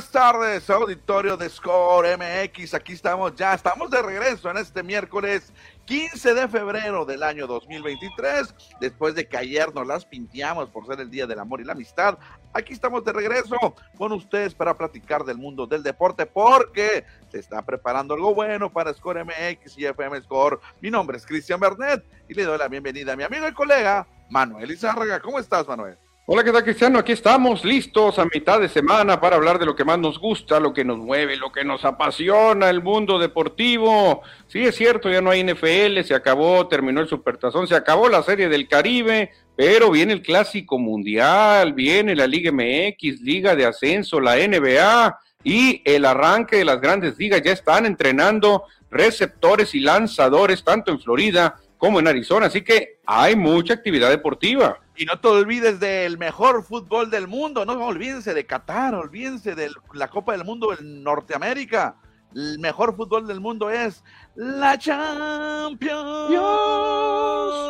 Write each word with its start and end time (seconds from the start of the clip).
Buenas 0.00 0.12
tardes, 0.12 0.70
auditorio 0.70 1.36
de 1.36 1.46
Score 1.50 2.16
MX. 2.16 2.72
Aquí 2.72 2.94
estamos 2.94 3.34
ya, 3.34 3.52
estamos 3.52 3.90
de 3.90 4.00
regreso 4.00 4.50
en 4.50 4.56
este 4.56 4.82
miércoles 4.82 5.52
15 5.84 6.32
de 6.32 6.48
febrero 6.48 7.04
del 7.04 7.22
año 7.22 7.46
2023. 7.46 8.54
Después 8.80 9.14
de 9.14 9.28
que 9.28 9.36
ayer 9.36 9.74
nos 9.74 9.86
las 9.86 10.06
pinteamos 10.06 10.70
por 10.70 10.86
ser 10.86 11.00
el 11.00 11.10
Día 11.10 11.26
del 11.26 11.38
Amor 11.38 11.60
y 11.60 11.64
la 11.64 11.72
Amistad, 11.72 12.16
aquí 12.54 12.72
estamos 12.72 13.04
de 13.04 13.12
regreso 13.12 13.58
con 13.98 14.12
ustedes 14.12 14.54
para 14.54 14.74
platicar 14.74 15.22
del 15.22 15.36
mundo 15.36 15.66
del 15.66 15.82
deporte 15.82 16.24
porque 16.24 17.04
se 17.30 17.38
está 17.38 17.60
preparando 17.60 18.14
algo 18.14 18.34
bueno 18.34 18.72
para 18.72 18.94
Score 18.94 19.22
MX 19.22 19.76
y 19.76 19.84
FM 19.84 20.18
Score. 20.22 20.60
Mi 20.80 20.90
nombre 20.90 21.18
es 21.18 21.26
Cristian 21.26 21.60
Bernet 21.60 22.02
y 22.26 22.32
le 22.32 22.44
doy 22.44 22.56
la 22.56 22.68
bienvenida 22.68 23.12
a 23.12 23.16
mi 23.16 23.24
amigo 23.24 23.46
y 23.46 23.52
colega 23.52 24.08
Manuel 24.30 24.70
Izárraga. 24.70 25.20
¿Cómo 25.20 25.38
estás, 25.38 25.68
Manuel? 25.68 25.98
Hola, 26.32 26.44
¿qué 26.44 26.52
tal 26.52 26.62
Cristiano? 26.62 27.00
Aquí 27.00 27.10
estamos 27.10 27.64
listos 27.64 28.20
a 28.20 28.24
mitad 28.24 28.60
de 28.60 28.68
semana 28.68 29.20
para 29.20 29.34
hablar 29.34 29.58
de 29.58 29.66
lo 29.66 29.74
que 29.74 29.84
más 29.84 29.98
nos 29.98 30.20
gusta, 30.20 30.60
lo 30.60 30.72
que 30.72 30.84
nos 30.84 30.96
mueve, 30.96 31.36
lo 31.36 31.50
que 31.50 31.64
nos 31.64 31.84
apasiona, 31.84 32.70
el 32.70 32.84
mundo 32.84 33.18
deportivo. 33.18 34.22
Sí, 34.46 34.60
es 34.60 34.76
cierto, 34.76 35.10
ya 35.10 35.20
no 35.20 35.30
hay 35.30 35.42
NFL, 35.42 36.02
se 36.04 36.14
acabó, 36.14 36.68
terminó 36.68 37.00
el 37.00 37.08
Supertazón, 37.08 37.66
se 37.66 37.74
acabó 37.74 38.08
la 38.08 38.22
Serie 38.22 38.48
del 38.48 38.68
Caribe, 38.68 39.32
pero 39.56 39.90
viene 39.90 40.12
el 40.12 40.22
Clásico 40.22 40.78
Mundial, 40.78 41.72
viene 41.72 42.14
la 42.14 42.28
Liga 42.28 42.52
MX, 42.52 43.22
Liga 43.22 43.56
de 43.56 43.66
Ascenso, 43.66 44.20
la 44.20 44.36
NBA 44.36 45.18
y 45.42 45.82
el 45.84 46.04
arranque 46.04 46.58
de 46.58 46.64
las 46.64 46.80
grandes 46.80 47.18
ligas. 47.18 47.42
Ya 47.42 47.50
están 47.50 47.86
entrenando 47.86 48.66
receptores 48.88 49.74
y 49.74 49.80
lanzadores, 49.80 50.62
tanto 50.62 50.92
en 50.92 51.00
Florida 51.00 51.56
como 51.76 51.98
en 51.98 52.06
Arizona, 52.06 52.46
así 52.46 52.62
que 52.62 53.00
hay 53.04 53.34
mucha 53.34 53.74
actividad 53.74 54.10
deportiva. 54.10 54.78
Y 55.00 55.06
no 55.06 55.18
te 55.18 55.28
olvides 55.28 55.80
del 55.80 56.18
mejor 56.18 56.62
fútbol 56.62 57.08
del 57.08 57.26
mundo, 57.26 57.64
no 57.64 57.72
olvídense 57.86 58.34
de 58.34 58.44
Qatar, 58.44 58.94
olvídense 58.94 59.54
de 59.54 59.70
la 59.94 60.08
Copa 60.08 60.32
del 60.32 60.44
Mundo 60.44 60.78
en 60.78 61.02
Norteamérica. 61.02 61.96
El 62.34 62.58
mejor 62.58 62.94
fútbol 62.94 63.26
del 63.26 63.40
mundo 63.40 63.70
es 63.70 64.04
la 64.34 64.76
Champions. 64.76 66.34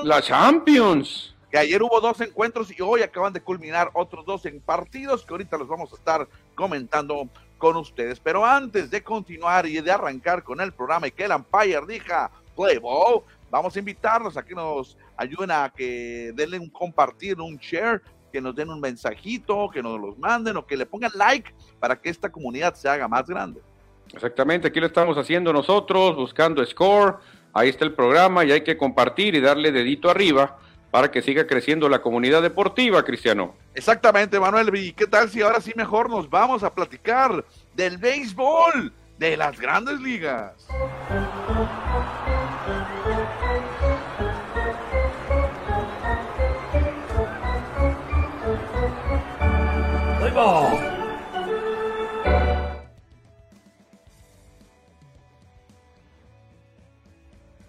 La 0.05 0.21
Champions. 0.21 1.37
Que 1.53 1.59
ayer 1.59 1.81
hubo 1.81 2.01
dos 2.01 2.21
encuentros 2.21 2.77
y 2.77 2.83
hoy 2.83 3.03
acaban 3.03 3.33
de 3.33 3.41
culminar 3.41 3.93
otros 3.95 4.27
dos 4.27 4.45
en 4.47 4.61
partidos 4.61 5.25
que 5.25 5.33
ahorita 5.33 5.57
los 5.57 5.69
vamos 5.69 5.93
a 5.93 5.97
estar 5.97 6.27
comentando 6.57 7.29
con 7.59 7.77
ustedes. 7.77 8.19
Pero 8.19 8.45
antes 8.45 8.91
de 8.91 9.05
continuar 9.05 9.67
y 9.67 9.81
de 9.81 9.93
arrancar 9.93 10.43
con 10.43 10.61
el 10.61 10.73
programa 10.73 11.07
y 11.07 11.13
que 11.13 11.27
el 11.27 11.31
Empire 11.31 11.83
diga 11.87 12.29
play 12.57 12.79
ball, 12.79 13.23
vamos 13.53 13.77
a 13.77 13.79
invitarlos 13.79 14.37
a 14.37 14.45
que 14.45 14.57
nos 14.57 14.97
ayuden 15.21 15.51
a 15.51 15.71
que 15.77 16.33
denle 16.35 16.59
un 16.59 16.71
compartir, 16.71 17.39
un 17.41 17.59
share, 17.59 18.01
que 18.33 18.41
nos 18.41 18.55
den 18.55 18.71
un 18.71 18.81
mensajito, 18.81 19.69
que 19.71 19.83
nos 19.83 20.01
los 20.01 20.19
manden 20.19 20.57
o 20.57 20.67
que 20.67 20.77
le 20.77 20.87
pongan 20.87 21.11
like 21.15 21.53
para 21.79 22.01
que 22.01 22.09
esta 22.09 22.31
comunidad 22.31 22.75
se 22.75 22.89
haga 22.89 23.07
más 23.07 23.27
grande. 23.27 23.61
Exactamente, 24.15 24.69
aquí 24.69 24.81
lo 24.81 24.87
estamos 24.87 25.19
haciendo 25.19 25.53
nosotros, 25.53 26.17
buscando 26.17 26.65
score, 26.65 27.19
ahí 27.53 27.69
está 27.69 27.85
el 27.85 27.93
programa 27.93 28.45
y 28.45 28.53
hay 28.53 28.63
que 28.63 28.79
compartir 28.79 29.35
y 29.35 29.41
darle 29.41 29.73
dedito 29.73 30.09
arriba 30.09 30.59
para 30.91 31.11
que 31.11 31.23
siga 31.23 31.47
creciendo 31.47 31.89
la 31.89 32.01
comunidad 32.01 32.41
deportiva, 32.43 33.05
Cristiano. 33.05 33.55
Exactamente, 33.75 34.41
Manuel. 34.41 34.75
¿Y 34.75 34.93
qué 34.93 35.07
tal 35.07 35.29
si 35.29 35.43
ahora 35.43 35.61
sí 35.61 35.73
mejor 35.77 36.09
nos 36.09 36.29
vamos 36.31 36.63
a 36.63 36.75
platicar 36.75 37.45
del 37.75 37.99
béisbol 37.99 38.93
de 39.19 39.37
las 39.37 39.61
grandes 39.61 40.01
ligas? 40.01 40.67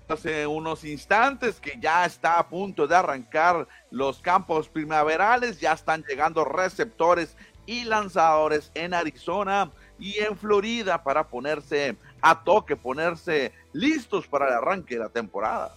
Hace 0.08 0.46
unos 0.46 0.84
instantes 0.84 1.60
que 1.60 1.80
ya 1.80 2.06
está 2.06 2.38
a 2.38 2.48
punto 2.48 2.86
de 2.86 2.96
arrancar 2.96 3.68
los 3.90 4.20
campos 4.20 4.70
primaverales, 4.70 5.60
ya 5.60 5.74
están 5.74 6.04
llegando 6.04 6.46
receptores 6.46 7.36
y 7.66 7.86
lanzadores 7.86 8.72
en 8.74 8.94
Arizona 8.94 9.72
y 9.98 10.18
en 10.20 10.38
Florida 10.38 11.04
para 11.04 11.28
ponerse 11.28 11.96
a 12.22 12.44
toque, 12.44 12.76
ponerse 12.76 13.54
listos 13.74 14.28
para 14.28 14.48
el 14.48 14.54
arranque 14.54 14.96
de 14.96 15.02
la 15.02 15.10
temporada. 15.10 15.74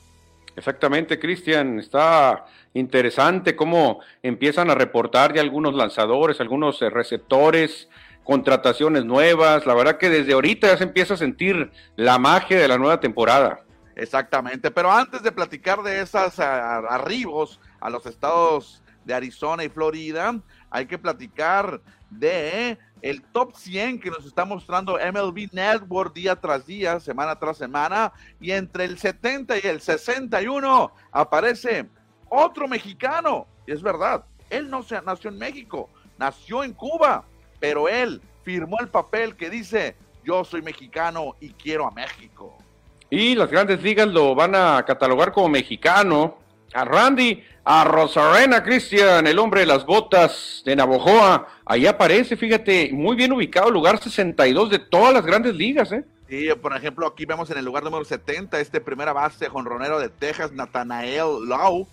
Exactamente, 0.57 1.19
Cristian. 1.19 1.79
Está 1.79 2.47
interesante 2.75 3.57
cómo 3.57 4.01
empiezan 4.23 4.71
a 4.71 4.75
reportar 4.75 5.35
ya 5.35 5.41
algunos 5.41 5.75
lanzadores, 5.75 6.41
algunos 6.41 6.81
eh, 6.83 6.91
receptores, 6.91 7.89
contrataciones 8.23 9.05
nuevas. 9.05 9.67
La 9.67 9.75
verdad 9.75 9.99
que 9.99 10.11
desde 10.11 10.33
ahorita 10.33 10.69
ya 10.69 10.77
se 10.77 10.85
empieza 10.85 11.15
a 11.15 11.19
sentir 11.19 11.71
la 11.97 12.19
magia 12.19 12.59
de 12.59 12.69
la 12.69 12.79
nueva 12.79 13.01
temporada. 13.01 13.61
Exactamente, 13.97 14.73
pero 14.73 14.91
antes 14.91 15.23
de 15.23 15.31
platicar 15.31 15.83
de 15.83 16.01
esos 16.01 16.41
arribos 16.41 17.61
a 17.81 17.91
los 17.91 18.05
estados 18.07 18.83
de 19.05 19.15
Arizona 19.15 19.63
y 19.63 19.69
Florida, 19.69 20.35
hay 20.71 20.87
que 20.87 20.99
platicar 20.99 21.81
de 22.11 22.77
el 23.05 23.21
top 23.21 23.55
100 23.55 24.01
que 24.01 24.09
nos 24.09 24.25
está 24.25 24.47
mostrando 24.47 24.95
MLB 24.95 25.53
Network 25.53 26.15
día 26.15 26.37
tras 26.37 26.65
día, 26.65 26.99
semana 27.01 27.39
tras 27.39 27.59
semana, 27.59 28.11
y 28.41 28.51
entre 28.51 28.87
el 28.87 28.97
70 28.97 29.59
y 29.59 29.61
el 29.65 29.83
61 29.83 30.91
aparece 31.13 31.87
otro 32.31 32.67
mexicano. 32.67 33.47
Y 33.67 33.73
es 33.73 33.83
verdad, 33.83 34.25
él 34.49 34.71
no 34.71 34.83
se, 34.83 35.03
nació 35.03 35.29
en 35.29 35.37
México, 35.37 35.91
nació 36.17 36.65
en 36.65 36.73
Cuba, 36.73 37.25
pero 37.61 37.91
él 37.91 38.23
firmó 38.43 38.79
el 38.81 38.89
papel 38.89 39.37
que 39.37 39.51
dice, 39.51 39.97
yo 40.25 40.43
soy 40.43 40.63
mexicano 40.63 41.37
y 41.41 41.51
quiero 41.51 41.87
a 41.87 41.91
México. 41.91 42.57
Y 43.11 43.35
las 43.35 43.51
grandes 43.51 43.83
ligas 43.83 44.09
lo 44.09 44.35
van 44.35 44.55
a 44.55 44.83
catalogar 44.87 45.31
como 45.31 45.51
mexicano. 45.51 46.39
A 46.75 46.85
Randy 46.85 47.43
a 47.65 47.85
Rosarena 47.85 48.63
Cristian, 48.63 49.27
el 49.27 49.39
hombre 49.39 49.61
de 49.61 49.67
las 49.67 49.87
botas 49.87 50.63
de 50.67 50.77
Navojoa. 50.77 51.49
Ahí 51.65 51.87
aparece, 51.87 52.37
fíjate, 52.37 52.91
muy 52.93 53.17
bien 53.17 53.33
ubicado, 53.33 53.71
lugar 53.71 53.99
62 53.99 54.71
de 54.71 54.79
todas 54.79 55.15
las 55.15 55.25
grandes 55.25 55.55
ligas, 55.55 55.91
¿eh? 55.93 56.05
Sí, 56.29 56.49
por 56.61 56.77
ejemplo, 56.77 57.07
aquí 57.07 57.25
vemos 57.25 57.51
en 57.51 57.59
el 57.59 57.65
lugar 57.65 57.83
número 57.83 58.05
70 58.05 58.61
este 58.61 58.81
primera 58.81 59.13
base 59.13 59.49
jonronero 59.49 59.99
de 59.99 60.11
Texas, 60.11 60.53
Nathanael 60.53 61.49
Lau. 61.49 61.87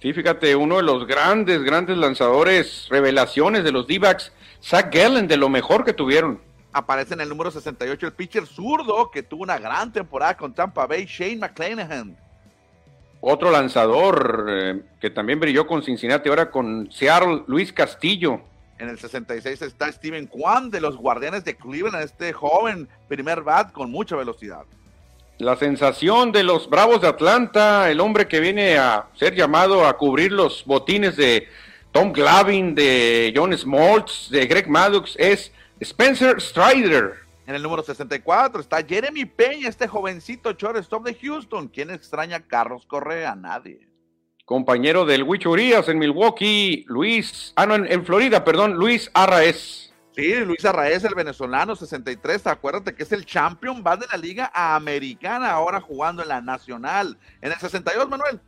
Sí, 0.00 0.12
fíjate, 0.12 0.54
uno 0.54 0.76
de 0.76 0.84
los 0.84 1.06
grandes, 1.06 1.62
grandes 1.62 1.96
lanzadores, 1.96 2.86
revelaciones 2.88 3.64
de 3.64 3.72
los 3.72 3.88
D-backs, 3.88 4.32
Zach 4.62 4.94
Gallen, 4.94 5.26
de 5.26 5.36
lo 5.36 5.48
mejor 5.48 5.84
que 5.84 5.92
tuvieron. 5.92 6.40
Aparece 6.72 7.14
en 7.14 7.20
el 7.20 7.28
número 7.28 7.50
68 7.50 8.06
el 8.06 8.12
pitcher 8.12 8.46
zurdo 8.46 9.10
que 9.10 9.24
tuvo 9.24 9.42
una 9.42 9.58
gran 9.58 9.92
temporada 9.92 10.36
con 10.36 10.54
Tampa 10.54 10.86
Bay, 10.86 11.06
Shane 11.06 11.38
McClanahan. 11.38 12.27
Otro 13.20 13.50
lanzador 13.50 14.46
eh, 14.48 14.82
que 15.00 15.10
también 15.10 15.40
brilló 15.40 15.66
con 15.66 15.82
Cincinnati, 15.82 16.28
ahora 16.28 16.50
con 16.50 16.90
Seattle, 16.92 17.42
Luis 17.46 17.72
Castillo. 17.72 18.40
En 18.78 18.88
el 18.88 18.98
66 18.98 19.60
está 19.62 19.90
Steven 19.90 20.26
Kwan 20.26 20.70
de 20.70 20.80
los 20.80 20.96
Guardianes 20.96 21.44
de 21.44 21.56
Cleveland, 21.56 22.04
este 22.04 22.32
joven 22.32 22.88
primer 23.08 23.42
bat 23.42 23.72
con 23.72 23.90
mucha 23.90 24.14
velocidad. 24.14 24.62
La 25.38 25.56
sensación 25.56 26.30
de 26.30 26.44
los 26.44 26.68
Bravos 26.68 27.00
de 27.00 27.08
Atlanta, 27.08 27.90
el 27.90 28.00
hombre 28.00 28.28
que 28.28 28.40
viene 28.40 28.76
a 28.76 29.06
ser 29.14 29.34
llamado 29.34 29.86
a 29.86 29.96
cubrir 29.96 30.32
los 30.32 30.64
botines 30.64 31.16
de 31.16 31.48
Tom 31.92 32.12
Glavin, 32.12 32.74
de 32.74 33.32
John 33.34 33.56
Smoltz, 33.56 34.30
de 34.30 34.46
Greg 34.46 34.68
Maddox, 34.68 35.14
es 35.16 35.52
Spencer 35.80 36.40
Strider. 36.40 37.27
En 37.48 37.54
el 37.54 37.62
número 37.62 37.82
64 37.82 38.60
está 38.60 38.84
Jeremy 38.84 39.24
Peña, 39.24 39.70
este 39.70 39.88
jovencito 39.88 40.52
shortstop 40.52 41.02
de 41.02 41.14
Houston. 41.14 41.68
¿Quién 41.68 41.88
extraña 41.88 42.36
a 42.36 42.46
Carlos 42.46 42.84
Correa? 42.86 43.34
Nadie. 43.34 43.88
Compañero 44.44 45.06
del 45.06 45.22
Huicho 45.22 45.56
en 45.56 45.98
Milwaukee, 45.98 46.84
Luis, 46.88 47.54
ah 47.56 47.64
no, 47.64 47.76
en, 47.76 48.04
Florida, 48.04 48.44
perdón, 48.44 48.74
Luis 48.74 49.10
Arraez. 49.14 49.94
Sí, 50.14 50.34
Luis 50.44 50.62
Arraez, 50.66 51.04
el 51.04 51.14
venezolano, 51.14 51.74
63. 51.74 52.48
Acuérdate 52.48 52.94
que 52.94 53.04
es 53.04 53.12
el 53.12 53.24
champion, 53.24 53.82
va 53.82 53.96
de 53.96 54.04
la 54.12 54.18
Liga 54.18 54.50
Americana, 54.52 55.50
ahora 55.50 55.80
jugando 55.80 56.22
en 56.22 56.28
la 56.28 56.42
Nacional. 56.42 57.16
En 57.40 57.50
el 57.50 57.58
62, 57.58 58.10
Manuel. 58.10 58.42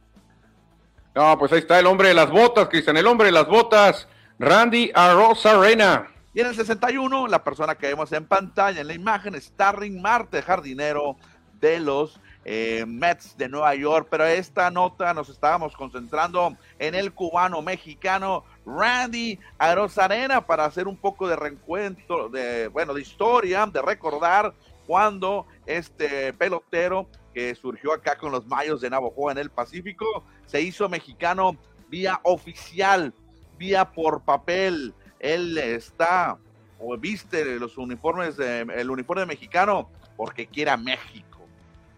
No, 1.15 1.39
pues 1.39 1.51
ahí 1.53 1.61
está 1.61 1.79
el 1.79 1.87
hombre 1.87 2.09
de 2.09 2.15
las 2.15 2.31
botas, 2.31 2.69
Cristian, 2.69 2.99
el 2.99 3.07
hombre 3.07 3.29
de 3.29 3.33
las 3.33 3.47
botas, 3.47 4.07
Randy 4.39 4.93
Arena. 4.95 6.07
Y 6.33 6.41
en 6.41 6.47
el 6.47 6.55
61, 6.55 7.27
la 7.27 7.43
persona 7.43 7.75
que 7.75 7.89
vemos 7.89 8.13
en 8.13 8.25
pantalla 8.25 8.81
en 8.81 8.87
la 8.87 8.95
imagen 8.95 9.35
es 9.35 9.47
Starring 9.47 10.01
Marte, 10.01 10.43
jardinero 10.43 11.17
de 11.61 11.81
los 11.81 12.21
eh, 12.45 12.85
Mets 12.87 13.37
de 13.37 13.49
Nueva 13.49 13.75
York. 13.75 14.07
Pero 14.09 14.25
esta 14.27 14.71
nota 14.71 15.13
nos 15.13 15.29
estábamos 15.29 15.75
concentrando 15.75 16.57
en 16.79 16.95
el 16.95 17.13
cubano 17.13 17.63
mexicano 17.63 18.45
Randy 18.65 19.41
Arozarena 19.59 20.47
para 20.47 20.67
hacer 20.67 20.87
un 20.87 20.97
poco 20.97 21.27
de 21.27 21.35
reencuentro, 21.35 22.29
de, 22.29 22.69
bueno, 22.69 22.95
de 22.95 23.03
historia, 23.03 23.67
de 23.67 23.83
recordar 23.83 24.55
cuando 24.87 25.47
este 25.67 26.33
pelotero 26.33 27.09
que 27.35 27.57
surgió 27.57 27.93
acá 27.93 28.17
con 28.17 28.31
los 28.31 28.47
Mayos 28.47 28.81
de 28.81 28.91
Navajo 28.91 29.31
en 29.33 29.39
el 29.39 29.51
Pacífico 29.51 30.25
se 30.47 30.61
hizo 30.61 30.89
mexicano 30.89 31.57
vía 31.89 32.21
oficial, 32.23 33.13
vía 33.59 33.91
por 33.91 34.23
papel 34.23 34.95
él 35.21 35.57
está 35.59 36.37
o 36.81 36.97
viste 36.97 37.45
los 37.59 37.79
uniformes, 37.79 38.37
de, 38.37 38.63
el 38.63 38.91
uniforme 38.91 39.27
mexicano 39.27 39.89
porque 40.17 40.47
quiera 40.47 40.77
México. 40.77 41.41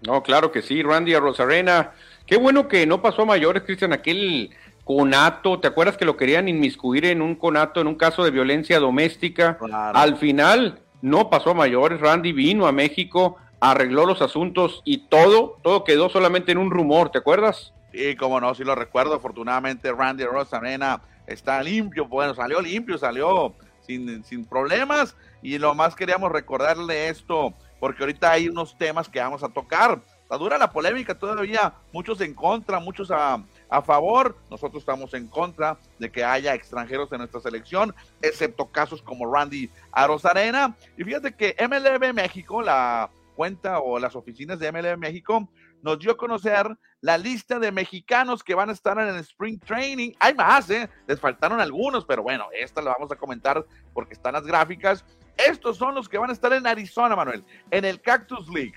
No, 0.02 0.22
claro 0.22 0.50
que 0.50 0.62
sí, 0.62 0.82
Randy 0.82 1.14
a 1.14 1.20
Rosarena. 1.20 1.92
Qué 2.26 2.36
bueno 2.36 2.68
que 2.68 2.86
no 2.86 3.00
pasó 3.00 3.22
a 3.22 3.26
mayores, 3.26 3.62
Cristian, 3.62 3.92
aquel 3.92 4.50
conato, 4.84 5.60
¿te 5.60 5.68
acuerdas 5.68 5.96
que 5.96 6.04
lo 6.04 6.16
querían 6.16 6.48
inmiscuir 6.48 7.04
en 7.04 7.22
un 7.22 7.36
conato, 7.36 7.80
en 7.80 7.86
un 7.86 7.94
caso 7.94 8.24
de 8.24 8.32
violencia 8.32 8.80
doméstica? 8.80 9.58
Al 9.94 10.16
final 10.16 10.80
no 11.02 11.30
pasó 11.30 11.50
a 11.50 11.54
mayores, 11.54 12.00
Randy 12.00 12.32
vino 12.32 12.66
a 12.66 12.72
México, 12.72 13.36
arregló 13.60 14.06
los 14.06 14.22
asuntos 14.22 14.82
y 14.84 15.08
todo, 15.08 15.58
todo 15.62 15.84
quedó 15.84 16.08
solamente 16.08 16.50
en 16.50 16.58
un 16.58 16.70
rumor, 16.70 17.10
¿te 17.10 17.18
acuerdas? 17.18 17.72
Sí, 17.92 18.16
como 18.16 18.40
no, 18.40 18.54
sí 18.54 18.64
lo 18.64 18.74
recuerdo, 18.74 19.14
afortunadamente 19.14 19.92
Randy 19.92 20.24
Rosarena 20.24 21.02
está 21.32 21.62
limpio, 21.62 22.06
bueno, 22.06 22.34
salió 22.34 22.60
limpio, 22.60 22.98
salió 22.98 23.54
sin, 23.80 24.24
sin 24.24 24.44
problemas 24.44 25.16
y 25.42 25.58
lo 25.58 25.74
más 25.74 25.94
queríamos 25.94 26.30
recordarle 26.30 27.08
esto, 27.08 27.54
porque 27.80 28.02
ahorita 28.02 28.30
hay 28.30 28.48
unos 28.48 28.76
temas 28.78 29.08
que 29.08 29.20
vamos 29.20 29.42
a 29.42 29.48
tocar. 29.48 30.00
Está 30.22 30.36
dura 30.38 30.56
la 30.56 30.70
polémica 30.70 31.18
todavía, 31.18 31.74
muchos 31.92 32.20
en 32.20 32.32
contra, 32.32 32.78
muchos 32.78 33.10
a, 33.10 33.44
a 33.68 33.82
favor, 33.82 34.36
nosotros 34.50 34.82
estamos 34.82 35.12
en 35.14 35.26
contra 35.26 35.76
de 35.98 36.10
que 36.10 36.24
haya 36.24 36.54
extranjeros 36.54 37.12
en 37.12 37.18
nuestra 37.18 37.40
selección, 37.40 37.94
excepto 38.22 38.66
casos 38.70 39.02
como 39.02 39.30
Randy 39.30 39.68
Arozarena. 39.90 40.74
Y 40.96 41.04
fíjate 41.04 41.34
que 41.34 41.56
MLB 41.60 42.14
México, 42.14 42.62
la 42.62 43.10
cuenta 43.34 43.80
o 43.80 43.98
las 43.98 44.14
oficinas 44.14 44.58
de 44.58 44.70
MLB 44.70 44.96
México, 44.96 45.48
nos 45.82 45.98
dio 45.98 46.12
a 46.12 46.16
conocer 46.16 46.66
la 47.00 47.18
lista 47.18 47.58
de 47.58 47.72
mexicanos 47.72 48.42
que 48.42 48.54
van 48.54 48.70
a 48.70 48.72
estar 48.72 48.98
en 48.98 49.08
el 49.08 49.16
Spring 49.16 49.58
Training. 49.58 50.12
Hay 50.18 50.34
más, 50.34 50.70
¿eh? 50.70 50.88
Les 51.06 51.20
faltaron 51.20 51.60
algunos, 51.60 52.04
pero 52.04 52.22
bueno, 52.22 52.46
esta 52.52 52.80
la 52.80 52.92
vamos 52.92 53.10
a 53.12 53.16
comentar 53.16 53.64
porque 53.92 54.14
están 54.14 54.32
las 54.32 54.46
gráficas. 54.46 55.04
Estos 55.36 55.76
son 55.76 55.94
los 55.94 56.08
que 56.08 56.18
van 56.18 56.30
a 56.30 56.32
estar 56.32 56.52
en 56.52 56.66
Arizona, 56.66 57.16
Manuel, 57.16 57.44
en 57.70 57.84
el 57.84 58.00
Cactus 58.00 58.48
League. 58.48 58.74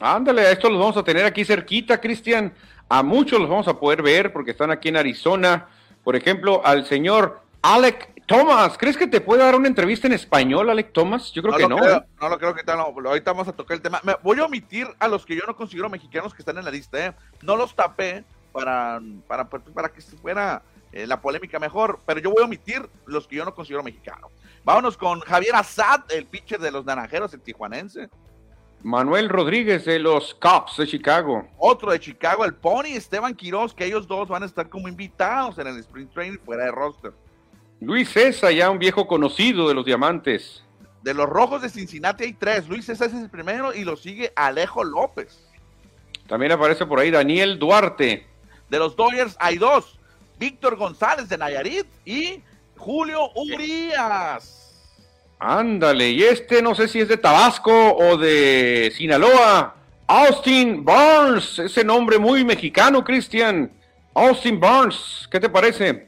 Ándale, 0.00 0.42
a 0.42 0.52
estos 0.52 0.70
los 0.70 0.78
vamos 0.78 0.96
a 0.96 1.02
tener 1.02 1.24
aquí 1.24 1.44
cerquita, 1.44 2.00
Cristian. 2.00 2.52
A 2.88 3.02
muchos 3.02 3.40
los 3.40 3.48
vamos 3.48 3.68
a 3.68 3.78
poder 3.78 4.02
ver 4.02 4.32
porque 4.32 4.52
están 4.52 4.70
aquí 4.70 4.88
en 4.88 4.96
Arizona. 4.96 5.68
Por 6.04 6.14
ejemplo, 6.14 6.64
al 6.64 6.86
señor 6.86 7.42
Alec 7.62 8.17
Thomas, 8.28 8.76
¿crees 8.76 8.98
que 8.98 9.06
te 9.06 9.22
puede 9.22 9.42
dar 9.42 9.56
una 9.56 9.68
entrevista 9.68 10.06
en 10.06 10.12
español, 10.12 10.68
Alec 10.68 10.92
Thomas? 10.92 11.32
Yo 11.32 11.40
creo 11.40 11.56
que 11.56 11.66
no. 11.66 11.82
¿eh? 11.82 12.04
no 12.20 12.28
lo 12.28 12.38
creo 12.38 12.54
que 12.54 12.62
tal. 12.62 12.78
ahorita 12.78 13.32
vamos 13.32 13.48
a 13.48 13.54
tocar 13.54 13.76
el 13.76 13.80
tema. 13.80 14.02
Me 14.04 14.16
voy 14.22 14.38
a 14.38 14.44
omitir 14.44 14.86
a 14.98 15.08
los 15.08 15.24
que 15.24 15.34
yo 15.34 15.44
no 15.46 15.56
considero 15.56 15.88
mexicanos 15.88 16.34
que 16.34 16.42
están 16.42 16.58
en 16.58 16.66
la 16.66 16.70
lista. 16.70 17.06
¿eh? 17.06 17.14
No 17.40 17.56
los 17.56 17.74
tapé 17.74 18.24
para, 18.52 19.00
para, 19.26 19.48
para 19.48 19.88
que 19.88 20.02
fuera 20.02 20.60
eh, 20.92 21.06
la 21.06 21.22
polémica 21.22 21.58
mejor, 21.58 22.00
pero 22.04 22.20
yo 22.20 22.30
voy 22.30 22.42
a 22.42 22.44
omitir 22.44 22.86
los 23.06 23.26
que 23.26 23.36
yo 23.36 23.46
no 23.46 23.54
considero 23.54 23.82
mexicanos. 23.82 24.30
Vámonos 24.62 24.98
con 24.98 25.20
Javier 25.20 25.54
Azad, 25.54 26.00
el 26.10 26.26
pitcher 26.26 26.60
de 26.60 26.70
los 26.70 26.84
Naranjeros, 26.84 27.32
el 27.32 27.40
tijuanense. 27.40 28.10
Manuel 28.82 29.30
Rodríguez 29.30 29.86
de 29.86 30.00
los 30.00 30.34
Cubs 30.34 30.76
de 30.76 30.86
Chicago. 30.86 31.48
Otro 31.56 31.92
de 31.92 31.98
Chicago, 31.98 32.44
el 32.44 32.52
Pony 32.52 32.88
Esteban 32.92 33.34
Quiroz, 33.34 33.72
que 33.72 33.86
ellos 33.86 34.06
dos 34.06 34.28
van 34.28 34.42
a 34.42 34.46
estar 34.46 34.68
como 34.68 34.86
invitados 34.86 35.58
en 35.58 35.68
el 35.68 35.78
Spring 35.78 36.08
Training 36.10 36.38
fuera 36.44 36.64
de 36.64 36.72
roster. 36.72 37.12
Luis 37.80 38.10
César, 38.10 38.52
ya 38.52 38.70
un 38.70 38.78
viejo 38.78 39.06
conocido 39.06 39.68
de 39.68 39.74
los 39.74 39.84
Diamantes. 39.84 40.64
De 41.02 41.14
los 41.14 41.28
Rojos 41.28 41.62
de 41.62 41.68
Cincinnati 41.68 42.24
hay 42.24 42.32
tres. 42.32 42.68
Luis 42.68 42.86
César 42.86 43.08
es 43.08 43.14
el 43.14 43.30
primero 43.30 43.72
y 43.72 43.84
lo 43.84 43.96
sigue 43.96 44.32
Alejo 44.34 44.82
López. 44.82 45.48
También 46.26 46.52
aparece 46.52 46.84
por 46.86 46.98
ahí 46.98 47.10
Daniel 47.10 47.58
Duarte. 47.58 48.26
De 48.68 48.78
los 48.78 48.96
Dodgers 48.96 49.36
hay 49.38 49.56
dos. 49.56 49.98
Víctor 50.38 50.76
González 50.76 51.28
de 51.28 51.38
Nayarit 51.38 51.86
y 52.04 52.42
Julio 52.76 53.30
Urias. 53.34 54.58
Ándale, 55.38 56.10
y 56.10 56.22
este 56.24 56.60
no 56.60 56.74
sé 56.74 56.88
si 56.88 57.00
es 57.00 57.08
de 57.08 57.16
Tabasco 57.16 57.94
o 57.94 58.16
de 58.16 58.92
Sinaloa. 58.96 59.76
Austin 60.06 60.84
Barnes, 60.84 61.58
ese 61.58 61.84
nombre 61.84 62.18
muy 62.18 62.44
mexicano, 62.44 63.04
Cristian. 63.04 63.70
Austin 64.14 64.58
Barnes, 64.58 65.28
¿qué 65.30 65.38
te 65.38 65.48
parece? 65.48 66.07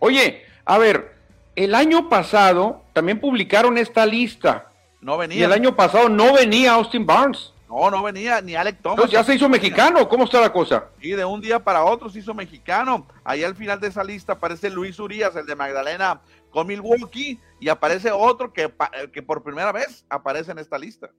Oye, 0.00 0.42
a 0.64 0.78
ver, 0.78 1.14
el 1.54 1.74
año 1.74 2.08
pasado 2.08 2.82
también 2.92 3.20
publicaron 3.20 3.78
esta 3.78 4.04
lista. 4.06 4.70
No 5.00 5.16
venía. 5.16 5.38
Y 5.38 5.42
el 5.42 5.52
año 5.52 5.76
pasado 5.76 6.08
no 6.08 6.34
venía 6.34 6.72
Austin 6.72 7.06
Barnes. 7.06 7.52
No, 7.68 7.88
no 7.88 8.02
venía 8.02 8.40
ni 8.40 8.56
Alec 8.56 8.82
Thomas. 8.82 8.98
Entonces 8.98 9.12
ya 9.12 9.24
se 9.24 9.34
hizo 9.36 9.48
mexicano, 9.48 10.08
¿cómo 10.08 10.24
está 10.24 10.40
la 10.40 10.52
cosa? 10.52 10.86
Y 11.00 11.10
de 11.10 11.24
un 11.24 11.40
día 11.40 11.62
para 11.62 11.84
otro 11.84 12.10
se 12.10 12.18
hizo 12.18 12.34
mexicano. 12.34 13.06
Ahí 13.22 13.44
al 13.44 13.54
final 13.54 13.78
de 13.78 13.88
esa 13.88 14.02
lista 14.02 14.32
aparece 14.32 14.68
Luis 14.70 14.98
Urias, 14.98 15.36
el 15.36 15.46
de 15.46 15.54
Magdalena 15.54 16.20
con 16.50 16.66
Milwaukee, 16.66 17.38
y 17.60 17.68
aparece 17.68 18.10
otro 18.10 18.52
que, 18.52 18.72
que 19.12 19.22
por 19.22 19.44
primera 19.44 19.70
vez 19.70 20.04
aparece 20.08 20.50
en 20.50 20.58
esta 20.58 20.78
lista. 20.78 21.10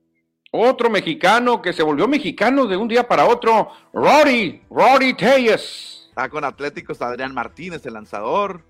Otro 0.50 0.90
mexicano 0.90 1.62
que 1.62 1.72
se 1.72 1.82
volvió 1.82 2.06
mexicano 2.06 2.66
de 2.66 2.76
un 2.76 2.86
día 2.86 3.08
para 3.08 3.24
otro, 3.24 3.70
Rory, 3.94 4.62
Rory 4.68 5.14
Telles. 5.14 6.08
Está 6.10 6.28
con 6.28 6.44
Atléticos 6.44 7.00
Adrián 7.00 7.32
Martínez, 7.32 7.86
el 7.86 7.94
lanzador 7.94 8.62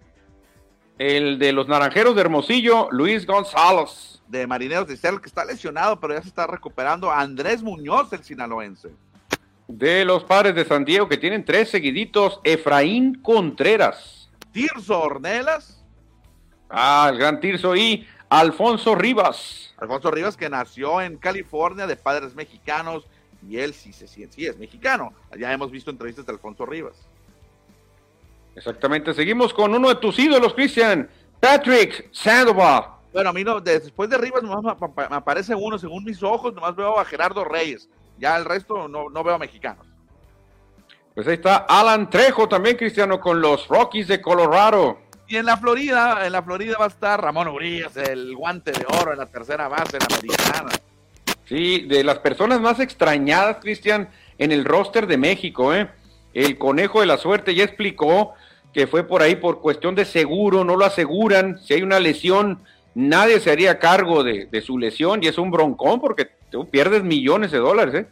el 0.99 1.39
de 1.39 1.53
los 1.53 1.69
Naranjeros 1.69 2.15
de 2.15 2.21
Hermosillo, 2.21 2.89
Luis 2.91 3.27
González. 3.27 4.23
De 4.29 4.47
Marineros 4.47 4.87
de 4.87 4.97
Cel, 4.97 5.21
que 5.21 5.29
está 5.29 5.45
lesionado, 5.45 6.01
pero 6.01 6.15
ya 6.15 6.23
se 6.23 6.29
está 6.29 6.47
recuperando. 6.47 7.11
Andrés 7.11 7.63
Muñoz, 7.63 8.13
el 8.13 8.25
sinaloense. 8.25 8.91
De 9.69 10.05
los 10.05 10.25
padres 10.25 10.55
de 10.55 10.65
San 10.65 10.85
Diego, 10.85 11.09
que 11.09 11.17
tienen 11.17 11.45
tres 11.45 11.71
seguiditos, 11.71 12.41
Efraín 12.45 13.17
Contreras. 13.23 14.31
Tirso 14.53 15.01
Ornelas. 15.01 15.85
Ah, 16.71 17.09
el 17.11 17.19
gran 17.19 17.41
Tirso 17.41 17.77
y 17.77 18.07
Alfonso 18.29 18.95
Rivas. 18.95 19.75
Alfonso 19.77 20.11
Rivas, 20.11 20.37
que 20.37 20.49
nació 20.49 21.01
en 21.01 21.17
California 21.17 21.87
de 21.87 21.97
padres 21.97 22.35
mexicanos, 22.35 23.05
y 23.47 23.59
él 23.59 23.75
sí, 23.75 23.93
se, 23.93 24.07
sí 24.07 24.47
es 24.47 24.59
mexicano. 24.59 25.13
Ya 25.39 25.53
hemos 25.53 25.71
visto 25.71 25.91
entrevistas 25.91 26.25
de 26.25 26.33
Alfonso 26.33 26.65
Rivas. 26.65 26.97
Exactamente. 28.57 29.15
Seguimos 29.15 29.53
con 29.55 29.75
uno 29.75 29.89
de 29.89 29.97
tus 29.97 30.19
ídolos, 30.19 30.55
Cristian. 30.55 31.09
Patrick 31.41 32.09
Sandoval. 32.13 32.85
Bueno, 33.13 33.31
a 33.31 33.33
mí 33.33 33.45
no, 33.45 33.61
después 33.61 34.09
de 34.09 34.17
Rivas 34.17 34.43
nomás 34.43 34.77
me, 34.97 35.17
aparece 35.17 35.55
uno, 35.55 35.79
según 35.79 36.05
mis 36.05 36.23
ojos, 36.23 36.55
nomás 36.55 36.77
veo 36.77 36.99
a 36.99 37.05
Gerardo 37.05 37.45
Reyes. 37.45 37.89
Ya 38.19 38.37
el 38.37 38.45
resto 38.45 38.89
no, 38.89 39.11
no 39.11 39.25
veo 39.25 39.35
a 39.35 39.39
mexicanos. 39.39 39.87
Pues 41.15 41.27
ahí 41.27 41.35
está 41.35 41.67
Alan 41.69 42.09
Trejo 42.09 42.49
también, 42.49 42.77
Cristiano, 42.77 43.21
con 43.21 43.41
los 43.41 43.69
Rockies 43.69 44.09
de 44.09 44.23
Colorado. 44.23 44.99
Y 45.29 45.37
en 45.37 45.47
la 45.47 45.57
Florida, 45.57 46.27
en 46.27 46.33
la 46.33 46.43
Florida 46.43 46.77
va 46.79 46.87
a 46.87 46.89
estar 46.89 47.21
Ramón 47.21 47.49
Urias, 47.49 47.97
el 47.97 48.35
guante 48.35 48.73
de 48.73 48.87
oro 49.01 49.13
en 49.13 49.19
la 49.19 49.27
tercera 49.27 49.69
base 49.69 49.97
en 49.97 50.07
la 50.09 50.17
americana. 50.17 50.71
Sí, 51.45 51.81
de 51.81 52.05
las 52.05 52.19
personas 52.21 52.61
más 52.61 52.81
extrañadas, 52.81 53.59
Cristian, 53.61 54.09
en 54.39 54.53
el 54.53 54.65
roster 54.65 55.07
de 55.07 55.19
México, 55.19 55.75
¿eh? 55.75 55.91
El 56.33 56.57
conejo 56.57 57.01
de 57.01 57.07
la 57.07 57.19
suerte 57.19 57.55
ya 57.55 57.65
explicó 57.65 58.35
que 58.73 58.87
fue 58.87 59.05
por 59.05 59.23
ahí 59.23 59.37
por 59.37 59.61
cuestión 59.61 59.95
de 59.95 60.05
seguro, 60.05 60.64
no 60.64 60.76
lo 60.76 60.85
aseguran. 60.85 61.61
Si 61.62 61.75
hay 61.75 61.83
una 61.83 62.00
lesión, 62.00 62.62
nadie 62.95 63.41
se 63.41 63.50
haría 63.50 63.79
cargo 63.79 64.25
de, 64.25 64.62
su 64.64 64.79
lesión 64.79 65.23
y 65.23 65.26
es 65.26 65.38
un 65.38 65.50
broncón 65.50 66.00
porque 66.00 66.31
tú 66.50 66.69
pierdes 66.69 67.02
millones 67.02 67.50
de 67.50 67.59
dólares. 67.59 67.95
¿eh? 67.95 68.07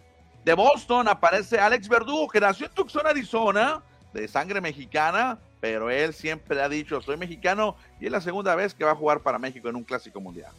De 0.45 0.55
Boston 0.55 1.09
aparece 1.09 1.59
Alex 1.59 1.89
Verdugo, 1.89 2.29
que 2.29 2.41
nació 2.41 2.67
en 2.67 2.73
Tucson, 2.73 3.07
Arizona, 3.07 3.83
de 4.13 4.29
sangre 4.29 4.61
mexicana, 4.61 5.39
pero 5.61 5.91
él 5.91 6.13
siempre 6.15 6.61
ha 6.61 6.69
dicho, 6.69 7.01
soy 7.01 7.17
mexicano 7.17 7.77
y 8.01 8.07
es 8.07 8.13
la 8.13 8.21
segunda 8.21 8.55
vez 8.55 8.75
que 8.75 8.85
va 8.85 8.93
a 8.93 8.97
jugar 8.97 9.21
para 9.21 9.39
México 9.39 9.69
en 9.69 9.77
un 9.77 9.85
clásico 9.85 10.21
mundial. 10.21 10.53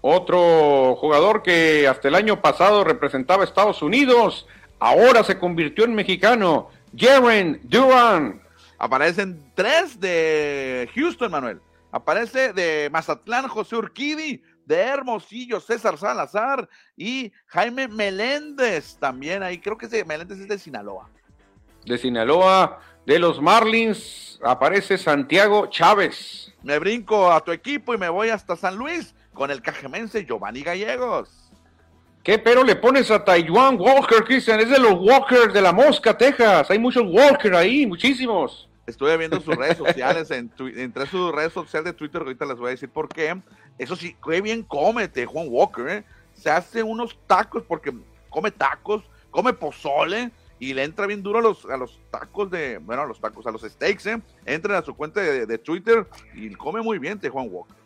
Otro 0.00 0.94
jugador 0.96 1.42
que 1.42 1.88
hasta 1.88 2.08
el 2.08 2.14
año 2.14 2.40
pasado 2.40 2.84
representaba 2.84 3.42
a 3.42 3.46
Estados 3.46 3.82
Unidos, 3.82 4.46
ahora 4.78 5.24
se 5.24 5.38
convirtió 5.38 5.84
en 5.84 5.94
mexicano, 5.94 6.68
Jaren 6.96 7.60
Duran. 7.64 8.40
Aparecen 8.78 9.52
tres 9.54 9.98
de 9.98 10.88
Houston, 10.94 11.30
Manuel. 11.30 11.60
Aparece 11.90 12.52
de 12.52 12.88
Mazatlán 12.92 13.48
José 13.48 13.76
Urquidi, 13.76 14.42
de 14.66 14.76
Hermosillo 14.76 15.58
César 15.60 15.96
Salazar 15.96 16.68
y 16.96 17.32
Jaime 17.46 17.88
Meléndez 17.88 18.96
también 18.98 19.42
ahí. 19.42 19.58
Creo 19.58 19.78
que 19.78 19.86
ese 19.86 20.04
Meléndez 20.04 20.40
es 20.40 20.48
de 20.48 20.58
Sinaloa. 20.58 21.08
De 21.86 21.96
Sinaloa, 21.96 22.80
de 23.06 23.18
los 23.18 23.40
Marlins, 23.40 24.38
aparece 24.44 24.98
Santiago 24.98 25.66
Chávez. 25.68 26.52
Me 26.62 26.78
brinco 26.78 27.32
a 27.32 27.42
tu 27.42 27.50
equipo 27.50 27.94
y 27.94 27.98
me 27.98 28.10
voy 28.10 28.28
hasta 28.28 28.54
San 28.54 28.76
Luis 28.76 29.14
con 29.32 29.50
el 29.50 29.62
cajemense 29.62 30.26
Giovanni 30.26 30.62
Gallegos. 30.62 31.50
¿Qué 32.22 32.38
pero 32.38 32.62
le 32.62 32.76
pones 32.76 33.10
a 33.10 33.24
Taiwan 33.24 33.80
Walker, 33.80 34.22
Cristian? 34.24 34.60
Es 34.60 34.68
de 34.68 34.78
los 34.78 34.94
Walkers 35.00 35.54
de 35.54 35.62
la 35.62 35.72
Mosca, 35.72 36.18
Texas. 36.18 36.70
Hay 36.70 36.78
muchos 36.78 37.04
Walker 37.06 37.54
ahí, 37.54 37.86
muchísimos. 37.86 38.67
Estuve 38.88 39.18
viendo 39.18 39.38
sus 39.42 39.54
redes 39.54 39.76
sociales, 39.76 40.30
en 40.30 40.50
entre 40.58 41.04
sus 41.04 41.30
redes 41.30 41.52
sociales 41.52 41.84
de 41.84 41.92
Twitter, 41.92 42.22
ahorita 42.22 42.46
les 42.46 42.56
voy 42.56 42.68
a 42.68 42.70
decir 42.70 42.88
por 42.88 43.06
qué. 43.06 43.38
Eso 43.76 43.94
sí, 43.94 44.16
qué 44.24 44.40
bien 44.40 44.62
cómete, 44.62 45.26
Juan 45.26 45.46
Walker. 45.50 45.86
¿eh? 45.88 46.04
Se 46.32 46.48
hace 46.48 46.82
unos 46.82 47.18
tacos 47.26 47.62
porque 47.68 47.92
come 48.30 48.50
tacos, 48.50 49.02
come 49.30 49.52
pozole 49.52 50.30
y 50.58 50.72
le 50.72 50.84
entra 50.84 51.06
bien 51.06 51.22
duro 51.22 51.40
a 51.40 51.42
los, 51.42 51.66
a 51.66 51.76
los 51.76 52.00
tacos 52.10 52.50
de, 52.50 52.78
bueno, 52.78 53.02
a 53.02 53.06
los 53.06 53.20
tacos, 53.20 53.46
a 53.46 53.50
los 53.50 53.60
steaks, 53.60 54.06
¿eh? 54.06 54.22
Entren 54.46 54.76
a 54.76 54.82
su 54.82 54.94
cuenta 54.94 55.20
de, 55.20 55.58
Twitter 55.58 56.06
y 56.34 56.54
come 56.54 56.80
muy 56.80 56.98
bien 56.98 57.20
Juan 57.30 57.48
Walker. 57.50 57.76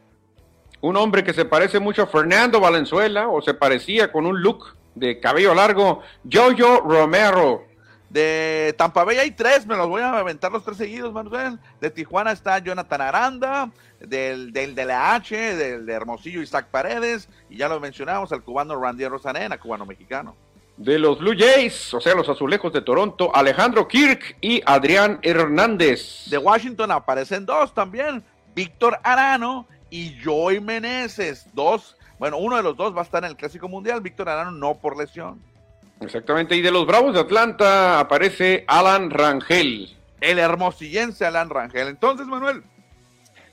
Un 0.82 0.96
hombre 0.96 1.24
que 1.24 1.34
se 1.34 1.44
parece 1.44 1.80
mucho 1.80 2.02
a 2.02 2.06
Fernando 2.06 2.60
Valenzuela 2.60 3.28
o 3.28 3.42
se 3.42 3.54
parecía 3.54 4.12
con 4.12 4.24
un 4.24 4.40
look 4.40 4.76
de 4.94 5.18
cabello 5.18 5.52
largo, 5.52 6.00
Jojo 6.32 6.80
Romero. 6.82 7.71
De 8.12 8.74
Tampa 8.76 9.04
Bay 9.04 9.16
hay 9.16 9.30
tres, 9.30 9.66
me 9.66 9.74
los 9.74 9.88
voy 9.88 10.02
a 10.02 10.18
aventar 10.18 10.52
los 10.52 10.62
tres 10.62 10.76
seguidos, 10.76 11.14
Manuel. 11.14 11.58
De 11.80 11.88
Tijuana 11.88 12.32
está 12.32 12.58
Jonathan 12.58 13.00
Aranda, 13.00 13.70
del, 14.00 14.52
del 14.52 14.74
de 14.74 14.84
la 14.84 15.14
H, 15.14 15.34
del 15.56 15.86
de 15.86 15.92
Hermosillo 15.94 16.42
Isaac 16.42 16.66
Paredes, 16.70 17.30
y 17.48 17.56
ya 17.56 17.70
lo 17.70 17.80
mencionamos, 17.80 18.30
el 18.32 18.42
cubano 18.42 18.78
Randy 18.78 19.06
Rosanena, 19.06 19.56
cubano 19.56 19.86
mexicano. 19.86 20.36
De 20.76 20.98
los 20.98 21.20
Blue 21.20 21.34
Jays, 21.34 21.94
o 21.94 22.02
sea, 22.02 22.14
los 22.14 22.28
azulejos 22.28 22.70
de 22.74 22.82
Toronto, 22.82 23.34
Alejandro 23.34 23.88
Kirk 23.88 24.36
y 24.42 24.60
Adrián 24.66 25.18
Hernández. 25.22 26.26
De 26.28 26.36
Washington 26.36 26.90
aparecen 26.90 27.46
dos 27.46 27.72
también, 27.72 28.22
Víctor 28.54 28.98
Arano 29.04 29.66
y 29.88 30.20
Joey 30.22 30.60
Meneses, 30.60 31.46
dos 31.54 31.96
bueno, 32.18 32.36
uno 32.36 32.56
de 32.56 32.62
los 32.62 32.76
dos 32.76 32.94
va 32.94 33.00
a 33.00 33.02
estar 33.02 33.24
en 33.24 33.30
el 33.30 33.36
Clásico 33.36 33.68
Mundial, 33.68 34.00
Víctor 34.00 34.28
Arano 34.28 34.52
no 34.52 34.76
por 34.76 34.96
lesión. 34.96 35.40
Exactamente, 36.02 36.56
y 36.56 36.60
de 36.60 36.70
los 36.70 36.86
Bravos 36.86 37.14
de 37.14 37.20
Atlanta 37.20 38.00
aparece 38.00 38.64
Alan 38.66 39.10
Rangel. 39.10 39.96
El 40.20 40.38
hermosillense 40.38 41.24
Alan 41.24 41.50
Rangel. 41.50 41.88
Entonces, 41.88 42.26
Manuel, 42.26 42.62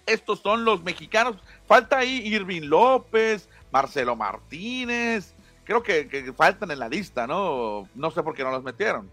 estos 0.05 0.39
son 0.39 0.65
los 0.65 0.83
mexicanos. 0.83 1.35
Falta 1.67 1.99
ahí 1.99 2.21
Irving 2.27 2.63
López, 2.63 3.49
Marcelo 3.71 4.15
Martínez. 4.15 5.33
Creo 5.63 5.83
que, 5.83 6.33
faltan 6.35 6.71
en 6.71 6.79
la 6.79 6.89
lista, 6.89 7.27
¿no? 7.27 7.87
No 7.93 8.11
sé 8.11 8.23
por 8.23 8.33
qué 8.33 8.43
no 8.43 8.51
los 8.51 8.63
metieron. 8.63 9.09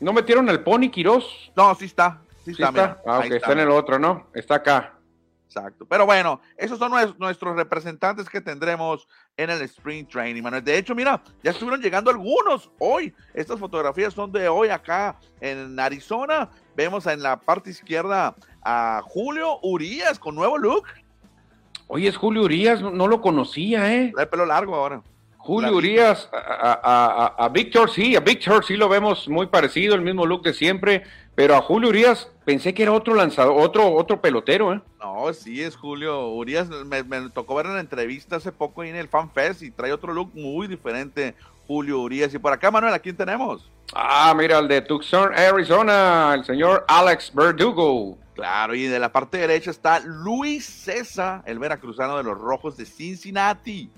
¿No 0.00 0.12
metieron 0.12 0.48
al 0.48 0.62
Pony 0.62 0.90
Quirós? 0.90 1.52
No, 1.54 1.74
sí 1.74 1.86
está. 1.86 2.22
Sí, 2.44 2.52
está. 2.52 3.02
Ah, 3.06 3.22
está 3.28 3.52
en 3.52 3.58
el 3.58 3.70
otro, 3.70 3.98
¿no? 3.98 4.26
Está 4.32 4.56
acá. 4.56 4.97
Exacto. 5.48 5.86
Pero 5.86 6.04
bueno, 6.04 6.42
esos 6.58 6.78
son 6.78 6.92
nuestros 7.18 7.56
representantes 7.56 8.28
que 8.28 8.42
tendremos 8.42 9.08
en 9.34 9.48
el 9.48 9.62
Spring 9.62 10.06
Training, 10.06 10.42
Manuel. 10.42 10.62
De 10.62 10.76
hecho, 10.76 10.94
mira, 10.94 11.22
ya 11.42 11.52
estuvieron 11.52 11.80
llegando 11.80 12.10
algunos 12.10 12.70
hoy. 12.78 13.14
Estas 13.32 13.58
fotografías 13.58 14.12
son 14.12 14.30
de 14.30 14.46
hoy 14.46 14.68
acá 14.68 15.18
en 15.40 15.80
Arizona. 15.80 16.50
Vemos 16.76 17.06
en 17.06 17.22
la 17.22 17.40
parte 17.40 17.70
izquierda 17.70 18.36
a 18.62 19.00
Julio 19.06 19.58
Urias 19.62 20.18
con 20.18 20.34
nuevo 20.34 20.58
look. 20.58 20.84
Oye, 21.86 22.08
es 22.08 22.18
Julio 22.18 22.42
Urias, 22.42 22.82
no 22.82 23.08
lo 23.08 23.22
conocía, 23.22 23.94
¿eh? 23.94 24.12
El 24.18 24.28
pelo 24.28 24.44
largo 24.44 24.74
ahora. 24.74 25.02
Julio 25.38 25.74
Urias, 25.74 26.28
a, 26.30 27.34
a, 27.38 27.48
Víctor 27.48 27.90
sí, 27.90 28.14
a 28.14 28.20
Víctor 28.20 28.66
sí 28.66 28.76
lo 28.76 28.86
vemos 28.86 29.26
muy 29.28 29.46
parecido, 29.46 29.94
el 29.94 30.02
mismo 30.02 30.26
look 30.26 30.42
de 30.42 30.52
siempre, 30.52 31.04
pero 31.38 31.54
a 31.54 31.62
Julio 31.62 31.90
Urias 31.90 32.28
pensé 32.44 32.74
que 32.74 32.82
era 32.82 32.90
otro 32.90 33.14
lanzador, 33.14 33.54
otro, 33.60 33.92
otro 33.92 34.20
pelotero, 34.20 34.72
¿eh? 34.72 34.80
No, 34.98 35.32
sí, 35.32 35.62
es 35.62 35.76
Julio 35.76 36.30
Urias, 36.30 36.68
me, 36.68 37.30
tocó 37.30 37.54
ver 37.54 37.66
en 37.66 37.74
la 37.74 37.80
entrevista 37.80 38.34
hace 38.34 38.50
poco 38.50 38.82
ahí 38.82 38.90
en 38.90 38.96
el 38.96 39.06
Fan 39.06 39.30
Fest 39.30 39.62
y 39.62 39.70
trae 39.70 39.92
otro 39.92 40.12
look 40.12 40.32
muy 40.34 40.66
diferente, 40.66 41.36
Julio 41.68 42.00
Urias. 42.00 42.34
Y 42.34 42.40
por 42.40 42.52
acá, 42.52 42.72
Manuel, 42.72 42.92
¿a 42.92 42.98
quién 42.98 43.16
tenemos? 43.16 43.70
Ah, 43.94 44.34
mira, 44.36 44.58
el 44.58 44.66
de 44.66 44.80
Tucson, 44.80 45.32
Arizona, 45.32 46.34
el 46.34 46.44
señor 46.44 46.84
Alex 46.88 47.32
Verdugo. 47.32 48.18
Claro, 48.34 48.74
y 48.74 48.86
de 48.86 48.98
la 48.98 49.12
parte 49.12 49.38
derecha 49.38 49.70
está 49.70 50.00
Luis 50.00 50.66
César, 50.66 51.42
el 51.46 51.60
veracruzano 51.60 52.16
de 52.16 52.24
los 52.24 52.36
Rojos 52.36 52.76
de 52.76 52.84
Cincinnati. 52.84 53.88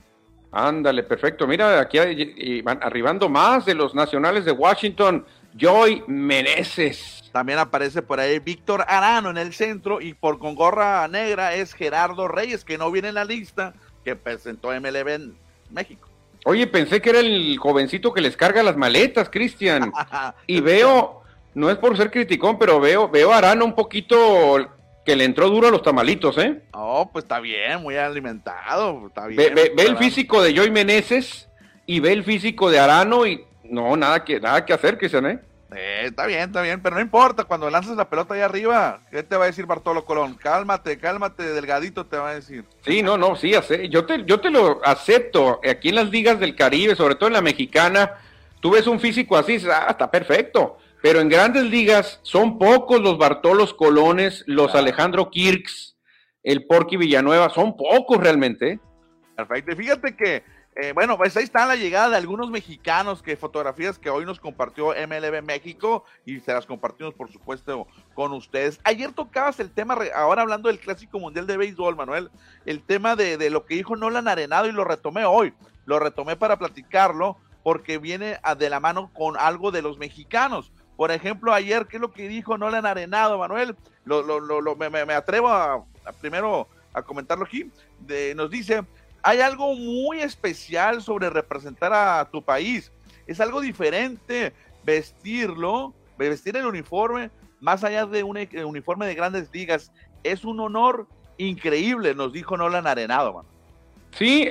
Ándale, 0.52 1.04
perfecto. 1.04 1.46
Mira, 1.46 1.80
aquí 1.80 2.60
van 2.60 2.82
arribando 2.82 3.30
más 3.30 3.64
de 3.64 3.74
los 3.74 3.94
nacionales 3.94 4.44
de 4.44 4.52
Washington. 4.52 5.24
Joy 5.56 6.02
Meneses. 6.06 7.30
También 7.32 7.58
aparece 7.58 8.02
por 8.02 8.20
ahí 8.20 8.38
Víctor 8.38 8.84
Arano 8.88 9.30
en 9.30 9.38
el 9.38 9.52
centro 9.52 10.00
y 10.00 10.14
por 10.14 10.38
con 10.38 10.54
gorra 10.54 11.06
negra 11.08 11.54
es 11.54 11.74
Gerardo 11.74 12.28
Reyes, 12.28 12.64
que 12.64 12.78
no 12.78 12.90
viene 12.90 13.08
en 13.08 13.14
la 13.14 13.24
lista, 13.24 13.74
que 14.04 14.16
presentó 14.16 14.68
MLB 14.68 15.08
en 15.08 15.34
México. 15.70 16.08
Oye, 16.44 16.66
pensé 16.66 17.00
que 17.00 17.10
era 17.10 17.20
el 17.20 17.58
jovencito 17.58 18.12
que 18.12 18.20
les 18.20 18.36
carga 18.36 18.62
las 18.62 18.76
maletas, 18.76 19.28
Cristian. 19.28 19.92
y 20.46 20.60
veo, 20.60 21.22
no 21.54 21.70
es 21.70 21.76
por 21.76 21.96
ser 21.96 22.10
criticón, 22.10 22.58
pero 22.58 22.80
veo, 22.80 23.08
veo 23.08 23.32
a 23.32 23.38
Arano 23.38 23.64
un 23.64 23.74
poquito 23.74 24.56
que 25.04 25.16
le 25.16 25.24
entró 25.24 25.48
duro 25.48 25.68
a 25.68 25.70
los 25.70 25.82
tamalitos, 25.82 26.38
¿eh? 26.38 26.62
Oh, 26.72 27.10
pues 27.12 27.24
está 27.24 27.40
bien, 27.40 27.82
muy 27.82 27.96
alimentado, 27.96 29.06
está 29.06 29.26
bien. 29.26 29.54
Ve, 29.54 29.72
el 29.76 29.96
físico 29.96 30.42
de 30.42 30.54
Joy 30.54 30.70
Meneses 30.70 31.48
y 31.86 32.00
ve 32.00 32.12
el 32.12 32.24
físico 32.24 32.70
de 32.70 32.78
Arano 32.78 33.26
y 33.26 33.44
no, 33.70 33.96
nada 33.96 34.24
que, 34.24 34.40
nada 34.40 34.64
que 34.64 34.72
hacer, 34.72 34.98
Cristian, 34.98 35.26
¿eh? 35.26 35.38
¿eh? 35.74 36.02
está 36.04 36.26
bien, 36.26 36.40
está 36.40 36.62
bien, 36.62 36.82
pero 36.82 36.96
no 36.96 37.02
importa, 37.02 37.44
cuando 37.44 37.70
lanzas 37.70 37.96
la 37.96 38.10
pelota 38.10 38.34
ahí 38.34 38.40
arriba, 38.40 39.00
¿qué 39.10 39.22
te 39.22 39.36
va 39.36 39.44
a 39.44 39.46
decir 39.46 39.66
Bartolo 39.66 40.04
Colón? 40.04 40.34
Cálmate, 40.34 40.98
cálmate, 40.98 41.44
delgadito 41.52 42.06
te 42.06 42.16
va 42.16 42.30
a 42.30 42.34
decir. 42.34 42.64
Sí, 42.84 43.02
no, 43.02 43.16
no, 43.16 43.36
sí, 43.36 43.52
yo 43.88 44.04
te, 44.04 44.24
yo 44.24 44.40
te 44.40 44.50
lo 44.50 44.84
acepto, 44.84 45.60
aquí 45.68 45.90
en 45.90 45.94
las 45.94 46.10
ligas 46.10 46.40
del 46.40 46.56
Caribe, 46.56 46.96
sobre 46.96 47.14
todo 47.14 47.28
en 47.28 47.34
la 47.34 47.40
mexicana, 47.40 48.14
tú 48.60 48.72
ves 48.72 48.86
un 48.86 49.00
físico 49.00 49.36
así, 49.36 49.58
ah, 49.72 49.86
está 49.90 50.10
perfecto, 50.10 50.78
pero 51.02 51.20
en 51.20 51.28
grandes 51.28 51.64
ligas 51.64 52.20
son 52.22 52.58
pocos 52.58 53.00
los 53.00 53.18
Bartolos 53.18 53.72
Colones, 53.72 54.44
los 54.46 54.74
Alejandro 54.74 55.30
Kirks, 55.30 55.96
el 56.42 56.66
Porky 56.66 56.96
Villanueva, 56.96 57.50
son 57.50 57.76
pocos 57.76 58.18
realmente. 58.18 58.80
Perfecto. 59.36 59.72
Y 59.72 59.76
fíjate 59.76 60.16
que, 60.16 60.42
eh, 60.76 60.92
bueno, 60.92 61.16
pues 61.16 61.36
ahí 61.36 61.44
está 61.44 61.66
la 61.66 61.76
llegada 61.76 62.10
de 62.10 62.16
algunos 62.16 62.50
mexicanos 62.50 63.22
que 63.22 63.36
fotografías 63.36 63.98
que 63.98 64.08
hoy 64.08 64.24
nos 64.24 64.38
compartió 64.38 64.88
MLB 64.88 65.42
México 65.42 66.04
y 66.24 66.40
se 66.40 66.52
las 66.52 66.64
compartimos, 66.64 67.14
por 67.14 67.30
supuesto, 67.30 67.86
con 68.14 68.32
ustedes. 68.32 68.80
Ayer 68.84 69.12
tocabas 69.12 69.58
el 69.60 69.70
tema, 69.70 69.98
ahora 70.14 70.42
hablando 70.42 70.68
del 70.68 70.78
Clásico 70.78 71.18
Mundial 71.18 71.46
de 71.46 71.56
Béisbol, 71.56 71.96
Manuel, 71.96 72.30
el 72.66 72.82
tema 72.82 73.16
de, 73.16 73.50
lo 73.50 73.66
que 73.66 73.74
dijo 73.74 73.96
Nolan 73.96 74.28
Arenado 74.28 74.66
y 74.68 74.72
lo 74.72 74.84
retomé 74.84 75.24
hoy. 75.24 75.52
Lo 75.86 75.98
retomé 75.98 76.36
para 76.36 76.58
platicarlo 76.58 77.36
porque 77.64 77.98
viene 77.98 78.38
de 78.56 78.70
la 78.70 78.80
mano 78.80 79.10
con 79.12 79.36
algo 79.36 79.70
de 79.70 79.82
los 79.82 79.98
mexicanos 79.98 80.72
por 81.00 81.12
ejemplo, 81.12 81.54
ayer, 81.54 81.86
¿qué 81.86 81.96
es 81.96 82.00
lo 82.02 82.12
que 82.12 82.28
dijo 82.28 82.58
Nolan 82.58 82.84
Arenado, 82.84 83.38
Manuel? 83.38 83.74
Lo, 84.04 84.20
lo, 84.20 84.38
lo, 84.38 84.76
me, 84.76 84.90
me, 84.90 85.14
atrevo 85.14 85.48
a, 85.48 85.82
primero 86.20 86.68
a 86.92 87.00
comentarlo 87.00 87.46
aquí. 87.46 87.70
De, 88.00 88.34
nos 88.34 88.50
dice, 88.50 88.84
hay 89.22 89.40
algo 89.40 89.74
muy 89.74 90.20
especial 90.20 91.02
sobre 91.02 91.30
representar 91.30 91.92
a 91.92 92.28
tu 92.30 92.42
país. 92.42 92.92
Es 93.26 93.40
algo 93.40 93.60
diferente 93.60 94.52
vestirlo, 94.84 95.94
vestir 96.18 96.56
el 96.56 96.66
uniforme, 96.66 97.30
más 97.60 97.84
allá 97.84 98.06
de 98.06 98.22
un 98.22 98.38
uniforme 98.64 99.06
de 99.06 99.14
grandes 99.14 99.50
ligas. 99.52 99.92
Es 100.24 100.44
un 100.44 100.60
honor 100.60 101.06
increíble, 101.38 102.14
nos 102.14 102.32
dijo 102.32 102.56
Nolan 102.56 102.86
Arenado. 102.86 103.32
Man. 103.32 103.44
Sí, 104.12 104.48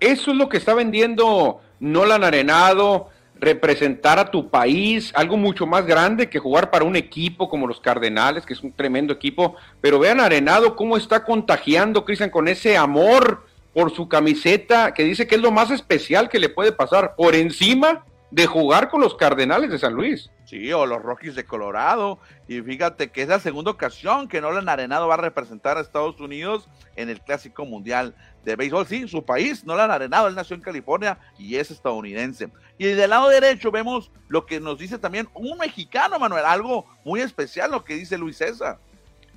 eso 0.00 0.30
es 0.30 0.36
lo 0.36 0.48
que 0.48 0.56
está 0.56 0.74
vendiendo 0.74 1.60
Nolan 1.80 2.24
Arenado 2.24 3.10
representar 3.34 4.20
a 4.20 4.30
tu 4.30 4.48
país, 4.50 5.10
algo 5.16 5.36
mucho 5.36 5.66
más 5.66 5.84
grande 5.84 6.30
que 6.30 6.38
jugar 6.38 6.70
para 6.70 6.84
un 6.84 6.94
equipo 6.94 7.48
como 7.48 7.66
los 7.66 7.80
Cardenales, 7.80 8.46
que 8.46 8.52
es 8.52 8.62
un 8.62 8.70
tremendo 8.70 9.12
equipo. 9.12 9.56
Pero 9.80 9.98
vean 9.98 10.20
Arenado 10.20 10.76
cómo 10.76 10.96
está 10.96 11.24
contagiando, 11.24 12.04
Cristian, 12.04 12.30
con 12.30 12.46
ese 12.46 12.76
amor 12.76 13.44
por 13.72 13.94
su 13.94 14.08
camiseta, 14.08 14.92
que 14.94 15.04
dice 15.04 15.26
que 15.26 15.36
es 15.36 15.40
lo 15.40 15.50
más 15.50 15.70
especial 15.70 16.28
que 16.28 16.38
le 16.38 16.48
puede 16.48 16.72
pasar, 16.72 17.14
por 17.16 17.34
encima 17.34 18.04
de 18.32 18.46
jugar 18.46 18.88
con 18.88 19.02
los 19.02 19.14
Cardenales 19.14 19.70
de 19.70 19.78
San 19.78 19.92
Luis. 19.92 20.30
Sí, 20.46 20.72
o 20.72 20.86
los 20.86 21.02
Rockies 21.02 21.34
de 21.34 21.44
Colorado. 21.44 22.18
Y 22.48 22.62
fíjate 22.62 23.10
que 23.10 23.22
es 23.22 23.28
la 23.28 23.40
segunda 23.40 23.70
ocasión 23.70 24.26
que 24.26 24.40
Nolan 24.40 24.68
Arenado 24.68 25.06
va 25.06 25.14
a 25.14 25.18
representar 25.18 25.76
a 25.76 25.82
Estados 25.82 26.18
Unidos 26.18 26.68
en 26.96 27.10
el 27.10 27.20
Clásico 27.20 27.66
Mundial 27.66 28.14
de 28.44 28.56
Béisbol. 28.56 28.86
Sí, 28.86 29.06
su 29.06 29.22
país, 29.24 29.64
Nolan 29.64 29.90
Arenado, 29.90 30.28
él 30.28 30.34
nació 30.34 30.56
en 30.56 30.62
California 30.62 31.18
y 31.38 31.56
es 31.56 31.70
estadounidense. 31.70 32.50
Y 32.78 32.86
del 32.86 33.10
lado 33.10 33.28
derecho 33.28 33.70
vemos 33.70 34.10
lo 34.28 34.46
que 34.46 34.60
nos 34.60 34.78
dice 34.78 34.98
también 34.98 35.28
un 35.34 35.58
mexicano, 35.58 36.18
Manuel, 36.18 36.44
algo 36.46 36.86
muy 37.04 37.20
especial 37.20 37.70
lo 37.70 37.84
que 37.84 37.94
dice 37.94 38.16
Luis 38.16 38.38
César. 38.38 38.78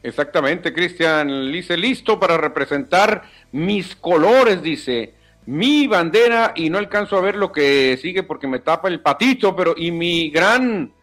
Exactamente, 0.05 0.71
Cristian, 0.71 1.51
dice 1.51 1.75
listo 1.75 2.19
para 2.19 2.37
representar 2.37 3.23
mis 3.51 3.95
colores, 3.95 4.61
dice 4.61 5.15
mi 5.47 5.87
bandera 5.87 6.53
y 6.55 6.69
no 6.69 6.77
alcanzo 6.77 7.17
a 7.17 7.21
ver 7.21 7.35
lo 7.35 7.51
que 7.51 7.97
sigue 7.99 8.21
porque 8.21 8.45
me 8.45 8.59
tapa 8.59 8.87
el 8.87 9.01
patito, 9.01 9.55
pero 9.55 9.73
y 9.75 9.89
mi 9.89 10.29
gran 10.29 10.93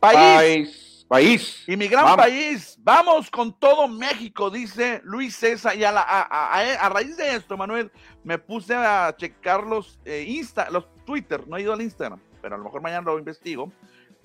país. 0.00 1.06
país, 1.08 1.62
y 1.68 1.76
mi 1.76 1.86
gran 1.86 2.16
país, 2.16 2.76
vamos 2.80 3.30
con 3.30 3.56
todo 3.56 3.86
México, 3.86 4.50
dice 4.50 5.02
Luis 5.04 5.36
César. 5.36 5.76
Y 5.76 5.84
a, 5.84 5.92
a, 5.96 6.88
raíz 6.88 7.16
de 7.16 7.36
esto, 7.36 7.56
Manuel, 7.56 7.92
me 8.24 8.38
puse 8.38 8.74
a 8.74 9.14
checar 9.16 9.62
los 9.62 10.00
eh, 10.04 10.24
Insta, 10.26 10.68
los 10.70 10.84
Twitter, 11.04 11.46
no 11.46 11.56
he 11.56 11.62
ido 11.62 11.72
al 11.72 11.80
Instagram, 11.80 12.18
pero 12.42 12.56
a 12.56 12.58
lo 12.58 12.64
mejor 12.64 12.82
mañana 12.82 13.02
lo 13.02 13.20
investigo. 13.20 13.70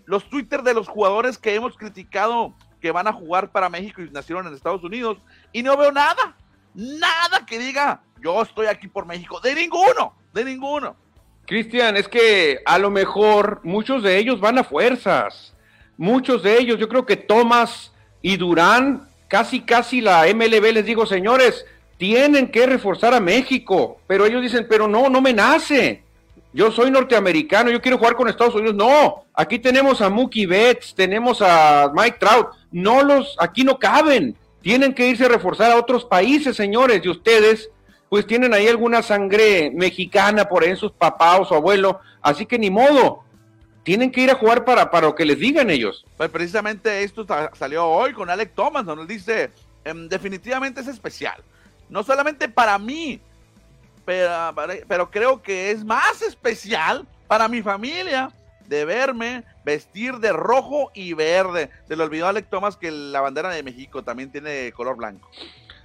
Los 0.05 0.27
Twitter 0.27 0.63
de 0.63 0.73
los 0.73 0.87
jugadores 0.87 1.37
que 1.37 1.53
hemos 1.53 1.77
criticado 1.77 2.55
que 2.83 2.91
van 2.91 3.07
a 3.07 3.13
jugar 3.13 3.49
para 3.49 3.69
México 3.69 4.01
y 4.01 4.09
nacieron 4.09 4.45
en 4.45 4.53
Estados 4.53 4.83
Unidos, 4.83 5.17
y 5.53 5.63
no 5.63 5.77
veo 5.77 5.89
nada, 5.89 6.35
nada 6.75 7.45
que 7.45 7.57
diga 7.57 8.01
yo 8.21 8.41
estoy 8.41 8.65
aquí 8.65 8.89
por 8.89 9.05
México. 9.05 9.39
De 9.39 9.55
ninguno, 9.55 10.13
de 10.33 10.43
ninguno. 10.43 10.97
Cristian, 11.45 11.95
es 11.95 12.09
que 12.09 12.59
a 12.65 12.77
lo 12.77 12.89
mejor 12.89 13.61
muchos 13.63 14.03
de 14.03 14.17
ellos 14.17 14.41
van 14.41 14.57
a 14.57 14.65
fuerzas. 14.65 15.53
Muchos 15.95 16.43
de 16.43 16.59
ellos, 16.59 16.77
yo 16.77 16.89
creo 16.89 17.05
que 17.05 17.15
Tomás 17.15 17.93
y 18.21 18.35
Durán, 18.35 19.07
casi, 19.29 19.61
casi 19.61 20.01
la 20.01 20.25
MLB 20.25 20.73
les 20.73 20.85
digo, 20.85 21.05
señores, 21.05 21.65
tienen 21.97 22.51
que 22.51 22.65
reforzar 22.65 23.13
a 23.13 23.21
México. 23.21 24.01
Pero 24.07 24.25
ellos 24.25 24.41
dicen, 24.41 24.67
pero 24.69 24.89
no, 24.89 25.07
no 25.07 25.21
me 25.21 25.31
nace. 25.31 26.03
Yo 26.53 26.71
soy 26.71 26.91
norteamericano, 26.91 27.71
yo 27.71 27.81
quiero 27.81 27.97
jugar 27.97 28.15
con 28.15 28.27
Estados 28.27 28.55
Unidos. 28.55 28.75
No, 28.75 29.25
aquí 29.33 29.59
tenemos 29.59 30.01
a 30.01 30.09
Mookie 30.09 30.45
Betts, 30.45 30.93
tenemos 30.93 31.41
a 31.41 31.91
Mike 31.93 32.17
Trout. 32.19 32.49
No 32.71 33.03
los, 33.03 33.35
aquí 33.39 33.63
no 33.63 33.79
caben. 33.79 34.37
Tienen 34.61 34.93
que 34.93 35.07
irse 35.07 35.25
a 35.25 35.29
reforzar 35.29 35.71
a 35.71 35.77
otros 35.77 36.05
países, 36.05 36.55
señores. 36.55 37.01
Y 37.03 37.09
ustedes 37.09 37.69
pues 38.13 38.27
tienen 38.27 38.53
ahí 38.53 38.67
alguna 38.67 39.01
sangre 39.01 39.71
mexicana 39.73 40.47
por 40.47 40.61
ahí 40.61 40.69
en 40.69 40.77
sus 40.77 40.91
papás 40.91 41.39
o 41.39 41.45
su 41.45 41.55
abuelo, 41.55 41.99
así 42.21 42.45
que 42.45 42.59
ni 42.59 42.69
modo, 42.69 43.23
tienen 43.81 44.11
que 44.11 44.21
ir 44.21 44.29
a 44.29 44.35
jugar 44.35 44.65
para, 44.65 44.91
para 44.91 45.07
lo 45.07 45.15
que 45.15 45.25
les 45.25 45.39
digan 45.39 45.71
ellos. 45.71 46.05
Pues 46.15 46.29
precisamente 46.29 47.01
esto 47.01 47.25
salió 47.53 47.87
hoy 47.87 48.13
con 48.13 48.29
Alec 48.29 48.53
Thomas, 48.53 48.85
donde 48.85 49.11
dice, 49.11 49.49
em, 49.83 50.07
definitivamente 50.07 50.81
es 50.81 50.87
especial, 50.89 51.43
no 51.89 52.03
solamente 52.03 52.47
para 52.49 52.77
mí, 52.77 53.19
pero, 54.05 54.53
pero 54.87 55.11
creo 55.11 55.41
que 55.41 55.71
es 55.71 55.83
más 55.83 56.21
especial 56.21 57.05
para 57.27 57.47
mi 57.47 57.61
familia 57.61 58.31
de 58.67 58.85
verme 58.85 59.43
vestir 59.63 60.15
de 60.15 60.33
rojo 60.33 60.91
y 60.93 61.13
verde. 61.13 61.69
Se 61.87 61.95
le 61.95 62.03
olvidó 62.03 62.27
a 62.27 62.29
Alec 62.29 62.49
Thomas 62.49 62.77
que 62.77 62.91
la 62.91 63.21
bandera 63.21 63.49
de 63.49 63.63
México 63.63 64.03
también 64.03 64.31
tiene 64.31 64.71
color 64.71 64.97
blanco. 64.97 65.29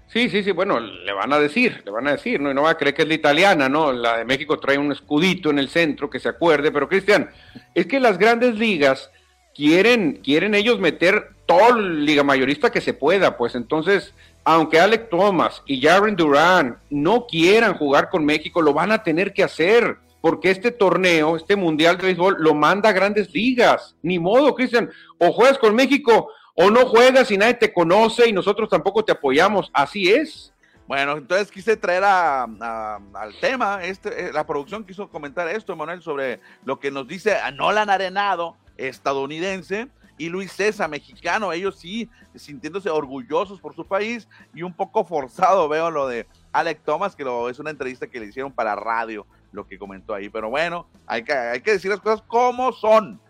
Sí, 0.08 0.30
sí, 0.30 0.42
sí, 0.42 0.52
bueno, 0.52 0.80
le 0.80 1.12
van 1.12 1.32
a 1.34 1.38
decir, 1.38 1.82
le 1.84 1.90
van 1.90 2.08
a 2.08 2.12
decir, 2.12 2.40
¿no? 2.40 2.50
Y 2.50 2.54
no 2.54 2.62
va 2.62 2.70
a 2.70 2.78
creer 2.78 2.94
que 2.94 3.02
es 3.02 3.08
la 3.08 3.14
italiana, 3.14 3.68
¿no? 3.68 3.92
La 3.92 4.16
de 4.16 4.24
México 4.24 4.58
trae 4.58 4.78
un 4.78 4.90
escudito 4.90 5.50
en 5.50 5.58
el 5.58 5.68
centro, 5.68 6.08
que 6.08 6.18
se 6.18 6.30
acuerde, 6.30 6.72
pero 6.72 6.88
Cristian, 6.88 7.30
es 7.74 7.86
que 7.86 8.00
las 8.00 8.16
grandes 8.16 8.54
ligas 8.54 9.10
quieren, 9.54 10.20
quieren 10.24 10.54
ellos 10.54 10.80
meter 10.80 11.32
todo 11.44 11.76
el 11.76 12.06
liga 12.06 12.22
mayorista 12.22 12.72
que 12.72 12.80
se 12.80 12.94
pueda, 12.94 13.36
pues 13.36 13.54
entonces, 13.54 14.14
aunque 14.50 14.80
Alec 14.80 15.10
Thomas 15.10 15.62
y 15.66 15.78
Jaren 15.78 16.16
Duran 16.16 16.78
no 16.88 17.26
quieran 17.26 17.76
jugar 17.76 18.08
con 18.08 18.24
México, 18.24 18.62
lo 18.62 18.72
van 18.72 18.90
a 18.90 19.02
tener 19.02 19.34
que 19.34 19.44
hacer, 19.44 19.98
porque 20.22 20.50
este 20.50 20.70
torneo, 20.70 21.36
este 21.36 21.54
Mundial 21.54 21.98
de 21.98 22.06
Béisbol, 22.06 22.36
lo 22.38 22.54
manda 22.54 22.88
a 22.88 22.94
grandes 22.94 23.30
ligas. 23.34 23.94
Ni 24.00 24.18
modo, 24.18 24.54
Cristian, 24.54 24.90
o 25.18 25.32
juegas 25.32 25.58
con 25.58 25.74
México 25.74 26.30
o 26.54 26.70
no 26.70 26.86
juegas 26.86 27.30
y 27.30 27.36
nadie 27.36 27.54
te 27.54 27.74
conoce 27.74 28.26
y 28.26 28.32
nosotros 28.32 28.70
tampoco 28.70 29.04
te 29.04 29.12
apoyamos. 29.12 29.70
Así 29.74 30.10
es. 30.10 30.50
Bueno, 30.86 31.18
entonces 31.18 31.50
quise 31.50 31.76
traer 31.76 32.04
a, 32.04 32.44
al 32.44 33.34
tema, 33.42 33.84
este, 33.84 34.28
eh, 34.28 34.32
la 34.32 34.46
producción 34.46 34.86
quiso 34.86 35.10
comentar 35.10 35.46
esto, 35.48 35.76
Manuel, 35.76 36.00
sobre 36.00 36.40
lo 36.64 36.80
que 36.80 36.90
nos 36.90 37.06
dice 37.06 37.36
a 37.36 37.50
Nolan 37.50 37.90
Arenado, 37.90 38.56
estadounidense, 38.78 39.88
y 40.18 40.28
Luis 40.28 40.52
César, 40.52 40.90
mexicano, 40.90 41.52
ellos 41.52 41.78
sí, 41.78 42.08
sintiéndose 42.34 42.90
orgullosos 42.90 43.60
por 43.60 43.74
su 43.74 43.86
país 43.86 44.28
y 44.54 44.62
un 44.62 44.74
poco 44.74 45.04
forzado 45.04 45.68
veo 45.68 45.90
lo 45.90 46.08
de 46.08 46.26
Alec 46.52 46.82
Thomas, 46.84 47.16
que 47.16 47.24
lo, 47.24 47.48
es 47.48 47.58
una 47.58 47.70
entrevista 47.70 48.08
que 48.08 48.20
le 48.20 48.26
hicieron 48.26 48.52
para 48.52 48.74
radio, 48.74 49.26
lo 49.52 49.66
que 49.66 49.78
comentó 49.78 50.12
ahí, 50.14 50.28
pero 50.28 50.50
bueno, 50.50 50.86
hay 51.06 51.22
que, 51.22 51.32
hay 51.32 51.60
que 51.60 51.72
decir 51.72 51.90
las 51.90 52.00
cosas 52.00 52.22
como 52.26 52.72
son. 52.72 53.20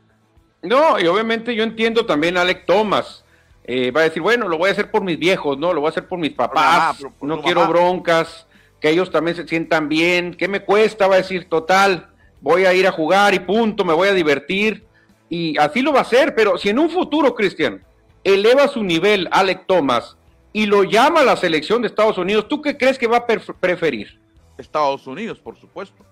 No, 0.63 0.99
y 0.99 1.07
obviamente 1.07 1.55
yo 1.55 1.63
entiendo 1.63 2.05
también 2.05 2.37
a 2.37 2.41
Alec 2.41 2.67
Thomas. 2.67 3.25
Eh, 3.71 3.91
va 3.91 4.01
a 4.01 4.05
decir, 4.05 4.23
bueno, 4.23 4.49
lo 4.49 4.57
voy 4.57 4.71
a 4.71 4.73
hacer 4.73 4.91
por 4.91 5.03
mis 5.03 5.19
viejos, 5.19 5.59
¿no? 5.59 5.75
Lo 5.75 5.83
voy 5.83 5.89
a 5.89 5.91
hacer 5.91 6.09
por 6.09 6.19
mis 6.19 6.33
papás, 6.33 7.05
no 7.21 7.43
quiero 7.43 7.69
broncas, 7.69 8.47
que 8.81 8.89
ellos 8.89 9.11
también 9.11 9.37
se 9.37 9.47
sientan 9.47 9.91
bien, 9.91 10.33
¿qué 10.33 10.49
me 10.49 10.65
cuesta? 10.65 11.07
Va 11.07 11.17
a 11.17 11.19
decir, 11.19 11.51
total, 11.51 12.09
voy 12.41 12.65
a 12.65 12.73
ir 12.73 12.87
a 12.87 12.93
jugar 12.93 13.35
y 13.35 13.41
punto, 13.41 13.85
me 13.85 13.93
voy 13.93 14.09
a 14.09 14.15
divertir. 14.15 14.88
Y 15.29 15.59
así 15.59 15.83
lo 15.83 15.93
va 15.93 16.01
a 16.01 16.03
hacer, 16.03 16.35
pero 16.35 16.57
si 16.59 16.69
en 16.71 16.79
un 16.79 16.91
futuro, 16.91 17.35
Cristian, 17.35 17.83
eleva 18.25 18.69
su 18.69 18.83
nivel 18.83 19.29
Alec 19.31 19.67
Thomas 19.67 20.17
y 20.53 20.67
lo 20.67 20.85
llama 20.85 21.21
a 21.21 21.25
la 21.25 21.37
selección 21.37 21.83
de 21.83 21.89
Estados 21.89 22.19
Unidos, 22.19 22.49
¿tú 22.49 22.63
qué 22.63 22.77
crees 22.77 22.99
que 22.99 23.07
va 23.07 23.19
a 23.19 23.27
preferir? 23.27 24.19
Estados 24.57 25.07
Unidos, 25.07 25.39
por 25.39 25.59
supuesto. 25.59 26.05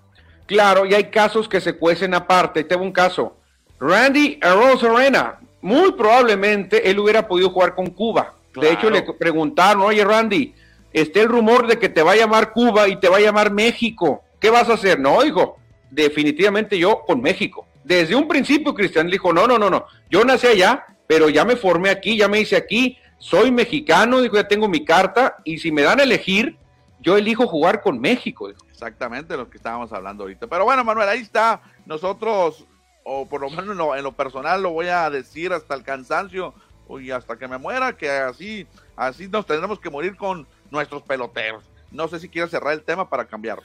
Claro, 0.47 0.87
y 0.87 0.95
hay 0.95 1.05
casos 1.05 1.49
que 1.49 1.61
se 1.61 1.77
cuecen 1.77 2.15
aparte. 2.15 2.63
Tengo 2.63 2.83
un 2.83 2.93
caso. 2.93 3.37
Randy 3.81 4.39
Arena, 4.43 5.41
muy 5.61 5.93
probablemente 5.93 6.89
él 6.89 6.99
hubiera 6.99 7.27
podido 7.27 7.51
jugar 7.51 7.75
con 7.75 7.91
Cuba. 7.91 8.35
De 8.55 8.73
hecho, 8.73 8.89
le 8.89 9.03
preguntaron, 9.03 9.83
oye 9.83 10.03
Randy, 10.05 10.55
está 10.93 11.21
el 11.21 11.29
rumor 11.29 11.67
de 11.67 11.79
que 11.79 11.89
te 11.89 12.03
va 12.03 12.13
a 12.13 12.17
llamar 12.17 12.53
Cuba 12.53 12.89
y 12.89 12.97
te 12.97 13.09
va 13.09 13.19
a 13.19 13.21
llamar 13.21 13.51
México. 13.51 14.23
¿Qué 14.41 14.49
vas 14.49 14.69
a 14.71 14.75
hacer? 14.75 14.99
No, 14.99 15.23
dijo, 15.23 15.59
definitivamente 15.91 16.79
yo 16.79 17.03
con 17.07 17.21
México. 17.21 17.67
Desde 17.87 18.17
un 18.17 18.27
principio, 18.27 18.75
Cristian 18.75 19.09
dijo, 19.09 19.33
no, 19.33 19.47
no, 19.47 19.59
no, 19.59 19.71
no, 19.71 19.87
yo 20.11 20.25
nací 20.25 20.49
allá, 20.49 20.85
pero 21.07 21.29
ya 21.29 21.45
me 21.45 21.55
formé 21.55 21.91
aquí, 21.91 22.17
ya 22.17 22.27
me 22.27 22.41
hice 22.41 22.57
aquí, 22.57 22.99
soy 23.19 23.53
mexicano, 23.53 24.21
dijo, 24.21 24.35
ya 24.35 24.49
tengo 24.49 24.69
mi 24.69 24.85
carta, 24.85 25.37
y 25.45 25.59
si 25.59 25.71
me 25.71 25.83
dan 25.83 26.01
a 26.01 26.03
elegir, 26.03 26.57
yo 26.99 27.17
elijo 27.17 27.47
jugar 27.47 27.83
con 27.83 28.01
México. 28.01 28.51
Exactamente 28.69 29.37
lo 29.37 29.49
que 29.49 29.59
estábamos 29.59 29.93
hablando 29.93 30.25
ahorita. 30.25 30.49
Pero 30.49 30.65
bueno, 30.65 30.83
Manuel, 30.83 31.09
ahí 31.09 31.21
está. 31.21 31.63
Nosotros 31.87 32.67
o 33.09 33.25
por 33.25 33.41
lo 33.41 33.49
menos 33.49 33.97
en 33.97 34.03
lo, 34.03 34.13
personal 34.13 34.61
lo 34.61 34.71
voy 34.71 34.89
a 34.89 35.09
decir 35.11 35.53
hasta 35.53 35.75
el 35.75 35.85
cansancio 35.85 36.53
y 37.01 37.13
hasta 37.13 37.39
que 37.39 37.47
me 37.47 37.57
muera, 37.57 37.97
que 37.97 38.11
así, 38.11 38.67
así 38.97 39.29
nos 39.29 39.47
tendremos 39.47 39.79
que 39.79 39.91
morir 39.91 40.17
con 40.17 40.45
nuestros 40.73 41.05
peloteros. 41.05 41.71
No 41.93 42.09
sé 42.09 42.19
si 42.19 42.29
quieres 42.29 42.51
cerrar 42.51 42.73
el 42.73 42.83
tema 42.83 43.09
para 43.09 43.27
cambiar. 43.27 43.63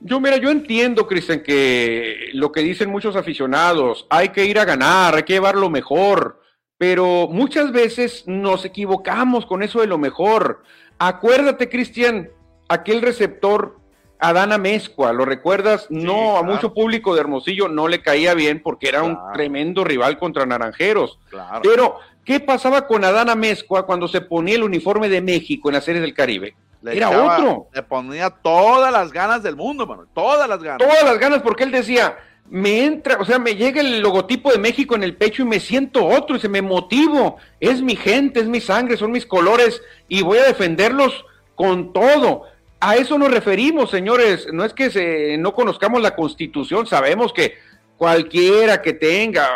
Yo, 0.00 0.18
mira, 0.18 0.38
yo 0.38 0.50
entiendo, 0.50 1.06
Cristian, 1.06 1.42
que 1.42 2.30
lo 2.32 2.50
que 2.52 2.60
dicen 2.60 2.90
muchos 2.90 3.16
aficionados, 3.16 4.06
hay 4.08 4.30
que 4.30 4.46
ir 4.46 4.58
a 4.58 4.64
ganar, 4.64 5.14
hay 5.14 5.24
que 5.24 5.34
llevar 5.34 5.56
lo 5.56 5.68
mejor, 5.68 6.40
pero 6.78 7.28
muchas 7.28 7.70
veces 7.70 8.24
nos 8.26 8.64
equivocamos 8.64 9.44
con 9.44 9.62
eso 9.62 9.80
de 9.80 9.86
lo 9.86 9.98
mejor. 9.98 10.62
Acuérdate, 10.98 11.68
Cristian, 11.68 12.30
aquel 12.68 13.02
receptor 13.02 13.78
Adana 14.18 14.56
Mezcua, 14.56 15.12
¿lo 15.12 15.26
recuerdas? 15.26 15.86
no, 15.90 16.38
a 16.38 16.42
mucho 16.42 16.72
público 16.72 17.14
de 17.14 17.20
Hermosillo 17.20 17.68
no 17.68 17.86
le 17.86 18.00
caía 18.00 18.32
bien 18.32 18.62
porque 18.62 18.88
era 18.88 19.02
un 19.02 19.18
tremendo 19.34 19.84
rival 19.84 20.18
contra 20.18 20.46
Naranjeros. 20.46 21.18
Pero, 21.62 21.96
¿qué 22.24 22.40
pasaba 22.40 22.86
con 22.86 23.04
Adana 23.04 23.34
Mezcua 23.34 23.84
cuando 23.84 24.08
se 24.08 24.22
ponía 24.22 24.54
el 24.54 24.62
uniforme 24.62 25.10
de 25.10 25.20
México 25.20 25.68
en 25.68 25.74
la 25.74 25.80
Serie 25.82 26.00
del 26.00 26.14
Caribe? 26.14 26.54
Era 26.84 27.10
otro. 27.10 27.68
Le 27.72 27.82
ponía 27.82 28.30
todas 28.30 28.92
las 28.92 29.12
ganas 29.12 29.42
del 29.42 29.56
mundo, 29.56 29.86
mano, 29.86 30.06
todas 30.14 30.48
las 30.48 30.62
ganas. 30.62 30.78
Todas 30.78 31.04
las 31.04 31.18
ganas 31.18 31.42
porque 31.42 31.64
él 31.64 31.70
decía, 31.70 32.16
me 32.48 32.84
entra, 32.84 33.16
o 33.20 33.24
sea, 33.24 33.38
me 33.38 33.54
llega 33.54 33.80
el 33.80 34.00
logotipo 34.00 34.50
de 34.50 34.58
México 34.58 34.94
en 34.94 35.04
el 35.04 35.16
pecho 35.16 35.42
y 35.42 35.46
me 35.46 35.60
siento 35.60 36.04
otro, 36.04 36.36
y 36.36 36.40
se 36.40 36.48
me 36.48 36.62
motivo, 36.62 37.36
es 37.60 37.80
mi 37.80 37.96
gente, 37.96 38.40
es 38.40 38.46
mi 38.46 38.60
sangre, 38.60 38.96
son 38.96 39.12
mis 39.12 39.26
colores 39.26 39.80
y 40.08 40.22
voy 40.22 40.38
a 40.38 40.46
defenderlos 40.46 41.24
con 41.54 41.92
todo. 41.92 42.44
A 42.80 42.96
eso 42.96 43.18
nos 43.18 43.30
referimos, 43.30 43.90
señores. 43.90 44.48
No 44.52 44.64
es 44.64 44.72
que 44.72 44.90
se, 44.90 45.36
no 45.38 45.54
conozcamos 45.54 46.00
la 46.00 46.16
constitución, 46.16 46.86
sabemos 46.86 47.32
que 47.32 47.58
cualquiera 47.96 48.80
que 48.80 48.94
tenga 48.94 49.46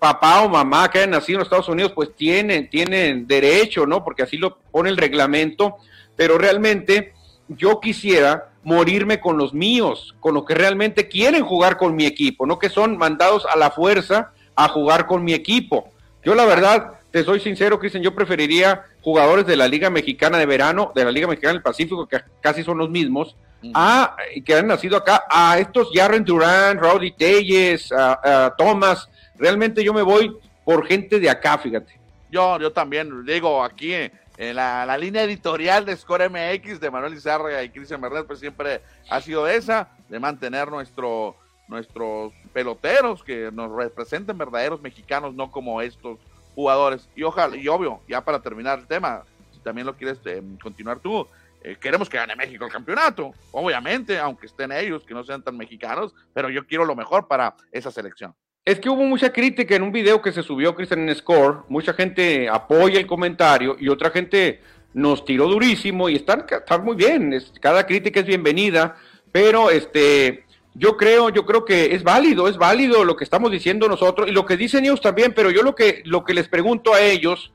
papá 0.00 0.40
o 0.40 0.48
mamá 0.48 0.90
que 0.90 0.98
haya 0.98 1.06
nacido 1.06 1.38
en 1.38 1.44
Estados 1.44 1.68
Unidos, 1.68 1.92
pues 1.94 2.14
tienen, 2.16 2.68
tienen 2.68 3.26
derecho, 3.26 3.86
¿no? 3.86 4.02
Porque 4.02 4.22
así 4.22 4.38
lo 4.38 4.58
pone 4.72 4.88
el 4.88 4.96
reglamento, 4.96 5.76
pero 6.16 6.38
realmente 6.38 7.12
yo 7.48 7.78
quisiera 7.80 8.50
morirme 8.62 9.20
con 9.20 9.38
los 9.38 9.54
míos, 9.54 10.14
con 10.20 10.34
los 10.34 10.44
que 10.44 10.54
realmente 10.54 11.08
quieren 11.08 11.44
jugar 11.44 11.76
con 11.76 11.94
mi 11.94 12.06
equipo, 12.06 12.46
no 12.46 12.58
que 12.58 12.68
son 12.68 12.96
mandados 12.96 13.46
a 13.46 13.56
la 13.56 13.70
fuerza 13.70 14.32
a 14.56 14.68
jugar 14.68 15.06
con 15.06 15.22
mi 15.22 15.34
equipo. 15.34 15.90
Yo 16.24 16.34
la 16.34 16.44
verdad, 16.44 16.92
te 17.10 17.24
soy 17.24 17.40
sincero, 17.40 17.78
Cristian, 17.78 18.02
yo 18.02 18.14
preferiría 18.14 18.84
jugadores 19.00 19.46
de 19.46 19.56
la 19.56 19.68
Liga 19.68 19.90
Mexicana 19.90 20.38
de 20.38 20.46
Verano, 20.46 20.92
de 20.94 21.04
la 21.04 21.10
Liga 21.10 21.26
Mexicana 21.26 21.54
del 21.54 21.62
Pacífico, 21.62 22.06
que 22.06 22.20
casi 22.40 22.62
son 22.62 22.78
los 22.78 22.90
mismos, 22.90 23.36
a, 23.74 24.16
que 24.44 24.54
han 24.54 24.66
nacido 24.66 24.96
acá, 24.96 25.24
a 25.28 25.58
estos 25.58 25.90
Jaren 25.92 26.24
Durán, 26.24 26.78
Rowdy 26.78 27.12
Telles, 27.12 27.92
a, 27.92 28.54
Thomas. 28.56 29.08
Realmente 29.40 29.82
yo 29.82 29.94
me 29.94 30.02
voy 30.02 30.36
por 30.66 30.86
gente 30.86 31.18
de 31.18 31.30
acá, 31.30 31.56
fíjate. 31.56 31.98
Yo, 32.30 32.60
yo 32.60 32.70
también, 32.72 33.24
digo, 33.24 33.64
aquí 33.64 33.94
en 33.94 34.56
la, 34.56 34.98
línea 34.98 35.24
editorial 35.24 35.86
de 35.86 35.96
Score 35.96 36.28
MX 36.28 36.78
de 36.78 36.90
Manuel 36.90 37.14
Izarra 37.14 37.62
y 37.62 37.70
Cristian 37.70 38.02
Bernal, 38.02 38.26
pues 38.26 38.38
siempre 38.38 38.82
ha 39.08 39.20
sido 39.22 39.48
esa, 39.48 39.88
de 40.10 40.20
mantener 40.20 40.70
nuestro, 40.70 41.36
nuestros 41.68 42.34
peloteros 42.52 43.24
que 43.24 43.50
nos 43.50 43.72
representen 43.72 44.36
verdaderos 44.36 44.82
mexicanos, 44.82 45.34
no 45.34 45.50
como 45.50 45.80
estos 45.80 46.18
jugadores. 46.54 47.08
Y 47.16 47.22
ojalá, 47.22 47.56
y 47.56 47.66
obvio, 47.66 48.00
ya 48.06 48.22
para 48.22 48.40
terminar 48.40 48.78
el 48.78 48.86
tema, 48.86 49.24
si 49.52 49.58
también 49.60 49.86
lo 49.86 49.96
quieres 49.96 50.18
eh, 50.26 50.42
continuar 50.62 51.00
tú, 51.00 51.26
eh, 51.62 51.76
queremos 51.80 52.10
que 52.10 52.18
gane 52.18 52.36
México 52.36 52.66
el 52.66 52.72
campeonato, 52.72 53.32
obviamente, 53.52 54.18
aunque 54.18 54.46
estén 54.46 54.70
ellos, 54.70 55.02
que 55.04 55.14
no 55.14 55.24
sean 55.24 55.42
tan 55.42 55.56
mexicanos, 55.56 56.14
pero 56.34 56.50
yo 56.50 56.66
quiero 56.66 56.84
lo 56.84 56.94
mejor 56.94 57.26
para 57.26 57.54
esa 57.72 57.90
selección. 57.90 58.34
Es 58.64 58.78
que 58.78 58.90
hubo 58.90 59.02
mucha 59.04 59.32
crítica 59.32 59.74
en 59.74 59.82
un 59.82 59.90
video 59.90 60.20
que 60.20 60.32
se 60.32 60.42
subió 60.42 60.74
Cristian 60.74 61.08
en 61.08 61.16
Score, 61.16 61.64
mucha 61.68 61.94
gente 61.94 62.46
apoya 62.48 63.00
el 63.00 63.06
comentario 63.06 63.76
y 63.80 63.88
otra 63.88 64.10
gente 64.10 64.60
nos 64.92 65.24
tiró 65.24 65.48
durísimo 65.48 66.10
y 66.10 66.16
están, 66.16 66.44
están 66.48 66.84
muy 66.84 66.94
bien, 66.94 67.42
cada 67.58 67.86
crítica 67.86 68.20
es 68.20 68.26
bienvenida, 68.26 68.96
pero 69.32 69.70
este 69.70 70.44
yo 70.74 70.98
creo, 70.98 71.30
yo 71.30 71.46
creo 71.46 71.64
que 71.64 71.94
es 71.94 72.02
válido, 72.02 72.48
es 72.48 72.58
válido 72.58 73.02
lo 73.04 73.16
que 73.16 73.24
estamos 73.24 73.50
diciendo 73.50 73.88
nosotros 73.88 74.28
y 74.28 74.32
lo 74.32 74.44
que 74.44 74.58
dicen 74.58 74.84
ellos 74.84 75.00
también, 75.00 75.32
pero 75.34 75.50
yo 75.50 75.62
lo 75.62 75.74
que, 75.74 76.02
lo 76.04 76.22
que 76.24 76.34
les 76.34 76.46
pregunto 76.46 76.92
a 76.92 77.00
ellos 77.00 77.52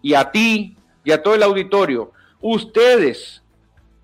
y 0.00 0.14
a 0.14 0.30
ti 0.30 0.78
y 1.04 1.12
a 1.12 1.22
todo 1.22 1.34
el 1.34 1.42
auditorio, 1.42 2.12
ustedes 2.40 3.42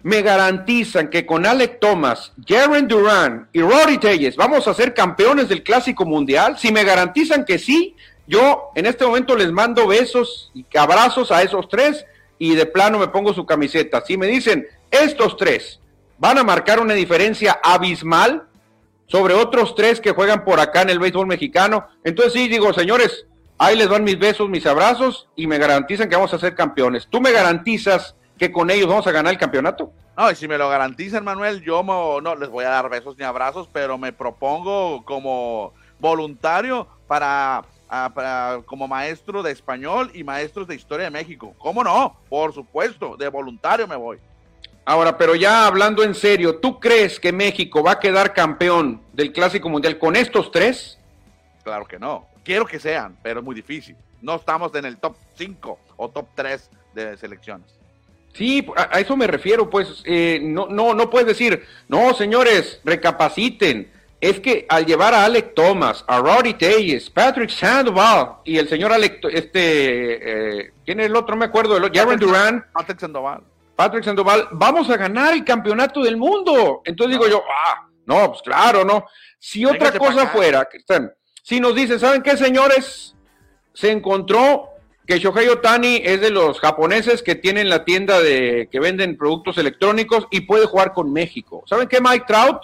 me 0.02 0.22
garantizan 0.22 1.08
que 1.08 1.24
con 1.24 1.46
Alec 1.46 1.78
Thomas, 1.80 2.32
Jaren 2.46 2.88
Duran 2.88 3.48
y 3.52 3.60
Rory 3.60 3.98
Telles 3.98 4.36
vamos 4.36 4.66
a 4.66 4.74
ser 4.74 4.94
campeones 4.94 5.48
del 5.48 5.62
Clásico 5.62 6.04
Mundial? 6.04 6.58
Si 6.58 6.72
me 6.72 6.84
garantizan 6.84 7.44
que 7.44 7.58
sí, 7.58 7.96
yo 8.26 8.70
en 8.74 8.86
este 8.86 9.04
momento 9.04 9.36
les 9.36 9.52
mando 9.52 9.86
besos 9.86 10.50
y 10.54 10.64
abrazos 10.76 11.30
a 11.30 11.42
esos 11.42 11.68
tres 11.68 12.04
y 12.38 12.54
de 12.54 12.66
plano 12.66 12.98
me 12.98 13.08
pongo 13.08 13.32
su 13.32 13.46
camiseta. 13.46 14.02
Si 14.04 14.16
me 14.16 14.26
dicen, 14.26 14.66
estos 14.90 15.36
tres 15.36 15.78
van 16.18 16.38
a 16.38 16.44
marcar 16.44 16.80
una 16.80 16.94
diferencia 16.94 17.60
abismal 17.62 18.44
sobre 19.06 19.34
otros 19.34 19.74
tres 19.74 20.00
que 20.00 20.12
juegan 20.12 20.44
por 20.44 20.58
acá 20.58 20.82
en 20.82 20.90
el 20.90 20.98
béisbol 20.98 21.26
mexicano, 21.26 21.86
entonces 22.02 22.32
sí 22.32 22.48
digo, 22.48 22.72
señores, 22.72 23.26
ahí 23.58 23.76
les 23.76 23.88
van 23.88 24.04
mis 24.04 24.18
besos, 24.18 24.48
mis 24.48 24.66
abrazos 24.66 25.28
y 25.36 25.46
me 25.46 25.58
garantizan 25.58 26.08
que 26.08 26.16
vamos 26.16 26.34
a 26.34 26.38
ser 26.38 26.54
campeones. 26.54 27.06
¿Tú 27.08 27.20
me 27.20 27.30
garantizas 27.30 28.16
que 28.42 28.50
con 28.50 28.72
ellos 28.72 28.88
vamos 28.88 29.06
a 29.06 29.12
ganar 29.12 29.32
el 29.32 29.38
campeonato? 29.38 29.92
No, 30.16 30.28
y 30.28 30.34
si 30.34 30.48
me 30.48 30.58
lo 30.58 30.68
garantizan, 30.68 31.22
Manuel, 31.22 31.62
yo 31.62 31.84
no 31.84 32.34
les 32.34 32.48
voy 32.48 32.64
a 32.64 32.70
dar 32.70 32.90
besos 32.90 33.16
ni 33.16 33.22
abrazos, 33.22 33.68
pero 33.72 33.98
me 33.98 34.12
propongo 34.12 35.04
como 35.04 35.72
voluntario 36.00 36.88
para, 37.06 37.62
para, 37.88 38.58
como 38.66 38.88
maestro 38.88 39.44
de 39.44 39.52
español 39.52 40.10
y 40.12 40.24
maestros 40.24 40.66
de 40.66 40.74
historia 40.74 41.04
de 41.04 41.12
México. 41.12 41.54
¿Cómo 41.56 41.84
no? 41.84 42.16
Por 42.28 42.52
supuesto, 42.52 43.16
de 43.16 43.28
voluntario 43.28 43.86
me 43.86 43.94
voy. 43.94 44.18
Ahora, 44.84 45.16
pero 45.16 45.36
ya 45.36 45.68
hablando 45.68 46.02
en 46.02 46.16
serio, 46.16 46.56
¿tú 46.58 46.80
crees 46.80 47.20
que 47.20 47.30
México 47.30 47.80
va 47.80 47.92
a 47.92 48.00
quedar 48.00 48.34
campeón 48.34 49.02
del 49.12 49.32
Clásico 49.32 49.68
Mundial 49.68 50.00
con 50.00 50.16
estos 50.16 50.50
tres? 50.50 50.98
Claro 51.62 51.84
que 51.86 52.00
no. 52.00 52.26
Quiero 52.42 52.66
que 52.66 52.80
sean, 52.80 53.16
pero 53.22 53.38
es 53.38 53.46
muy 53.46 53.54
difícil. 53.54 53.94
No 54.20 54.34
estamos 54.34 54.74
en 54.74 54.84
el 54.84 54.96
top 54.96 55.14
5 55.36 55.78
o 55.96 56.08
top 56.08 56.26
3 56.34 56.70
de 56.92 57.16
selecciones. 57.16 57.81
Sí, 58.34 58.66
a, 58.76 58.98
eso 59.00 59.16
me 59.16 59.26
refiero, 59.26 59.68
pues 59.68 60.02
eh, 60.04 60.40
no, 60.42 60.66
no, 60.66 60.94
no 60.94 61.10
puedes 61.10 61.28
decir, 61.28 61.64
no, 61.88 62.14
señores, 62.14 62.80
recapaciten. 62.84 63.90
Es 64.20 64.38
que 64.38 64.66
al 64.68 64.86
llevar 64.86 65.14
a 65.14 65.24
Alec 65.24 65.52
Thomas, 65.52 66.04
a 66.06 66.20
Roddy 66.20 66.54
Telles, 66.54 67.10
Patrick 67.10 67.50
Sandoval 67.50 68.36
y 68.44 68.56
el 68.56 68.68
señor 68.68 68.92
Alec, 68.92 69.18
este, 69.24 70.60
eh, 70.60 70.72
¿quién 70.84 71.00
es 71.00 71.06
el 71.06 71.16
otro? 71.16 71.36
me 71.36 71.46
acuerdo, 71.46 71.76
el, 71.76 71.92
Jaren 71.92 72.18
Duran. 72.20 72.64
Patrick 72.72 73.00
Sandoval. 73.00 73.42
Patrick 73.74 74.04
Sandoval, 74.04 74.48
vamos 74.52 74.88
a 74.90 74.96
ganar 74.96 75.34
el 75.34 75.44
campeonato 75.44 76.02
del 76.02 76.16
mundo. 76.16 76.82
Entonces 76.84 77.18
digo 77.18 77.28
yo, 77.28 77.42
ah, 77.50 77.88
no, 78.06 78.28
pues 78.28 78.42
claro, 78.42 78.84
¿no? 78.84 79.06
Si 79.38 79.64
otra 79.64 79.90
cosa 79.98 80.28
fuera, 80.28 80.68
si 81.42 81.58
nos 81.58 81.74
dicen, 81.74 81.98
¿saben 81.98 82.22
qué, 82.22 82.36
señores? 82.36 83.16
Se 83.74 83.90
encontró 83.90 84.71
que 85.06 85.18
Shohei 85.18 85.48
Otani 85.48 86.00
es 86.04 86.20
de 86.20 86.30
los 86.30 86.60
japoneses 86.60 87.22
que 87.22 87.34
tienen 87.34 87.68
la 87.68 87.84
tienda 87.84 88.20
de 88.20 88.68
que 88.70 88.80
venden 88.80 89.16
productos 89.16 89.58
electrónicos 89.58 90.26
y 90.30 90.42
puede 90.42 90.66
jugar 90.66 90.92
con 90.92 91.12
México. 91.12 91.64
¿Saben 91.66 91.88
qué, 91.88 92.00
Mike 92.00 92.24
Trout? 92.26 92.58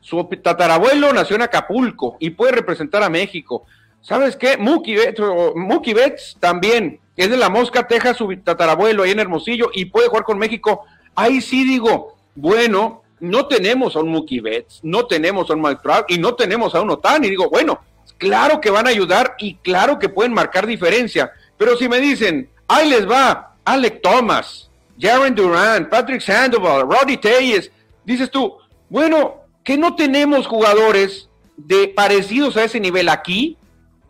Su 0.00 0.24
tatarabuelo 0.42 1.12
nació 1.12 1.36
en 1.36 1.42
Acapulco 1.42 2.16
y 2.20 2.30
puede 2.30 2.52
representar 2.52 3.02
a 3.02 3.08
México. 3.08 3.64
¿Sabes 4.02 4.36
qué? 4.36 4.56
Mookie 4.58 4.96
Betts, 4.96 5.20
Mookie 5.54 5.94
Betts 5.94 6.36
también 6.38 7.00
es 7.16 7.30
de 7.30 7.36
la 7.36 7.48
Mosca, 7.48 7.88
Texas, 7.88 8.18
su 8.18 8.36
tatarabuelo 8.36 9.02
ahí 9.02 9.12
en 9.12 9.20
Hermosillo 9.20 9.70
y 9.72 9.86
puede 9.86 10.08
jugar 10.08 10.24
con 10.24 10.38
México. 10.38 10.84
Ahí 11.14 11.40
sí 11.40 11.64
digo, 11.64 12.16
bueno, 12.34 13.02
no 13.20 13.46
tenemos 13.46 13.96
a 13.96 14.00
un 14.00 14.10
Mookie 14.10 14.40
Betts, 14.40 14.80
no 14.82 15.06
tenemos 15.06 15.50
a 15.50 15.54
un 15.54 15.62
Mike 15.62 15.80
Trout 15.82 16.10
y 16.10 16.18
no 16.18 16.34
tenemos 16.34 16.74
a 16.74 16.82
un 16.82 16.90
Otani. 16.90 17.30
Digo, 17.30 17.48
bueno, 17.48 17.80
claro 18.18 18.60
que 18.60 18.70
van 18.70 18.86
a 18.86 18.90
ayudar 18.90 19.36
y 19.38 19.54
claro 19.56 19.98
que 19.98 20.10
pueden 20.10 20.34
marcar 20.34 20.66
diferencia 20.66 21.32
pero 21.56 21.76
si 21.76 21.88
me 21.88 22.00
dicen, 22.00 22.48
ahí 22.68 22.88
les 22.88 23.08
va, 23.08 23.56
Alec 23.64 24.02
Thomas, 24.02 24.70
Jaren 24.98 25.34
Durant, 25.34 25.88
Patrick 25.88 26.20
Sandoval, 26.20 26.82
Roddy 26.82 27.16
Telles, 27.16 27.70
dices 28.04 28.30
tú, 28.30 28.56
bueno, 28.88 29.36
que 29.62 29.78
no 29.78 29.94
tenemos 29.94 30.46
jugadores 30.46 31.28
de 31.56 31.88
parecidos 31.88 32.56
a 32.56 32.64
ese 32.64 32.80
nivel 32.80 33.08
aquí, 33.08 33.56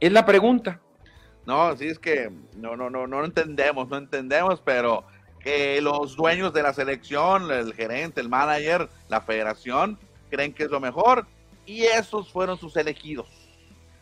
es 0.00 0.12
la 0.12 0.26
pregunta. 0.26 0.80
No, 1.46 1.76
sí 1.76 1.86
es 1.86 1.98
que 1.98 2.30
no, 2.56 2.76
no, 2.76 2.88
no, 2.88 3.06
no 3.06 3.24
entendemos, 3.24 3.88
no 3.88 3.98
entendemos, 3.98 4.60
pero 4.64 5.04
que 5.40 5.80
los 5.82 6.16
dueños 6.16 6.54
de 6.54 6.62
la 6.62 6.72
selección, 6.72 7.50
el 7.50 7.74
gerente, 7.74 8.20
el 8.20 8.30
manager, 8.30 8.88
la 9.08 9.20
federación, 9.20 9.98
creen 10.30 10.54
que 10.54 10.64
es 10.64 10.70
lo 10.70 10.80
mejor 10.80 11.26
y 11.66 11.82
esos 11.82 12.32
fueron 12.32 12.58
sus 12.58 12.76
elegidos. 12.76 13.26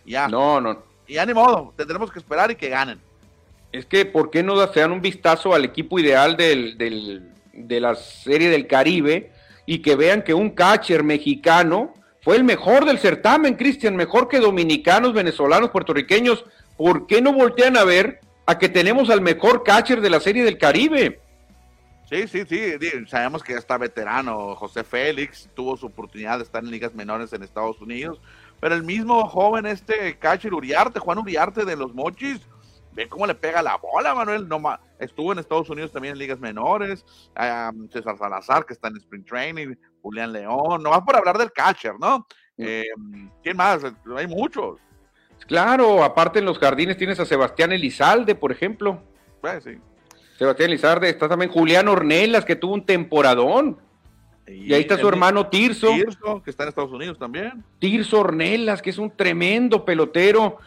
Ya. 0.06 0.28
No, 0.28 0.60
no. 0.60 0.82
Y 1.06 1.14
ya 1.14 1.26
ni 1.26 1.34
modo, 1.34 1.74
tendremos 1.76 2.12
que 2.12 2.20
esperar 2.20 2.50
y 2.52 2.54
que 2.54 2.68
ganen 2.68 3.00
es 3.72 3.86
que, 3.86 4.04
¿por 4.04 4.30
qué 4.30 4.42
no 4.42 4.66
se 4.70 4.80
dan 4.80 4.92
un 4.92 5.00
vistazo 5.00 5.54
al 5.54 5.64
equipo 5.64 5.98
ideal 5.98 6.36
del, 6.36 6.76
de 7.52 7.80
la 7.80 7.94
Serie 7.94 8.50
del 8.50 8.66
Caribe 8.66 9.32
y 9.64 9.78
que 9.78 9.96
vean 9.96 10.22
que 10.22 10.34
un 10.34 10.50
catcher 10.50 11.02
mexicano 11.02 11.94
fue 12.20 12.36
el 12.36 12.44
mejor 12.44 12.84
del 12.84 12.98
certamen, 12.98 13.54
Cristian, 13.54 13.96
mejor 13.96 14.28
que 14.28 14.40
dominicanos, 14.40 15.14
venezolanos, 15.14 15.70
puertorriqueños? 15.70 16.44
¿Por 16.76 17.06
qué 17.06 17.22
no 17.22 17.32
voltean 17.32 17.76
a 17.78 17.84
ver 17.84 18.20
a 18.44 18.58
que 18.58 18.68
tenemos 18.68 19.08
al 19.08 19.22
mejor 19.22 19.62
catcher 19.62 20.02
de 20.02 20.10
la 20.10 20.20
Serie 20.20 20.44
del 20.44 20.58
Caribe? 20.58 21.20
Sí, 22.10 22.28
sí, 22.28 22.42
sí, 22.46 22.58
sabemos 23.08 23.42
que 23.42 23.54
ya 23.54 23.58
está 23.58 23.78
veterano. 23.78 24.54
José 24.54 24.84
Félix 24.84 25.48
tuvo 25.54 25.78
su 25.78 25.86
oportunidad 25.86 26.36
de 26.36 26.44
estar 26.44 26.62
en 26.62 26.70
ligas 26.70 26.94
menores 26.94 27.32
en 27.32 27.42
Estados 27.42 27.80
Unidos, 27.80 28.20
pero 28.60 28.74
el 28.74 28.82
mismo 28.82 29.26
joven, 29.28 29.64
este 29.64 30.18
catcher 30.18 30.52
Uriarte, 30.52 31.00
Juan 31.00 31.18
Uriarte 31.18 31.64
de 31.64 31.74
los 31.74 31.94
Mochis, 31.94 32.40
ve 32.94 33.08
cómo 33.08 33.26
le 33.26 33.34
pega 33.34 33.62
la 33.62 33.76
bola, 33.76 34.14
Manuel. 34.14 34.48
No, 34.48 34.60
estuvo 34.98 35.32
en 35.32 35.38
Estados 35.38 35.70
Unidos 35.70 35.92
también 35.92 36.12
en 36.12 36.18
ligas 36.18 36.38
menores. 36.38 37.04
César 37.90 38.18
Salazar, 38.18 38.64
que 38.64 38.74
está 38.74 38.88
en 38.88 38.96
Spring 38.96 39.24
Training. 39.24 39.74
Julián 40.02 40.32
León. 40.32 40.82
No 40.82 40.90
vas 40.90 41.02
por 41.02 41.16
hablar 41.16 41.38
del 41.38 41.52
catcher, 41.52 41.94
¿no? 41.98 42.26
Eh, 42.58 42.84
¿Quién 43.42 43.56
más? 43.56 43.82
Hay 44.16 44.26
muchos. 44.26 44.78
Claro, 45.46 46.04
aparte 46.04 46.38
en 46.38 46.44
los 46.44 46.58
jardines 46.58 46.96
tienes 46.96 47.18
a 47.20 47.24
Sebastián 47.24 47.72
Elizalde, 47.72 48.34
por 48.34 48.52
ejemplo. 48.52 49.02
Pues 49.40 49.64
sí. 49.64 49.78
Sebastián 50.38 50.70
Elizalde, 50.70 51.08
está 51.08 51.28
también 51.28 51.50
Julián 51.50 51.88
Ornelas, 51.88 52.44
que 52.44 52.56
tuvo 52.56 52.74
un 52.74 52.86
temporadón. 52.86 53.78
Y, 54.46 54.72
ahí 54.74 54.82
está 54.82 54.98
su 54.98 55.08
hermano 55.08 55.46
Tirso. 55.46 55.88
Tirso, 55.88 56.42
que 56.42 56.50
está 56.50 56.64
en 56.64 56.70
Estados 56.70 56.92
Unidos 56.92 57.18
también. 57.18 57.64
Tirso 57.78 58.20
Ornelas, 58.20 58.82
que 58.82 58.90
es 58.90 58.98
un 58.98 59.10
tremendo 59.10 59.84
pelotero 59.84 60.58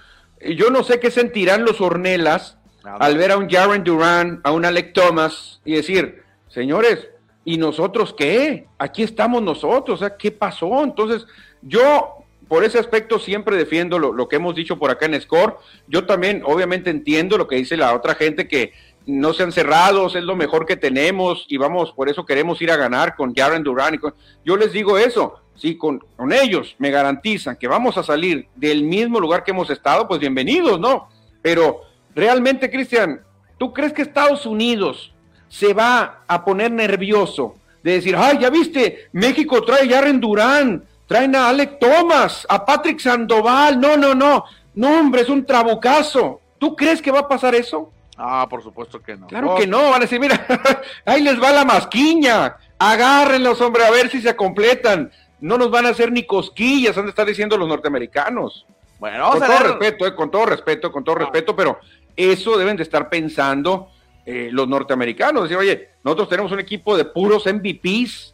yo 0.53 0.69
no 0.69 0.83
sé 0.83 0.99
qué 0.99 1.09
sentirán 1.09 1.65
los 1.65 1.81
Ornelas 1.81 2.57
al 2.83 3.17
ver 3.17 3.31
a 3.31 3.37
un 3.37 3.49
Jaren 3.49 3.83
Duran, 3.83 4.41
a 4.43 4.51
un 4.51 4.65
Alec 4.65 4.93
Thomas 4.93 5.59
y 5.65 5.73
decir, 5.73 6.23
señores, 6.49 7.09
¿y 7.43 7.57
nosotros 7.57 8.13
qué? 8.15 8.67
Aquí 8.77 9.01
estamos 9.01 9.41
nosotros, 9.41 10.01
o 10.01 10.05
sea, 10.05 10.17
¿qué 10.17 10.31
pasó? 10.31 10.83
Entonces, 10.83 11.25
yo 11.61 12.17
por 12.47 12.63
ese 12.63 12.77
aspecto 12.77 13.17
siempre 13.17 13.57
defiendo 13.57 13.97
lo, 13.97 14.13
lo, 14.13 14.27
que 14.27 14.35
hemos 14.35 14.55
dicho 14.55 14.77
por 14.77 14.91
acá 14.91 15.07
en 15.07 15.19
Score. 15.19 15.57
Yo 15.87 16.05
también, 16.05 16.43
obviamente, 16.45 16.91
entiendo 16.91 17.37
lo 17.37 17.47
que 17.47 17.55
dice 17.55 17.75
la 17.75 17.95
otra 17.95 18.13
gente 18.13 18.47
que 18.47 18.73
no 19.07 19.33
sean 19.33 19.51
cerrados, 19.51 20.15
es 20.15 20.23
lo 20.23 20.35
mejor 20.35 20.65
que 20.65 20.75
tenemos 20.75 21.45
y 21.47 21.57
vamos, 21.57 21.91
por 21.91 22.09
eso 22.09 22.25
queremos 22.25 22.61
ir 22.61 22.71
a 22.71 22.77
ganar 22.77 23.15
con 23.15 23.33
Jaren 23.33 23.63
Duran. 23.63 23.99
Yo 24.43 24.57
les 24.57 24.73
digo 24.73 24.97
eso, 24.97 25.41
si 25.55 25.77
con, 25.77 25.99
con, 26.15 26.31
ellos 26.31 26.75
me 26.79 26.91
garantizan 26.91 27.55
que 27.55 27.67
vamos 27.67 27.97
a 27.97 28.03
salir 28.03 28.47
del 28.55 28.83
mismo 28.83 29.19
lugar 29.19 29.43
que 29.43 29.51
hemos 29.51 29.69
estado, 29.69 30.07
pues 30.07 30.19
bienvenidos, 30.19 30.79
¿no? 30.79 31.07
Pero 31.41 31.81
realmente, 32.13 32.69
Cristian, 32.69 33.21
¿tú 33.57 33.73
crees 33.73 33.93
que 33.93 34.01
Estados 34.01 34.45
Unidos 34.45 35.13
se 35.47 35.73
va 35.73 36.23
a 36.27 36.43
poner 36.43 36.71
nervioso 36.71 37.55
de 37.83 37.93
decir, 37.93 38.15
ay, 38.17 38.39
ya 38.39 38.49
viste, 38.49 39.09
México 39.11 39.63
trae 39.63 39.87
a 39.87 39.95
Jaren 39.95 40.19
Durán, 40.19 40.83
traen 41.07 41.35
a 41.35 41.49
Alec 41.49 41.79
Thomas, 41.79 42.45
a 42.49 42.65
Patrick 42.65 42.99
Sandoval, 42.99 43.79
no, 43.79 43.95
no, 43.95 44.15
no, 44.15 44.43
no, 44.73 44.99
hombre, 44.99 45.21
es 45.21 45.29
un 45.29 45.45
trabucazo. 45.45 46.41
¿Tú 46.57 46.75
crees 46.75 47.01
que 47.01 47.11
va 47.11 47.19
a 47.19 47.27
pasar 47.27 47.53
eso? 47.53 47.91
Ah, 48.17 48.47
por 48.49 48.63
supuesto 48.63 49.01
que 49.01 49.15
no. 49.15 49.27
Claro 49.27 49.55
que 49.55 49.67
no, 49.67 49.91
van 49.91 49.95
a 49.95 49.99
decir, 49.99 50.19
mira, 50.19 50.45
ahí 51.05 51.21
les 51.21 51.41
va 51.41 51.51
la 51.51 51.65
masquiña, 51.65 52.55
agárrenlos, 52.79 53.59
hombre, 53.61 53.85
a 53.85 53.91
ver 53.91 54.09
si 54.09 54.21
se 54.21 54.35
completan. 54.35 55.11
No 55.45 55.59
nos 55.59 55.69
van 55.69 55.85
a 55.85 55.89
hacer 55.89 56.11
ni 56.11 56.23
cosquillas, 56.23 56.97
han 56.97 57.05
de 57.05 57.11
estar 57.11 57.27
diciendo 57.27 57.55
los 57.55 57.67
norteamericanos. 57.67 58.65
Bueno, 58.97 59.29
con 59.29 59.39
todo 59.41 59.59
respeto, 59.59 60.07
eh, 60.07 60.15
con 60.15 60.31
todo 60.31 60.45
respeto, 60.47 60.91
con 60.91 61.03
todo 61.03 61.17
ah. 61.17 61.19
respeto, 61.19 61.55
pero 61.55 61.77
eso 62.15 62.57
deben 62.57 62.75
de 62.75 62.81
estar 62.81 63.09
pensando 63.09 63.89
eh, 64.25 64.49
los 64.51 64.67
norteamericanos. 64.67 65.43
Decir, 65.43 65.57
oye, 65.57 65.89
nosotros 66.03 66.29
tenemos 66.29 66.51
un 66.51 66.59
equipo 66.59 66.97
de 66.97 67.05
puros 67.05 67.45
MVPs 67.45 68.33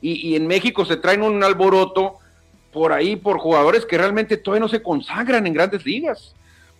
y, 0.00 0.28
y 0.28 0.36
en 0.36 0.46
México 0.46 0.84
se 0.84 0.98
traen 0.98 1.22
un 1.22 1.42
alboroto 1.42 2.18
por 2.72 2.92
ahí 2.92 3.16
por 3.16 3.38
jugadores 3.38 3.84
que 3.84 3.98
realmente 3.98 4.36
todavía 4.36 4.60
no 4.60 4.68
se 4.68 4.84
consagran 4.84 5.48
en 5.48 5.54
grandes 5.54 5.84
ligas. 5.84 6.32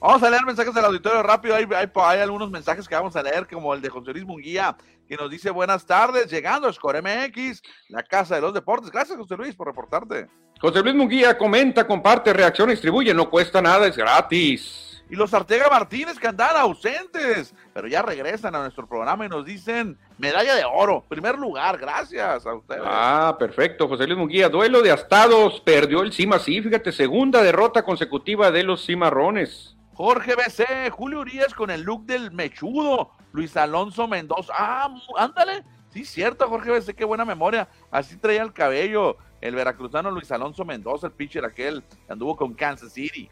Vamos 0.03 0.21
a 0.25 0.31
leer 0.31 0.45
mensajes 0.45 0.75
del 0.75 0.85
auditorio 0.85 1.23
rápido. 1.23 1.55
Hay, 1.55 1.65
hay, 1.71 2.19
algunos 2.19 2.51
mensajes 2.51 2.89
que 2.89 2.95
vamos 2.97 3.15
a 3.15 3.23
leer, 3.23 3.47
como 3.47 3.73
el 3.73 3.81
de 3.81 3.89
José 3.89 4.11
Luis 4.11 4.25
Munguía, 4.25 4.77
que 5.07 5.17
nos 5.17 5.31
dice 5.31 5.51
buenas 5.51 5.87
tardes, 5.87 6.29
llegando 6.29 6.67
a 6.67 6.73
Score 6.73 7.01
MX, 7.01 7.63
la 7.89 8.03
casa 8.03 8.35
de 8.35 8.41
los 8.41 8.53
deportes. 8.53 8.91
Gracias, 8.91 9.17
José 9.17 9.37
Luis, 9.37 9.55
por 9.55 9.69
reportarte. 9.69 10.27
José 10.61 10.83
Luis 10.83 10.97
Munguía 10.97 11.39
comenta, 11.39 11.87
comparte, 11.87 12.33
reacciona, 12.33 12.73
distribuye, 12.73 13.15
no 13.15 13.31
cuesta 13.31 13.63
nada, 13.63 13.87
es 13.87 13.97
gratis 13.97 14.89
y 15.13 15.15
los 15.15 15.35
Artega 15.35 15.69
Martínez 15.69 16.19
que 16.19 16.27
andan 16.27 16.57
ausentes, 16.57 17.55
pero 17.75 17.87
ya 17.87 18.01
regresan 18.01 18.55
a 18.55 18.61
nuestro 18.61 18.87
programa 18.87 19.27
y 19.27 19.29
nos 19.29 19.45
dicen 19.45 19.99
medalla 20.17 20.55
de 20.55 20.65
oro, 20.65 21.05
primer 21.07 21.39
lugar, 21.39 21.77
gracias 21.77 22.47
a 22.47 22.55
ustedes. 22.55 22.81
Ah, 22.83 23.37
perfecto, 23.39 23.89
José 23.89 24.07
Luis 24.07 24.19
Munguía, 24.19 24.49
duelo 24.49 24.81
de 24.81 24.91
astados, 24.91 25.61
perdió 25.61 26.01
el 26.01 26.15
Cima, 26.15 26.39
sí, 26.39 26.63
fíjate, 26.63 26.93
segunda 26.93 27.43
derrota 27.43 27.85
consecutiva 27.85 28.51
de 28.51 28.63
los 28.63 28.87
Cimarrones. 28.87 29.77
Jorge 29.95 30.35
BC, 30.35 30.91
Julio 30.91 31.21
Urias 31.21 31.55
con 31.55 31.71
el 31.71 31.83
look 31.83 32.07
del 32.07 32.31
mechudo, 32.31 33.11
Luis 33.33 33.57
Alonso 33.57 34.09
Mendoza, 34.09 34.53
ah, 34.57 34.95
ándale, 35.17 35.65
sí, 35.91 36.05
cierto, 36.05 36.49
Jorge 36.49 36.71
BC, 36.71 36.95
qué 36.95 37.05
buena 37.05 37.25
memoria, 37.25 37.69
así 37.91 38.17
traía 38.17 38.43
el 38.43 38.53
cabello, 38.53 39.17
el 39.41 39.55
veracruzano 39.55 40.11
Luis 40.11 40.31
Alonso 40.33 40.65
Mendoza, 40.65 41.09
el 41.09 41.13
pitcher 41.13 41.45
aquel, 41.45 41.83
anduvo 42.09 42.37
con 42.37 42.55
Kansas 42.55 42.93
City. 42.93 43.29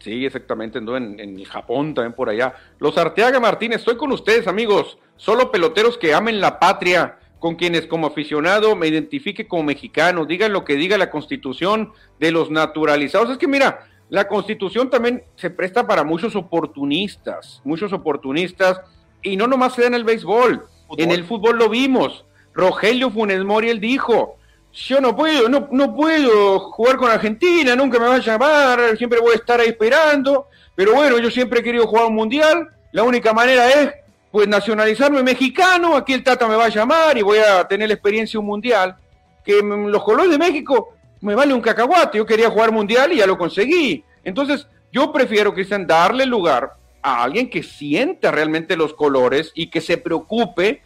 Sí, 0.00 0.24
exactamente, 0.24 0.78
ando 0.78 0.96
en, 0.96 1.18
en, 1.18 1.42
Japón 1.44 1.92
también 1.92 2.12
por 2.12 2.28
allá. 2.28 2.54
Los 2.78 2.96
Arteaga 2.96 3.40
Martínez, 3.40 3.80
estoy 3.80 3.96
con 3.96 4.12
ustedes, 4.12 4.46
amigos. 4.46 4.96
Solo 5.16 5.50
peloteros 5.50 5.98
que 5.98 6.14
amen 6.14 6.40
la 6.40 6.60
patria, 6.60 7.18
con 7.38 7.56
quienes 7.56 7.86
como 7.86 8.06
aficionado 8.06 8.74
me 8.76 8.88
identifique 8.88 9.46
como 9.46 9.64
mexicano, 9.64 10.24
digan 10.24 10.52
lo 10.52 10.64
que 10.64 10.74
diga 10.74 10.98
la 10.98 11.10
constitución 11.10 11.92
de 12.18 12.30
los 12.30 12.50
naturalizados. 12.50 13.30
Es 13.30 13.38
que 13.38 13.48
mira, 13.48 13.86
la 14.10 14.26
constitución 14.26 14.88
también 14.88 15.22
se 15.36 15.50
presta 15.50 15.86
para 15.86 16.02
muchos 16.02 16.34
oportunistas, 16.34 17.60
muchos 17.64 17.92
oportunistas, 17.92 18.80
y 19.22 19.36
no 19.36 19.46
nomás 19.46 19.74
se 19.74 19.82
da 19.82 19.88
en 19.88 19.94
el 19.94 20.04
béisbol, 20.04 20.66
en 20.96 21.10
el 21.10 21.24
fútbol 21.24 21.58
lo 21.58 21.68
vimos. 21.68 22.24
Rogelio 22.54 23.10
Funes 23.10 23.44
Mori, 23.44 23.68
él 23.68 23.80
dijo, 23.80 24.36
yo 24.72 25.00
no 25.00 25.14
puedo, 25.14 25.48
no, 25.48 25.68
no 25.70 25.94
puedo 25.94 26.60
jugar 26.70 26.96
con 26.96 27.10
Argentina, 27.10 27.76
nunca 27.76 27.98
me 27.98 28.06
va 28.06 28.14
a 28.16 28.20
llamar, 28.20 28.96
siempre 28.96 29.20
voy 29.20 29.32
a 29.32 29.36
estar 29.36 29.60
ahí 29.60 29.68
esperando, 29.68 30.46
pero 30.74 30.94
bueno, 30.94 31.18
yo 31.18 31.30
siempre 31.30 31.60
he 31.60 31.62
querido 31.62 31.86
jugar 31.86 32.06
un 32.06 32.14
mundial, 32.14 32.68
la 32.92 33.02
única 33.02 33.32
manera 33.32 33.70
es 33.70 33.92
pues 34.30 34.46
nacionalizarme 34.46 35.22
mexicano, 35.22 35.96
aquí 35.96 36.12
el 36.12 36.22
Tata 36.22 36.46
me 36.46 36.56
va 36.56 36.66
a 36.66 36.70
llamar 36.70 37.16
y 37.16 37.22
voy 37.22 37.38
a 37.38 37.66
tener 37.66 37.88
la 37.88 37.94
experiencia 37.94 38.38
un 38.38 38.46
mundial, 38.46 38.96
que 39.44 39.62
los 39.62 40.02
colores 40.04 40.30
de 40.30 40.38
México 40.38 40.94
me 41.20 41.34
vale 41.34 41.54
un 41.54 41.60
cacahuate, 41.60 42.18
yo 42.18 42.26
quería 42.26 42.50
jugar 42.50 42.72
mundial 42.72 43.12
y 43.12 43.16
ya 43.16 43.26
lo 43.26 43.38
conseguí. 43.38 44.04
Entonces, 44.24 44.66
yo 44.92 45.12
prefiero, 45.12 45.52
Cristian, 45.52 45.86
darle 45.86 46.26
lugar 46.26 46.74
a 47.02 47.22
alguien 47.22 47.48
que 47.48 47.62
sienta 47.62 48.30
realmente 48.30 48.76
los 48.76 48.94
colores 48.94 49.52
y 49.54 49.68
que 49.70 49.80
se 49.80 49.98
preocupe 49.98 50.82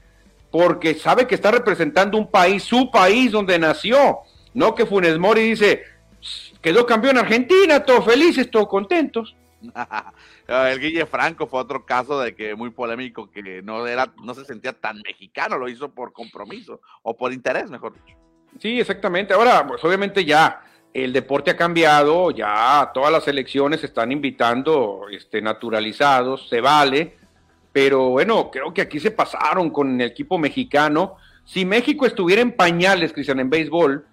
porque 0.50 0.94
sabe 0.94 1.26
que 1.26 1.34
está 1.34 1.50
representando 1.50 2.18
un 2.18 2.30
país, 2.30 2.62
su 2.62 2.90
país 2.90 3.32
donde 3.32 3.58
nació. 3.58 4.18
No 4.54 4.74
que 4.74 4.84
Funes 4.84 5.18
Mori 5.18 5.42
dice, 5.42 5.82
quedó 6.60 6.84
campeón 6.84 7.18
Argentina, 7.18 7.82
todos 7.82 8.04
felices, 8.04 8.50
todos 8.50 8.68
contentos. 8.68 9.34
el 10.46 10.80
Guille 10.80 11.06
Franco 11.06 11.46
fue 11.46 11.60
otro 11.60 11.86
caso 11.86 12.20
de 12.20 12.34
que 12.34 12.54
muy 12.54 12.70
polémico, 12.70 13.30
que 13.30 13.62
no 13.62 13.86
era, 13.86 14.12
no 14.22 14.34
se 14.34 14.44
sentía 14.44 14.72
tan 14.72 15.00
mexicano, 15.06 15.56
lo 15.56 15.68
hizo 15.68 15.90
por 15.90 16.12
compromiso 16.12 16.80
o 17.02 17.16
por 17.16 17.32
interés, 17.32 17.70
mejor 17.70 17.94
dicho. 17.94 18.18
Sí, 18.58 18.80
exactamente. 18.80 19.34
Ahora, 19.34 19.66
pues 19.66 19.82
obviamente 19.84 20.24
ya 20.24 20.62
el 20.92 21.12
deporte 21.12 21.50
ha 21.50 21.56
cambiado, 21.56 22.30
ya 22.30 22.90
todas 22.92 23.10
las 23.10 23.26
elecciones 23.28 23.82
están 23.82 24.12
invitando 24.12 25.06
este, 25.10 25.40
naturalizados, 25.40 26.48
se 26.48 26.60
vale 26.60 27.22
pero 27.72 28.10
bueno, 28.10 28.50
creo 28.50 28.72
que 28.74 28.82
aquí 28.82 29.00
se 29.00 29.10
pasaron 29.10 29.70
con 29.70 30.00
el 30.00 30.06
equipo 30.06 30.38
mexicano. 30.38 31.16
Si 31.44 31.64
México 31.64 32.06
estuviera 32.06 32.42
en 32.42 32.52
pañales, 32.52 33.12
Cristian, 33.12 33.40
en 33.40 33.50
béisbol, 33.50 34.04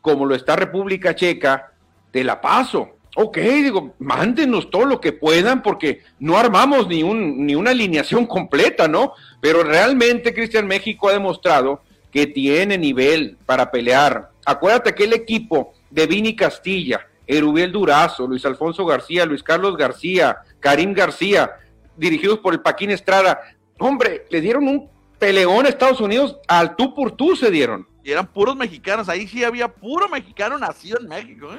como 0.00 0.24
lo 0.24 0.34
está 0.34 0.56
República 0.56 1.14
Checa, 1.14 1.72
te 2.12 2.22
la 2.22 2.40
paso. 2.40 2.90
Ok, 3.16 3.38
digo, 3.38 3.94
mándenos 3.98 4.70
todo 4.70 4.84
lo 4.84 5.00
que 5.00 5.12
puedan 5.12 5.62
porque 5.62 6.02
no 6.20 6.38
armamos 6.38 6.86
ni, 6.86 7.02
un, 7.02 7.44
ni 7.44 7.56
una 7.56 7.72
alineación 7.72 8.26
completa, 8.28 8.86
¿no? 8.86 9.14
Pero 9.40 9.64
realmente, 9.64 10.32
Cristian, 10.32 10.66
México 10.66 11.08
ha 11.08 11.12
demostrado 11.12 11.82
que 12.12 12.26
tiene 12.26 12.78
nivel 12.78 13.36
para 13.46 13.70
pelear. 13.70 14.30
Acuérdate 14.44 14.94
que 14.94 15.04
el 15.04 15.12
equipo 15.12 15.74
de 15.90 16.06
Vini 16.06 16.34
Castilla, 16.34 17.06
Erubiel 17.26 17.72
Durazo, 17.72 18.26
Luis 18.26 18.44
Alfonso 18.46 18.84
García, 18.86 19.26
Luis 19.26 19.42
Carlos 19.42 19.76
García, 19.76 20.38
Karim 20.60 20.94
García, 20.94 21.50
dirigidos 21.96 22.38
por 22.38 22.54
el 22.54 22.60
Paquín 22.60 22.90
Estrada. 22.90 23.40
Hombre, 23.78 24.26
le 24.30 24.40
dieron 24.40 24.66
un 24.66 24.88
peleón 25.18 25.66
a 25.66 25.68
Estados 25.68 26.00
Unidos, 26.00 26.38
al 26.48 26.76
tú 26.76 26.94
por 26.94 27.12
tú 27.12 27.36
se 27.36 27.50
dieron. 27.50 27.86
Y 28.02 28.10
eran 28.10 28.26
puros 28.26 28.56
mexicanos, 28.56 29.08
ahí 29.08 29.26
sí 29.26 29.44
había 29.44 29.68
puro 29.68 30.08
mexicano 30.08 30.56
nacido 30.58 30.98
en 31.00 31.08
México. 31.08 31.50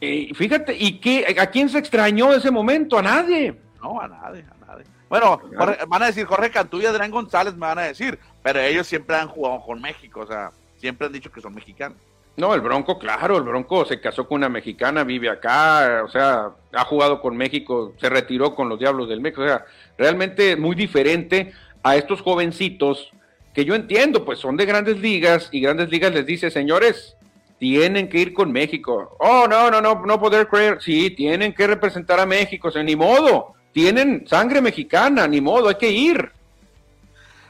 ¿eh? 0.00 0.32
fíjate, 0.34 0.74
¿y 0.78 1.00
qué, 1.00 1.36
a 1.38 1.46
quién 1.50 1.68
se 1.68 1.78
extrañó 1.78 2.32
ese 2.32 2.50
momento? 2.50 2.98
A 2.98 3.02
nadie. 3.02 3.60
No, 3.82 4.00
a 4.00 4.08
nadie, 4.08 4.44
a 4.50 4.66
nadie. 4.66 4.84
Bueno, 5.08 5.40
van 5.88 6.02
a 6.02 6.06
decir 6.06 6.26
Jorge 6.26 6.50
Cantú 6.50 6.80
y 6.80 6.86
Adrián 6.86 7.10
González, 7.10 7.54
me 7.54 7.66
van 7.66 7.78
a 7.78 7.82
decir, 7.82 8.18
pero 8.42 8.60
ellos 8.60 8.86
siempre 8.86 9.16
han 9.16 9.28
jugado 9.28 9.60
con 9.64 9.80
México, 9.80 10.20
o 10.20 10.26
sea, 10.26 10.50
siempre 10.76 11.06
han 11.06 11.12
dicho 11.12 11.30
que 11.30 11.40
son 11.40 11.54
mexicanos. 11.54 11.98
No, 12.36 12.54
el 12.54 12.60
Bronco, 12.60 13.00
claro, 13.00 13.36
el 13.36 13.42
Bronco 13.42 13.84
se 13.84 14.00
casó 14.00 14.28
con 14.28 14.36
una 14.36 14.48
mexicana, 14.48 15.02
vive 15.02 15.28
acá, 15.28 16.02
o 16.04 16.08
sea, 16.08 16.50
ha 16.72 16.84
jugado 16.84 17.20
con 17.20 17.36
México, 17.36 17.94
se 18.00 18.08
retiró 18.08 18.54
con 18.54 18.68
los 18.68 18.78
Diablos 18.78 19.08
del 19.08 19.20
México, 19.20 19.42
o 19.42 19.46
sea, 19.46 19.64
realmente 19.96 20.54
muy 20.54 20.76
diferente 20.76 21.52
a 21.82 21.96
estos 21.96 22.20
jovencitos 22.20 23.10
que 23.52 23.64
yo 23.64 23.74
entiendo, 23.74 24.24
pues 24.24 24.38
son 24.38 24.56
de 24.56 24.66
grandes 24.66 25.00
ligas 25.00 25.48
y 25.50 25.60
grandes 25.60 25.90
ligas 25.90 26.14
les 26.14 26.26
dice, 26.26 26.48
señores, 26.48 27.16
tienen 27.58 28.08
que 28.08 28.20
ir 28.20 28.32
con 28.32 28.52
México. 28.52 29.16
Oh, 29.18 29.46
no, 29.48 29.68
no, 29.68 29.80
no, 29.80 30.06
no 30.06 30.20
poder 30.20 30.46
creer, 30.46 30.78
sí, 30.80 31.10
tienen 31.10 31.52
que 31.52 31.66
representar 31.66 32.20
a 32.20 32.26
México, 32.26 32.68
o 32.68 32.70
sea, 32.70 32.84
ni 32.84 32.94
modo, 32.94 33.54
tienen 33.72 34.28
sangre 34.28 34.60
mexicana, 34.60 35.26
ni 35.26 35.40
modo, 35.40 35.68
hay 35.68 35.74
que 35.74 35.90
ir. 35.90 36.30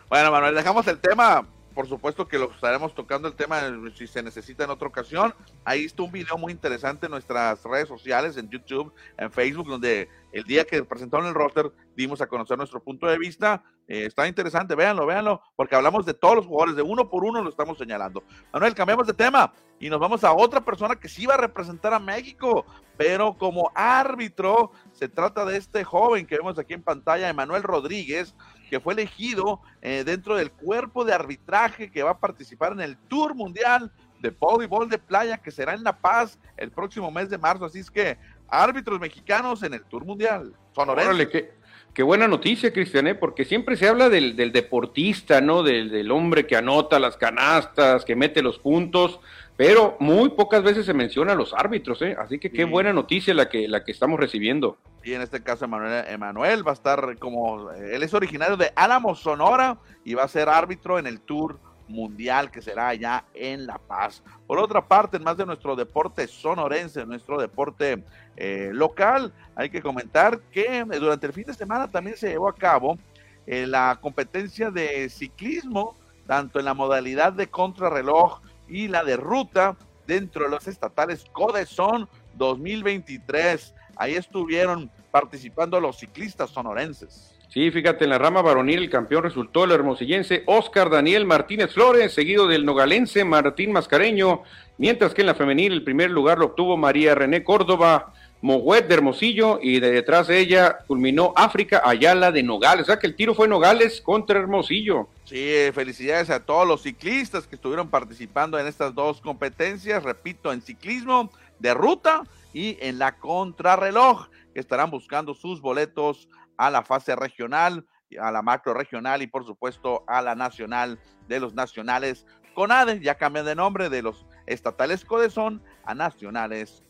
Bueno, 0.08 0.30
Manuel, 0.32 0.54
dejamos 0.54 0.86
el 0.86 0.98
tema 1.00 1.46
por 1.78 1.86
supuesto 1.86 2.26
que 2.26 2.40
lo 2.40 2.50
estaremos 2.50 2.92
tocando 2.92 3.28
el 3.28 3.34
tema 3.34 3.60
si 3.94 4.08
se 4.08 4.20
necesita 4.20 4.64
en 4.64 4.70
otra 4.70 4.88
ocasión. 4.88 5.32
Ahí 5.64 5.84
está 5.84 6.02
un 6.02 6.10
video 6.10 6.36
muy 6.36 6.50
interesante 6.50 7.06
en 7.06 7.12
nuestras 7.12 7.62
redes 7.62 7.86
sociales, 7.86 8.36
en 8.36 8.50
YouTube, 8.50 8.92
en 9.16 9.30
Facebook, 9.30 9.68
donde 9.68 10.08
el 10.32 10.42
día 10.42 10.64
que 10.64 10.82
presentaron 10.82 11.28
el 11.28 11.34
roster 11.34 11.70
dimos 11.94 12.20
a 12.20 12.26
conocer 12.26 12.58
nuestro 12.58 12.82
punto 12.82 13.06
de 13.06 13.16
vista. 13.16 13.62
Eh, 13.86 14.06
está 14.06 14.26
interesante, 14.26 14.74
véanlo, 14.74 15.06
véanlo, 15.06 15.40
porque 15.54 15.76
hablamos 15.76 16.04
de 16.04 16.14
todos 16.14 16.34
los 16.34 16.46
jugadores, 16.46 16.74
de 16.74 16.82
uno 16.82 17.08
por 17.08 17.22
uno 17.22 17.44
lo 17.44 17.48
estamos 17.48 17.78
señalando. 17.78 18.24
Manuel, 18.52 18.74
cambiamos 18.74 19.06
de 19.06 19.14
tema 19.14 19.52
y 19.78 19.88
nos 19.88 20.00
vamos 20.00 20.24
a 20.24 20.32
otra 20.32 20.64
persona 20.64 20.96
que 20.96 21.08
sí 21.08 21.26
va 21.26 21.34
a 21.34 21.38
representar 21.38 21.94
a 21.94 22.00
México, 22.00 22.66
pero 22.96 23.38
como 23.38 23.70
árbitro 23.76 24.72
se 24.90 25.08
trata 25.08 25.44
de 25.44 25.56
este 25.56 25.84
joven 25.84 26.26
que 26.26 26.38
vemos 26.38 26.58
aquí 26.58 26.74
en 26.74 26.82
pantalla, 26.82 27.28
Emanuel 27.28 27.62
Rodríguez, 27.62 28.34
que 28.68 28.80
fue 28.80 28.94
elegido 28.94 29.60
eh, 29.82 30.04
dentro 30.04 30.36
del 30.36 30.50
cuerpo 30.52 31.04
de 31.04 31.12
arbitraje 31.12 31.90
que 31.90 32.02
va 32.02 32.10
a 32.10 32.18
participar 32.18 32.72
en 32.72 32.80
el 32.80 32.96
Tour 32.96 33.34
Mundial 33.34 33.90
de 34.20 34.30
Voleibol 34.30 34.88
de 34.88 34.98
Playa 34.98 35.38
que 35.38 35.50
será 35.50 35.74
en 35.74 35.82
La 35.82 35.96
Paz 35.96 36.38
el 36.56 36.70
próximo 36.70 37.10
mes 37.10 37.30
de 37.30 37.38
marzo. 37.38 37.64
Así 37.64 37.78
es 37.80 37.90
que 37.90 38.18
árbitros 38.48 39.00
mexicanos 39.00 39.62
en 39.62 39.74
el 39.74 39.82
Tour 39.84 40.04
Mundial. 40.04 40.54
Órale, 40.74 41.28
qué, 41.28 41.50
qué, 41.92 42.02
buena 42.02 42.28
noticia, 42.28 42.72
Cristian, 42.72 43.08
¿eh? 43.08 43.14
porque 43.14 43.44
siempre 43.44 43.76
se 43.76 43.88
habla 43.88 44.08
del, 44.08 44.36
deportista, 44.52 45.40
¿no? 45.40 45.62
Del, 45.62 45.90
del, 45.90 46.10
hombre 46.10 46.46
que 46.46 46.56
anota 46.56 47.00
las 47.00 47.16
canastas, 47.16 48.04
que 48.04 48.14
mete 48.14 48.42
los 48.42 48.58
puntos, 48.58 49.20
pero 49.58 49.96
muy 49.98 50.28
pocas 50.28 50.62
veces 50.62 50.86
se 50.86 50.94
menciona 50.94 51.32
a 51.32 51.34
los 51.34 51.52
árbitros, 51.52 52.00
¿eh? 52.02 52.16
Así 52.16 52.38
que 52.38 52.52
qué 52.52 52.64
buena 52.64 52.92
noticia 52.92 53.34
la 53.34 53.48
que, 53.48 53.66
la 53.66 53.82
que 53.82 53.90
estamos 53.90 54.20
recibiendo. 54.20 54.78
Y 55.02 55.14
en 55.14 55.20
este 55.20 55.42
caso 55.42 55.64
Emanuel, 55.64 56.64
va 56.64 56.70
a 56.70 56.74
estar 56.74 57.18
como, 57.18 57.72
él 57.72 58.04
es 58.04 58.14
originario 58.14 58.56
de 58.56 58.70
Álamo, 58.76 59.16
Sonora, 59.16 59.76
y 60.04 60.14
va 60.14 60.22
a 60.22 60.28
ser 60.28 60.48
árbitro 60.48 61.00
en 61.00 61.08
el 61.08 61.20
Tour 61.20 61.58
Mundial 61.88 62.52
que 62.52 62.62
será 62.62 62.86
allá 62.86 63.24
en 63.34 63.66
La 63.66 63.78
Paz. 63.78 64.22
Por 64.46 64.60
otra 64.60 64.86
parte, 64.86 65.16
en 65.16 65.24
más 65.24 65.36
de 65.36 65.44
nuestro 65.44 65.74
deporte 65.74 66.28
sonorense, 66.28 67.04
nuestro 67.04 67.40
deporte 67.40 68.04
eh, 68.36 68.70
local, 68.72 69.32
hay 69.56 69.70
que 69.70 69.82
comentar 69.82 70.38
que 70.52 70.84
durante 70.84 71.26
el 71.26 71.32
fin 71.32 71.46
de 71.46 71.54
semana 71.54 71.88
también 71.88 72.16
se 72.16 72.28
llevó 72.28 72.48
a 72.48 72.54
cabo 72.54 72.96
eh, 73.44 73.66
la 73.66 73.98
competencia 74.00 74.70
de 74.70 75.08
ciclismo, 75.08 75.96
tanto 76.28 76.60
en 76.60 76.64
la 76.64 76.74
modalidad 76.74 77.32
de 77.32 77.48
contrarreloj, 77.48 78.40
y 78.68 78.88
la 78.88 79.04
de 79.04 79.16
ruta 79.16 79.76
dentro 80.06 80.44
de 80.44 80.50
los 80.50 80.66
estatales 80.66 81.24
Codezón 81.32 82.08
2023. 82.34 83.74
Ahí 83.96 84.14
estuvieron 84.14 84.90
participando 85.10 85.80
los 85.80 85.98
ciclistas 85.98 86.50
sonorenses. 86.50 87.34
Sí, 87.48 87.70
fíjate, 87.70 88.04
en 88.04 88.10
la 88.10 88.18
rama 88.18 88.42
varonil 88.42 88.78
el 88.80 88.90
campeón 88.90 89.22
resultó 89.22 89.64
el 89.64 89.72
hermosillense 89.72 90.42
Oscar 90.46 90.90
Daniel 90.90 91.24
Martínez 91.24 91.72
Flores, 91.72 92.12
seguido 92.12 92.46
del 92.46 92.66
nogalense 92.66 93.24
Martín 93.24 93.72
Mascareño, 93.72 94.42
mientras 94.76 95.14
que 95.14 95.22
en 95.22 95.28
la 95.28 95.34
femenil 95.34 95.72
el 95.72 95.82
primer 95.82 96.10
lugar 96.10 96.38
lo 96.38 96.46
obtuvo 96.46 96.76
María 96.76 97.14
René 97.14 97.42
Córdoba. 97.44 98.12
Moguet 98.40 98.86
de 98.86 98.94
Hermosillo 98.94 99.58
y 99.60 99.80
de 99.80 99.90
detrás 99.90 100.28
de 100.28 100.38
ella 100.38 100.78
culminó 100.86 101.32
África 101.34 101.82
Ayala 101.84 102.30
de 102.30 102.44
Nogales. 102.44 102.82
O 102.82 102.86
sea 102.86 102.98
que 102.98 103.08
el 103.08 103.16
tiro 103.16 103.34
fue 103.34 103.48
Nogales 103.48 104.00
contra 104.00 104.38
Hermosillo. 104.38 105.08
Sí, 105.28 105.70
felicidades 105.74 106.30
a 106.30 106.46
todos 106.46 106.66
los 106.66 106.80
ciclistas 106.80 107.46
que 107.46 107.56
estuvieron 107.56 107.90
participando 107.90 108.58
en 108.58 108.66
estas 108.66 108.94
dos 108.94 109.20
competencias, 109.20 110.02
repito, 110.02 110.54
en 110.54 110.62
ciclismo 110.62 111.30
de 111.58 111.74
ruta 111.74 112.22
y 112.54 112.78
en 112.80 112.98
la 112.98 113.18
contrarreloj, 113.18 114.30
que 114.54 114.60
estarán 114.60 114.90
buscando 114.90 115.34
sus 115.34 115.60
boletos 115.60 116.30
a 116.56 116.70
la 116.70 116.82
fase 116.82 117.14
regional, 117.14 117.84
a 118.18 118.32
la 118.32 118.40
macro 118.40 118.72
regional 118.72 119.20
y 119.20 119.26
por 119.26 119.44
supuesto 119.44 120.02
a 120.06 120.22
la 120.22 120.34
nacional 120.34 120.98
de 121.28 121.40
los 121.40 121.52
nacionales 121.52 122.24
CONADE, 122.54 123.00
ya 123.00 123.16
cambian 123.16 123.44
de 123.44 123.54
nombre 123.54 123.90
de 123.90 124.00
los 124.00 124.24
estatales 124.46 125.04
CODESON 125.04 125.62
a 125.84 125.94
nacionales 125.94 126.82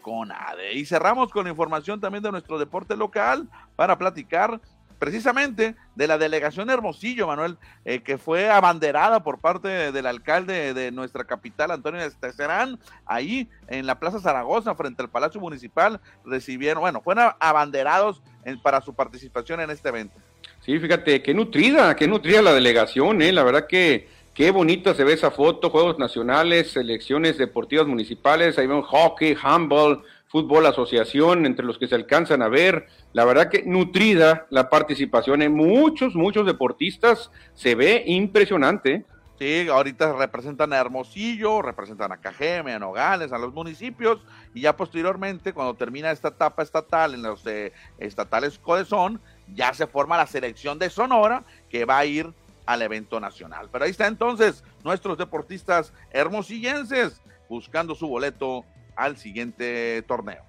CONADE. 0.00 0.72
Y 0.72 0.86
cerramos 0.86 1.30
con 1.30 1.46
información 1.46 2.00
también 2.00 2.24
de 2.24 2.32
nuestro 2.32 2.58
deporte 2.58 2.96
local 2.96 3.50
para 3.76 3.98
platicar 3.98 4.62
precisamente 5.02 5.74
de 5.96 6.06
la 6.06 6.16
delegación 6.16 6.70
Hermosillo, 6.70 7.26
Manuel, 7.26 7.56
eh, 7.84 8.04
que 8.04 8.18
fue 8.18 8.48
abanderada 8.48 9.24
por 9.24 9.40
parte 9.40 9.90
del 9.90 10.06
alcalde 10.06 10.74
de 10.74 10.92
nuestra 10.92 11.24
capital, 11.24 11.72
Antonio 11.72 12.00
Estecerán, 12.02 12.78
ahí 13.04 13.48
en 13.66 13.84
la 13.84 13.98
Plaza 13.98 14.20
Zaragoza, 14.20 14.76
frente 14.76 15.02
al 15.02 15.10
Palacio 15.10 15.40
Municipal, 15.40 16.00
recibieron, 16.24 16.82
bueno, 16.82 17.00
fueron 17.00 17.32
abanderados 17.40 18.22
para 18.62 18.80
su 18.80 18.94
participación 18.94 19.58
en 19.58 19.70
este 19.70 19.88
evento. 19.88 20.20
Sí, 20.60 20.78
fíjate, 20.78 21.20
qué 21.20 21.34
nutrida, 21.34 21.96
qué 21.96 22.06
nutrida 22.06 22.40
la 22.40 22.52
delegación, 22.52 23.22
¿eh? 23.22 23.32
la 23.32 23.42
verdad 23.42 23.66
que 23.66 24.06
qué 24.34 24.52
bonita 24.52 24.94
se 24.94 25.02
ve 25.02 25.14
esa 25.14 25.32
foto, 25.32 25.70
Juegos 25.70 25.98
Nacionales, 25.98 26.70
selecciones 26.70 27.38
deportivas 27.38 27.88
municipales, 27.88 28.56
ahí 28.56 28.68
vemos 28.68 28.86
hockey, 28.86 29.36
handball, 29.42 30.04
fútbol, 30.32 30.64
asociación, 30.64 31.44
entre 31.44 31.66
los 31.66 31.78
que 31.78 31.86
se 31.86 31.94
alcanzan 31.94 32.40
a 32.40 32.48
ver. 32.48 32.88
La 33.12 33.26
verdad 33.26 33.50
que 33.50 33.64
nutrida 33.64 34.46
la 34.48 34.70
participación 34.70 35.42
en 35.42 35.52
muchos, 35.52 36.14
muchos 36.14 36.46
deportistas. 36.46 37.30
Se 37.52 37.74
ve 37.74 38.02
impresionante. 38.06 39.04
Sí, 39.38 39.68
ahorita 39.68 40.14
representan 40.14 40.72
a 40.72 40.78
Hermosillo, 40.78 41.60
representan 41.60 42.12
a 42.12 42.16
Cajeme, 42.16 42.72
a 42.72 42.78
Nogales, 42.78 43.30
a 43.32 43.38
los 43.38 43.52
municipios, 43.52 44.20
y 44.54 44.62
ya 44.62 44.74
posteriormente, 44.74 45.52
cuando 45.52 45.74
termina 45.74 46.10
esta 46.10 46.28
etapa 46.28 46.62
estatal 46.62 47.12
en 47.12 47.22
los 47.22 47.44
de 47.44 47.74
estatales 47.98 48.58
Codezón, 48.58 49.20
ya 49.54 49.74
se 49.74 49.86
forma 49.86 50.16
la 50.16 50.26
selección 50.26 50.78
de 50.78 50.88
Sonora 50.88 51.44
que 51.68 51.84
va 51.84 51.98
a 51.98 52.06
ir 52.06 52.32
al 52.64 52.80
evento 52.80 53.20
nacional. 53.20 53.68
Pero 53.70 53.84
ahí 53.84 53.90
está 53.90 54.06
entonces 54.06 54.64
nuestros 54.82 55.18
deportistas 55.18 55.92
hermosillenses 56.10 57.20
buscando 57.50 57.94
su 57.94 58.08
boleto 58.08 58.64
al 58.96 59.16
siguiente 59.16 60.02
torneo. 60.02 60.42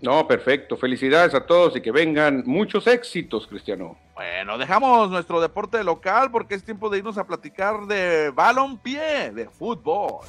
No, 0.00 0.26
perfecto. 0.26 0.76
Felicidades 0.76 1.34
a 1.34 1.44
todos 1.44 1.76
y 1.76 1.80
que 1.82 1.92
vengan 1.92 2.42
muchos 2.46 2.86
éxitos, 2.86 3.46
Cristiano. 3.46 3.98
Bueno, 4.14 4.56
dejamos 4.56 5.10
nuestro 5.10 5.40
deporte 5.40 5.84
local 5.84 6.30
porque 6.30 6.54
es 6.54 6.64
tiempo 6.64 6.88
de 6.88 6.98
irnos 6.98 7.18
a 7.18 7.26
platicar 7.26 7.86
de 7.86 8.30
balonpié, 8.30 9.30
de 9.32 9.48
fútbol. 9.48 10.20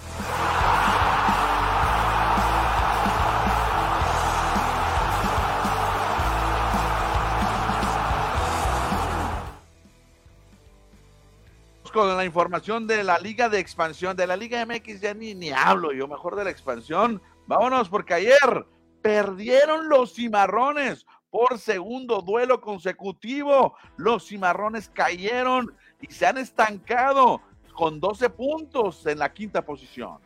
con 11.92 12.16
la 12.16 12.26
información 12.26 12.88
de 12.88 13.04
la 13.04 13.20
Liga 13.20 13.50
de 13.50 13.60
Expansión, 13.60 14.16
de 14.16 14.26
la 14.26 14.38
Liga 14.38 14.66
MX 14.66 15.02
ya 15.02 15.14
ni, 15.14 15.36
ni 15.36 15.52
hablo 15.52 15.92
yo, 15.92 16.08
mejor 16.08 16.36
de 16.36 16.46
la 16.46 16.50
expansión. 16.50 17.22
Vámonos, 17.52 17.90
porque 17.90 18.14
ayer 18.14 18.66
perdieron 19.02 19.90
los 19.90 20.14
cimarrones 20.14 21.06
por 21.30 21.60
segundo 21.60 22.22
duelo 22.22 22.62
consecutivo. 22.62 23.76
Los 23.98 24.26
cimarrones 24.26 24.90
cayeron 24.94 25.74
y 26.00 26.14
se 26.14 26.26
han 26.26 26.38
estancado 26.38 27.42
con 27.74 28.00
12 28.00 28.30
puntos 28.30 29.06
en 29.06 29.20
la 29.20 29.34
quinta 29.34 29.66
posición. 29.66 30.20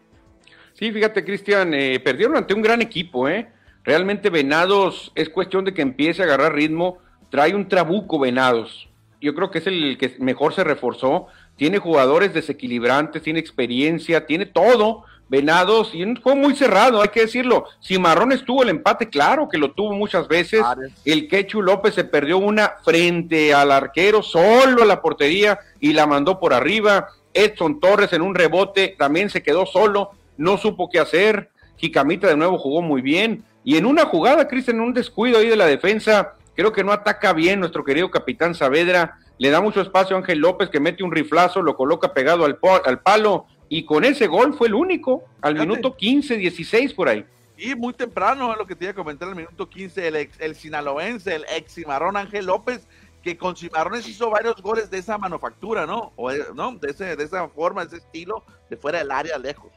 Sí, 0.73 0.91
fíjate, 0.91 1.25
Cristian, 1.25 1.73
eh, 1.73 1.99
perdieron 1.99 2.37
ante 2.37 2.53
un 2.53 2.61
gran 2.61 2.83
equipo, 2.83 3.27
¿eh? 3.27 3.51
Realmente 3.83 4.29
Venados 4.29 5.11
es 5.15 5.27
cuestión 5.27 5.65
de 5.65 5.73
que 5.73 5.81
empiece 5.81 6.21
a 6.21 6.25
agarrar 6.25 6.53
ritmo. 6.53 6.99
Trae 7.31 7.55
un 7.55 7.67
trabuco 7.67 8.19
Venados. 8.19 8.87
Yo 9.19 9.33
creo 9.33 9.49
que 9.49 9.57
es 9.57 9.65
el 9.65 9.97
que 9.97 10.15
mejor 10.19 10.53
se 10.53 10.63
reforzó. 10.63 11.25
Tiene 11.55 11.79
jugadores 11.79 12.35
desequilibrantes, 12.35 13.23
tiene 13.23 13.39
experiencia, 13.39 14.27
tiene 14.27 14.45
todo 14.45 15.05
Venados, 15.27 15.95
y 15.95 16.05
fue 16.17 16.35
muy 16.35 16.55
cerrado, 16.55 17.01
hay 17.01 17.07
que 17.09 17.21
decirlo. 17.21 17.65
Cimarrones 17.81 18.45
tuvo 18.45 18.61
el 18.61 18.69
empate, 18.69 19.09
claro 19.09 19.49
que 19.49 19.57
lo 19.57 19.71
tuvo 19.71 19.93
muchas 19.93 20.27
veces. 20.27 20.63
El 21.03 21.27
Quechu 21.27 21.61
López 21.63 21.95
se 21.95 22.03
perdió 22.03 22.37
una 22.37 22.75
frente 22.83 23.53
al 23.53 23.71
arquero, 23.71 24.21
solo 24.21 24.83
a 24.83 24.85
la 24.85 25.01
portería, 25.01 25.59
y 25.79 25.93
la 25.93 26.05
mandó 26.05 26.39
por 26.39 26.53
arriba. 26.53 27.07
Edson 27.33 27.79
Torres 27.79 28.13
en 28.13 28.21
un 28.21 28.35
rebote 28.35 28.95
también 28.97 29.29
se 29.29 29.41
quedó 29.41 29.65
solo, 29.65 30.11
no 30.37 30.57
supo 30.57 30.89
qué 30.89 30.99
hacer. 30.99 31.49
Jicamita 31.77 32.27
de 32.27 32.37
nuevo 32.37 32.57
jugó 32.57 32.81
muy 32.81 33.01
bien. 33.01 33.43
Y 33.63 33.77
en 33.77 33.85
una 33.87 34.05
jugada, 34.05 34.47
Cristian, 34.47 34.77
en 34.77 34.83
un 34.83 34.93
descuido 34.93 35.39
ahí 35.39 35.49
de 35.49 35.55
la 35.55 35.65
defensa, 35.65 36.33
creo 36.55 36.71
que 36.71 36.83
no 36.83 36.91
ataca 36.91 37.33
bien 37.33 37.59
nuestro 37.59 37.83
querido 37.83 38.11
capitán 38.11 38.53
Saavedra. 38.53 39.17
Le 39.37 39.49
da 39.49 39.59
mucho 39.59 39.81
espacio 39.81 40.15
a 40.15 40.19
Ángel 40.19 40.39
López 40.39 40.69
que 40.69 40.79
mete 40.79 41.03
un 41.03 41.11
riflazo, 41.11 41.61
lo 41.61 41.75
coloca 41.75 42.13
pegado 42.13 42.45
al, 42.45 42.57
al 42.85 42.99
palo 42.99 43.47
y 43.69 43.85
con 43.85 44.05
ese 44.05 44.27
gol 44.27 44.53
fue 44.53 44.67
el 44.67 44.73
único, 44.73 45.23
al 45.41 45.55
minuto 45.55 45.95
15, 45.95 46.37
16 46.37 46.93
por 46.93 47.09
ahí. 47.09 47.25
Y 47.57 47.73
muy 47.75 47.93
temprano, 47.93 48.51
es 48.51 48.57
lo 48.57 48.65
que 48.65 48.75
te 48.75 48.85
iba 48.85 48.91
a 48.91 48.95
comentar, 48.95 49.29
al 49.29 49.35
minuto 49.35 49.69
15, 49.69 50.07
el, 50.07 50.29
el 50.39 50.55
sinaloense, 50.55 51.35
el 51.35 51.45
ex 51.55 51.73
cimarrón 51.73 52.17
Ángel 52.17 52.45
López, 52.45 52.87
que 53.23 53.37
con 53.37 53.55
cimarrones 53.55 54.07
hizo 54.07 54.29
varios 54.29 54.61
goles 54.61 54.91
de 54.91 54.97
esa 54.97 55.17
manufactura, 55.17 55.85
¿no? 55.85 56.11
O, 56.15 56.31
¿no? 56.53 56.75
De, 56.75 56.91
ese, 56.91 57.15
de 57.15 57.23
esa 57.23 57.47
forma, 57.49 57.85
de 57.85 57.87
ese 57.87 58.05
estilo, 58.05 58.43
de 58.69 58.77
fuera 58.77 58.99
del 58.99 59.11
área, 59.11 59.37
lejos. 59.37 59.71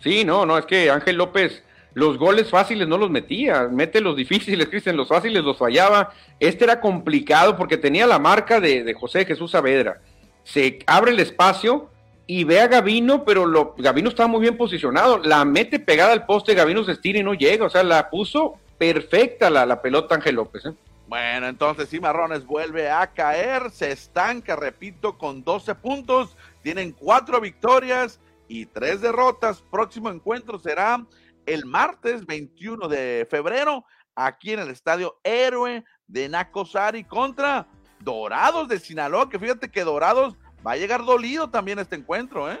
Sí, 0.00 0.24
no, 0.24 0.44
no, 0.44 0.58
es 0.58 0.66
que 0.66 0.90
Ángel 0.90 1.16
López 1.16 1.62
los 1.94 2.18
goles 2.18 2.50
fáciles 2.50 2.86
no 2.86 2.96
los 2.98 3.10
metía, 3.10 3.68
mete 3.68 4.00
los 4.00 4.16
difíciles, 4.16 4.68
Cristian, 4.70 4.96
los 4.96 5.08
fáciles 5.08 5.42
los 5.42 5.58
fallaba. 5.58 6.12
Este 6.38 6.64
era 6.64 6.80
complicado 6.80 7.56
porque 7.56 7.76
tenía 7.76 8.06
la 8.06 8.18
marca 8.18 8.60
de, 8.60 8.84
de 8.84 8.94
José 8.94 9.24
Jesús 9.24 9.50
Saavedra. 9.52 10.00
Se 10.44 10.80
abre 10.86 11.12
el 11.12 11.20
espacio, 11.20 11.89
y 12.32 12.44
ve 12.44 12.60
a 12.60 12.68
Gavino, 12.68 13.24
pero 13.24 13.44
lo, 13.44 13.74
Gavino 13.76 14.08
estaba 14.08 14.28
muy 14.28 14.42
bien 14.42 14.56
posicionado, 14.56 15.18
la 15.18 15.44
mete 15.44 15.80
pegada 15.80 16.12
al 16.12 16.26
poste, 16.26 16.54
Gavino 16.54 16.84
se 16.84 16.92
estira 16.92 17.18
y 17.18 17.24
no 17.24 17.34
llega, 17.34 17.66
o 17.66 17.70
sea, 17.70 17.82
la 17.82 18.08
puso 18.08 18.54
perfecta 18.78 19.50
la, 19.50 19.66
la 19.66 19.82
pelota 19.82 20.14
Ángel 20.14 20.36
López. 20.36 20.64
¿eh? 20.66 20.72
Bueno, 21.08 21.48
entonces 21.48 21.88
Cimarrones 21.88 22.46
vuelve 22.46 22.88
a 22.88 23.08
caer, 23.08 23.72
se 23.72 23.90
estanca, 23.90 24.54
repito, 24.54 25.18
con 25.18 25.42
12 25.42 25.74
puntos, 25.74 26.36
tienen 26.62 26.92
cuatro 26.92 27.40
victorias 27.40 28.20
y 28.46 28.66
tres 28.66 29.00
derrotas. 29.00 29.64
Próximo 29.68 30.08
encuentro 30.08 30.60
será 30.60 31.04
el 31.46 31.66
martes 31.66 32.24
21 32.26 32.86
de 32.86 33.26
febrero, 33.28 33.84
aquí 34.14 34.52
en 34.52 34.60
el 34.60 34.70
estadio 34.70 35.18
Héroe 35.24 35.82
de 36.06 36.28
Nacosari 36.28 37.02
contra 37.02 37.66
Dorados 37.98 38.68
de 38.68 38.78
Sinaloa, 38.78 39.28
que 39.28 39.40
fíjate 39.40 39.68
que 39.68 39.82
Dorados 39.82 40.36
va 40.66 40.72
a 40.72 40.76
llegar 40.76 41.04
dolido 41.04 41.48
también 41.48 41.78
este 41.78 41.96
encuentro, 41.96 42.50
¿eh? 42.50 42.60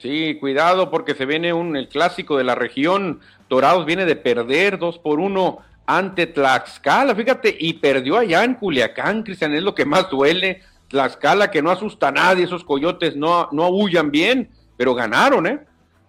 Sí, 0.00 0.38
cuidado 0.40 0.90
porque 0.90 1.14
se 1.14 1.26
viene 1.26 1.52
un, 1.52 1.76
el 1.76 1.88
clásico 1.88 2.36
de 2.38 2.44
la 2.44 2.54
región. 2.54 3.20
Dorados 3.48 3.84
viene 3.84 4.06
de 4.06 4.16
perder 4.16 4.78
dos 4.78 4.98
por 4.98 5.20
uno 5.20 5.58
ante 5.86 6.26
Tlaxcala, 6.26 7.14
fíjate, 7.14 7.56
y 7.58 7.74
perdió 7.74 8.16
allá 8.16 8.44
en 8.44 8.54
Culiacán, 8.54 9.22
Cristian, 9.22 9.52
es 9.54 9.62
lo 9.62 9.74
que 9.74 9.84
más 9.84 10.08
duele. 10.08 10.62
Tlaxcala 10.88 11.50
que 11.50 11.62
no 11.62 11.70
asusta 11.70 12.08
a 12.08 12.12
nadie, 12.12 12.44
esos 12.44 12.64
coyotes 12.64 13.16
no, 13.16 13.48
no 13.52 13.64
aullan 13.64 14.10
bien, 14.10 14.50
pero 14.76 14.94
ganaron, 14.94 15.46
¿eh? 15.46 15.60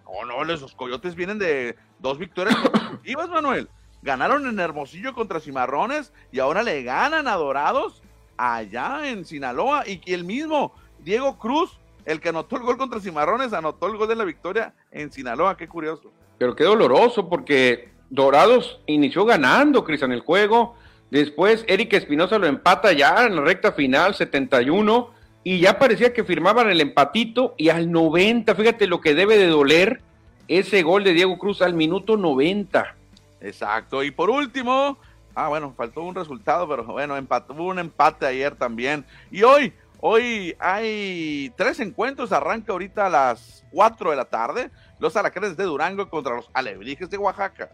No, 0.06 0.44
no, 0.44 0.52
esos 0.52 0.74
coyotes 0.74 1.14
vienen 1.14 1.38
de 1.38 1.76
dos 1.98 2.18
victorias 2.18 2.56
consecutivas, 2.56 3.28
Manuel. 3.28 3.68
Ganaron 4.02 4.46
en 4.46 4.58
Hermosillo 4.58 5.14
contra 5.14 5.40
Cimarrones 5.40 6.12
y 6.32 6.40
ahora 6.40 6.62
le 6.62 6.82
ganan 6.82 7.28
a 7.28 7.34
Dorados 7.34 8.02
allá 8.36 9.08
en 9.08 9.24
Sinaloa 9.24 9.84
y 9.86 10.00
el 10.12 10.24
mismo 10.24 10.74
Diego 11.04 11.38
Cruz, 11.38 11.78
el 12.04 12.20
que 12.20 12.30
anotó 12.30 12.56
el 12.56 12.62
gol 12.62 12.76
contra 12.76 13.00
Cimarrones, 13.00 13.52
anotó 13.52 13.86
el 13.86 13.96
gol 13.96 14.08
de 14.08 14.16
la 14.16 14.24
victoria 14.24 14.74
en 14.90 15.12
Sinaloa. 15.12 15.56
Qué 15.56 15.68
curioso. 15.68 16.12
Pero 16.38 16.56
qué 16.56 16.64
doloroso 16.64 17.28
porque 17.28 17.90
Dorados 18.10 18.80
inició 18.86 19.24
ganando, 19.24 19.84
Cristian, 19.84 20.12
el 20.12 20.20
juego. 20.20 20.76
Después 21.10 21.64
Eric 21.68 21.92
Espinosa 21.92 22.38
lo 22.38 22.46
empata 22.46 22.92
ya 22.92 23.26
en 23.26 23.36
la 23.36 23.42
recta 23.42 23.72
final, 23.72 24.14
71, 24.14 25.10
y 25.44 25.60
ya 25.60 25.78
parecía 25.78 26.12
que 26.12 26.24
firmaban 26.24 26.70
el 26.70 26.80
empatito 26.80 27.54
y 27.58 27.68
al 27.68 27.90
90, 27.90 28.54
fíjate 28.54 28.86
lo 28.86 29.00
que 29.00 29.14
debe 29.14 29.36
de 29.36 29.48
doler 29.48 30.00
ese 30.48 30.82
gol 30.82 31.04
de 31.04 31.12
Diego 31.12 31.38
Cruz 31.38 31.62
al 31.62 31.74
minuto 31.74 32.16
90. 32.16 32.96
Exacto, 33.40 34.02
y 34.02 34.10
por 34.10 34.30
último, 34.30 34.98
ah 35.34 35.48
bueno, 35.48 35.74
faltó 35.76 36.02
un 36.02 36.14
resultado, 36.14 36.68
pero 36.68 36.84
bueno, 36.84 37.16
empató, 37.16 37.54
hubo 37.54 37.64
un 37.64 37.78
empate 37.78 38.26
ayer 38.26 38.54
también. 38.54 39.04
Y 39.30 39.42
hoy 39.42 39.72
Hoy 40.04 40.56
hay 40.58 41.52
tres 41.56 41.78
encuentros, 41.78 42.32
arranca 42.32 42.72
ahorita 42.72 43.06
a 43.06 43.08
las 43.08 43.64
4 43.70 44.10
de 44.10 44.16
la 44.16 44.24
tarde, 44.24 44.68
los 44.98 45.14
Alacranes 45.14 45.56
de 45.56 45.62
Durango 45.62 46.10
contra 46.10 46.34
los 46.34 46.50
Alebrijes 46.52 47.08
de 47.08 47.18
Oaxaca. 47.18 47.70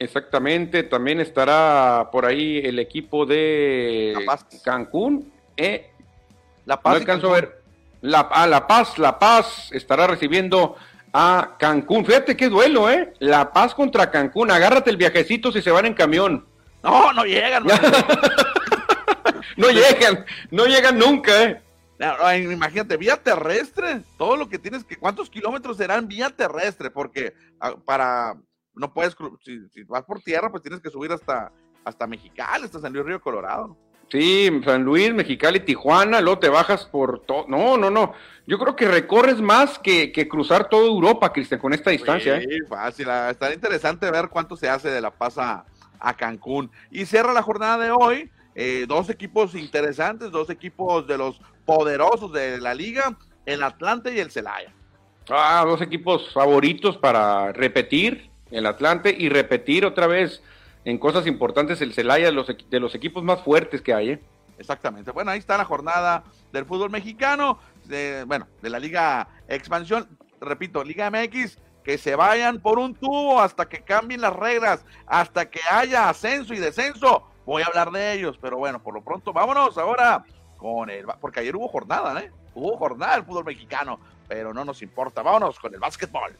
Exactamente, 0.00 0.82
también 0.82 1.20
estará 1.20 2.08
por 2.10 2.26
ahí 2.26 2.58
el 2.58 2.80
equipo 2.80 3.24
de 3.24 4.16
Cancún. 4.64 5.32
Eh, 5.56 5.92
la 6.64 6.80
Paz. 6.80 6.94
No 6.94 6.98
alcanzo 6.98 7.28
a 7.30 7.34
ver. 7.34 7.62
La, 8.00 8.28
ah, 8.32 8.48
la 8.48 8.66
Paz, 8.66 8.98
La 8.98 9.16
Paz 9.20 9.70
estará 9.70 10.08
recibiendo 10.08 10.74
a 11.12 11.54
Cancún. 11.56 12.04
Fíjate 12.04 12.36
qué 12.36 12.48
duelo, 12.48 12.90
¿eh? 12.90 13.12
La 13.20 13.52
Paz 13.52 13.76
contra 13.76 14.10
Cancún. 14.10 14.50
Agárrate 14.50 14.90
el 14.90 14.96
viajecito 14.96 15.52
si 15.52 15.62
se 15.62 15.70
van 15.70 15.86
en 15.86 15.94
camión. 15.94 16.44
No, 16.82 17.12
no 17.12 17.22
llegan. 17.22 17.62
no 19.56 19.70
llegan, 19.70 20.24
no 20.50 20.66
llegan 20.66 20.98
nunca, 20.98 21.44
¿eh? 21.44 21.62
imagínate, 22.50 22.96
vía 22.96 23.16
terrestre, 23.16 24.02
todo 24.16 24.36
lo 24.36 24.48
que 24.48 24.58
tienes 24.58 24.84
que, 24.84 24.96
¿cuántos 24.96 25.28
kilómetros 25.28 25.76
serán 25.76 26.06
vía 26.06 26.30
terrestre? 26.30 26.90
Porque 26.90 27.34
ah, 27.60 27.74
para, 27.84 28.36
no 28.74 28.92
puedes, 28.92 29.16
si, 29.42 29.82
vas 29.84 30.04
por 30.04 30.20
tierra, 30.20 30.50
pues 30.50 30.62
tienes 30.62 30.80
que 30.80 30.90
subir 30.90 31.10
hasta, 31.12 31.50
hasta 31.84 32.06
Mexicali, 32.06 32.64
hasta 32.64 32.80
San 32.80 32.92
Luis 32.92 33.04
Río 33.04 33.20
Colorado. 33.20 33.76
Sí, 34.10 34.48
San 34.64 34.84
Luis, 34.84 35.12
Mexicali, 35.12 35.60
Tijuana, 35.60 36.20
luego 36.20 36.38
te 36.38 36.48
bajas 36.48 36.86
por 36.86 37.20
todo. 37.26 37.44
No, 37.46 37.76
no, 37.76 37.90
no. 37.90 38.14
Yo 38.46 38.58
creo 38.58 38.74
que 38.74 38.88
recorres 38.88 39.40
más 39.40 39.78
que, 39.78 40.12
cruzar 40.30 40.68
toda 40.70 40.86
Europa, 40.86 41.30
Cristian, 41.32 41.60
con 41.60 41.74
esta 41.74 41.90
distancia. 41.90 42.40
Sí, 42.40 42.46
¿eh? 42.48 42.58
fácil. 42.68 43.10
Ah, 43.10 43.28
Está 43.30 43.52
interesante 43.52 44.10
ver 44.10 44.28
cuánto 44.30 44.56
se 44.56 44.68
hace 44.68 44.88
de 44.88 45.02
La 45.02 45.10
Paz 45.10 45.36
a, 45.36 45.64
Cancún. 46.16 46.70
Y 46.90 47.04
cierra 47.04 47.34
la 47.34 47.42
jornada 47.42 47.84
de 47.84 47.90
hoy. 47.90 48.30
Eh, 48.60 48.86
dos 48.88 49.08
equipos 49.08 49.54
interesantes, 49.54 50.32
dos 50.32 50.50
equipos 50.50 51.06
de 51.06 51.16
los 51.16 51.40
poderosos 51.64 52.32
de 52.32 52.60
la 52.60 52.74
liga, 52.74 53.16
el 53.46 53.62
Atlante 53.62 54.12
y 54.12 54.18
el 54.18 54.32
Celaya. 54.32 54.74
Ah, 55.30 55.62
dos 55.64 55.80
equipos 55.80 56.32
favoritos 56.34 56.96
para 56.96 57.52
repetir, 57.52 58.28
el 58.50 58.66
Atlante 58.66 59.14
y 59.16 59.28
repetir 59.28 59.84
otra 59.86 60.08
vez 60.08 60.42
en 60.84 60.98
cosas 60.98 61.28
importantes 61.28 61.80
el 61.82 61.94
Celaya 61.94 62.26
de 62.26 62.32
los, 62.32 62.48
de 62.48 62.80
los 62.80 62.96
equipos 62.96 63.22
más 63.22 63.40
fuertes 63.42 63.80
que 63.80 63.94
hay. 63.94 64.10
¿eh? 64.10 64.20
Exactamente. 64.58 65.12
Bueno, 65.12 65.30
ahí 65.30 65.38
está 65.38 65.56
la 65.56 65.64
jornada 65.64 66.24
del 66.50 66.64
fútbol 66.64 66.90
mexicano, 66.90 67.60
de, 67.84 68.24
bueno, 68.26 68.48
de 68.60 68.70
la 68.70 68.80
Liga 68.80 69.28
Expansión, 69.46 70.08
repito, 70.40 70.82
Liga 70.82 71.08
MX, 71.12 71.58
que 71.84 71.96
se 71.96 72.16
vayan 72.16 72.58
por 72.58 72.80
un 72.80 72.96
tubo 72.96 73.40
hasta 73.40 73.68
que 73.68 73.82
cambien 73.82 74.20
las 74.20 74.34
reglas, 74.34 74.84
hasta 75.06 75.48
que 75.48 75.60
haya 75.70 76.08
ascenso 76.08 76.54
y 76.54 76.58
descenso. 76.58 77.24
Voy 77.48 77.62
a 77.62 77.64
hablar 77.64 77.90
de 77.92 78.12
ellos, 78.12 78.36
pero 78.38 78.58
bueno, 78.58 78.82
por 78.82 78.92
lo 78.92 79.00
pronto, 79.00 79.32
vámonos 79.32 79.78
ahora 79.78 80.22
con 80.58 80.90
el, 80.90 81.06
porque 81.18 81.40
ayer 81.40 81.56
hubo 81.56 81.66
jornada, 81.66 82.20
¿eh? 82.20 82.30
Hubo 82.54 82.76
jornada 82.76 83.14
del 83.14 83.24
fútbol 83.24 83.46
mexicano, 83.46 83.98
pero 84.28 84.52
no 84.52 84.66
nos 84.66 84.82
importa. 84.82 85.22
Vámonos 85.22 85.58
con 85.58 85.72
el 85.72 85.80
básquetbol. 85.80 86.36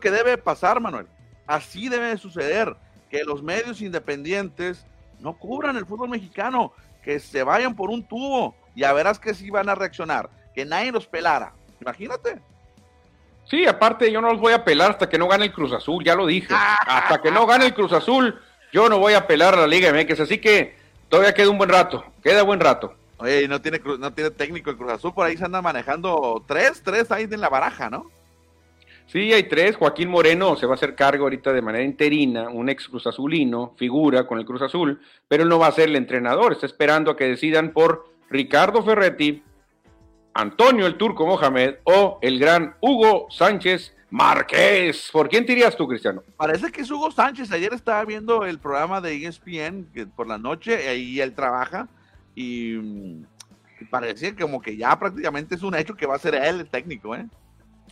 ¿Qué 0.00 0.10
debe 0.10 0.38
pasar, 0.38 0.80
Manuel? 0.80 1.06
Así 1.46 1.90
debe 1.90 2.16
suceder, 2.16 2.74
que 3.10 3.24
los 3.24 3.42
medios 3.42 3.82
independientes 3.82 4.86
no 5.20 5.36
cubran 5.36 5.76
el 5.76 5.84
fútbol 5.84 6.08
mexicano, 6.08 6.72
que 7.02 7.20
se 7.20 7.42
vayan 7.42 7.76
por 7.76 7.90
un 7.90 8.08
tubo, 8.08 8.54
y 8.74 8.84
a 8.84 8.94
verás 8.94 9.18
que 9.18 9.34
sí 9.34 9.50
van 9.50 9.68
a 9.68 9.74
reaccionar, 9.74 10.30
que 10.54 10.64
nadie 10.64 10.92
los 10.92 11.06
pelara. 11.06 11.52
Imagínate. 11.80 12.40
Sí, 13.44 13.66
aparte 13.66 14.10
yo 14.10 14.20
no 14.20 14.32
los 14.32 14.40
voy 14.40 14.52
a 14.52 14.64
pelar 14.64 14.92
hasta 14.92 15.08
que 15.08 15.18
no 15.18 15.28
gane 15.28 15.46
el 15.46 15.52
Cruz 15.52 15.72
Azul, 15.72 16.02
ya 16.02 16.14
lo 16.14 16.26
dije. 16.26 16.54
Hasta 16.86 17.20
que 17.20 17.30
no 17.30 17.46
gane 17.46 17.66
el 17.66 17.74
Cruz 17.74 17.92
Azul, 17.92 18.40
yo 18.72 18.88
no 18.88 18.98
voy 18.98 19.12
a 19.12 19.26
pelar 19.26 19.54
a 19.54 19.58
la 19.58 19.66
Liga 19.66 19.92
MX, 19.92 20.20
así 20.20 20.38
que 20.38 20.76
todavía 21.08 21.34
queda 21.34 21.50
un 21.50 21.58
buen 21.58 21.68
rato, 21.68 22.04
queda 22.22 22.42
buen 22.42 22.60
rato. 22.60 22.94
Oye, 23.18 23.46
no 23.46 23.60
tiene, 23.60 23.80
no 23.98 24.12
tiene 24.12 24.30
técnico 24.30 24.70
el 24.70 24.76
Cruz 24.76 24.92
Azul, 24.92 25.12
por 25.12 25.26
ahí 25.26 25.36
se 25.36 25.44
anda 25.44 25.60
manejando 25.60 26.42
tres, 26.46 26.82
tres 26.82 27.10
ahí 27.12 27.24
en 27.30 27.40
la 27.40 27.48
baraja, 27.48 27.90
¿no? 27.90 28.10
Sí, 29.06 29.32
hay 29.32 29.44
tres. 29.44 29.76
Joaquín 29.76 30.08
Moreno 30.08 30.56
se 30.56 30.66
va 30.66 30.72
a 30.72 30.74
hacer 30.76 30.94
cargo 30.94 31.24
ahorita 31.24 31.52
de 31.52 31.62
manera 31.62 31.84
interina, 31.84 32.48
un 32.48 32.68
ex 32.68 32.88
Cruz 32.88 33.06
Azulino, 33.06 33.74
figura 33.76 34.26
con 34.26 34.38
el 34.38 34.46
Cruz 34.46 34.62
Azul, 34.62 35.00
pero 35.28 35.42
él 35.42 35.48
no 35.48 35.58
va 35.58 35.68
a 35.68 35.72
ser 35.72 35.88
el 35.88 35.96
entrenador, 35.96 36.52
está 36.52 36.66
esperando 36.66 37.10
a 37.10 37.16
que 37.16 37.28
decidan 37.28 37.72
por 37.72 38.08
Ricardo 38.30 38.82
Ferretti, 38.82 39.42
Antonio 40.34 40.86
el 40.86 40.96
Turco 40.96 41.26
Mohamed 41.26 41.76
o 41.84 42.18
el 42.20 42.38
gran 42.40 42.74
Hugo 42.80 43.28
Sánchez 43.30 43.94
Márquez. 44.10 45.08
¿Por 45.12 45.28
quién 45.28 45.46
dirías 45.46 45.76
tú, 45.76 45.86
Cristiano? 45.86 46.22
Parece 46.36 46.72
que 46.72 46.82
es 46.82 46.90
Hugo 46.90 47.10
Sánchez. 47.12 47.52
Ayer 47.52 47.72
estaba 47.72 48.04
viendo 48.04 48.44
el 48.44 48.58
programa 48.58 49.00
de 49.00 49.26
ESPN 49.26 49.86
por 50.16 50.26
la 50.26 50.36
noche, 50.36 50.88
ahí 50.88 51.20
él 51.20 51.34
trabaja, 51.34 51.88
y, 52.34 52.74
mm, 52.74 53.24
parecía 53.90 54.34
como 54.34 54.60
que 54.60 54.76
ya 54.76 54.98
prácticamente 54.98 55.54
es 55.54 55.62
un 55.62 55.76
hecho 55.76 55.94
que 55.94 56.06
va 56.06 56.16
a 56.16 56.18
ser 56.18 56.34
él 56.34 56.60
el 56.60 56.66
técnico, 56.68 57.14
¿eh? 57.14 57.26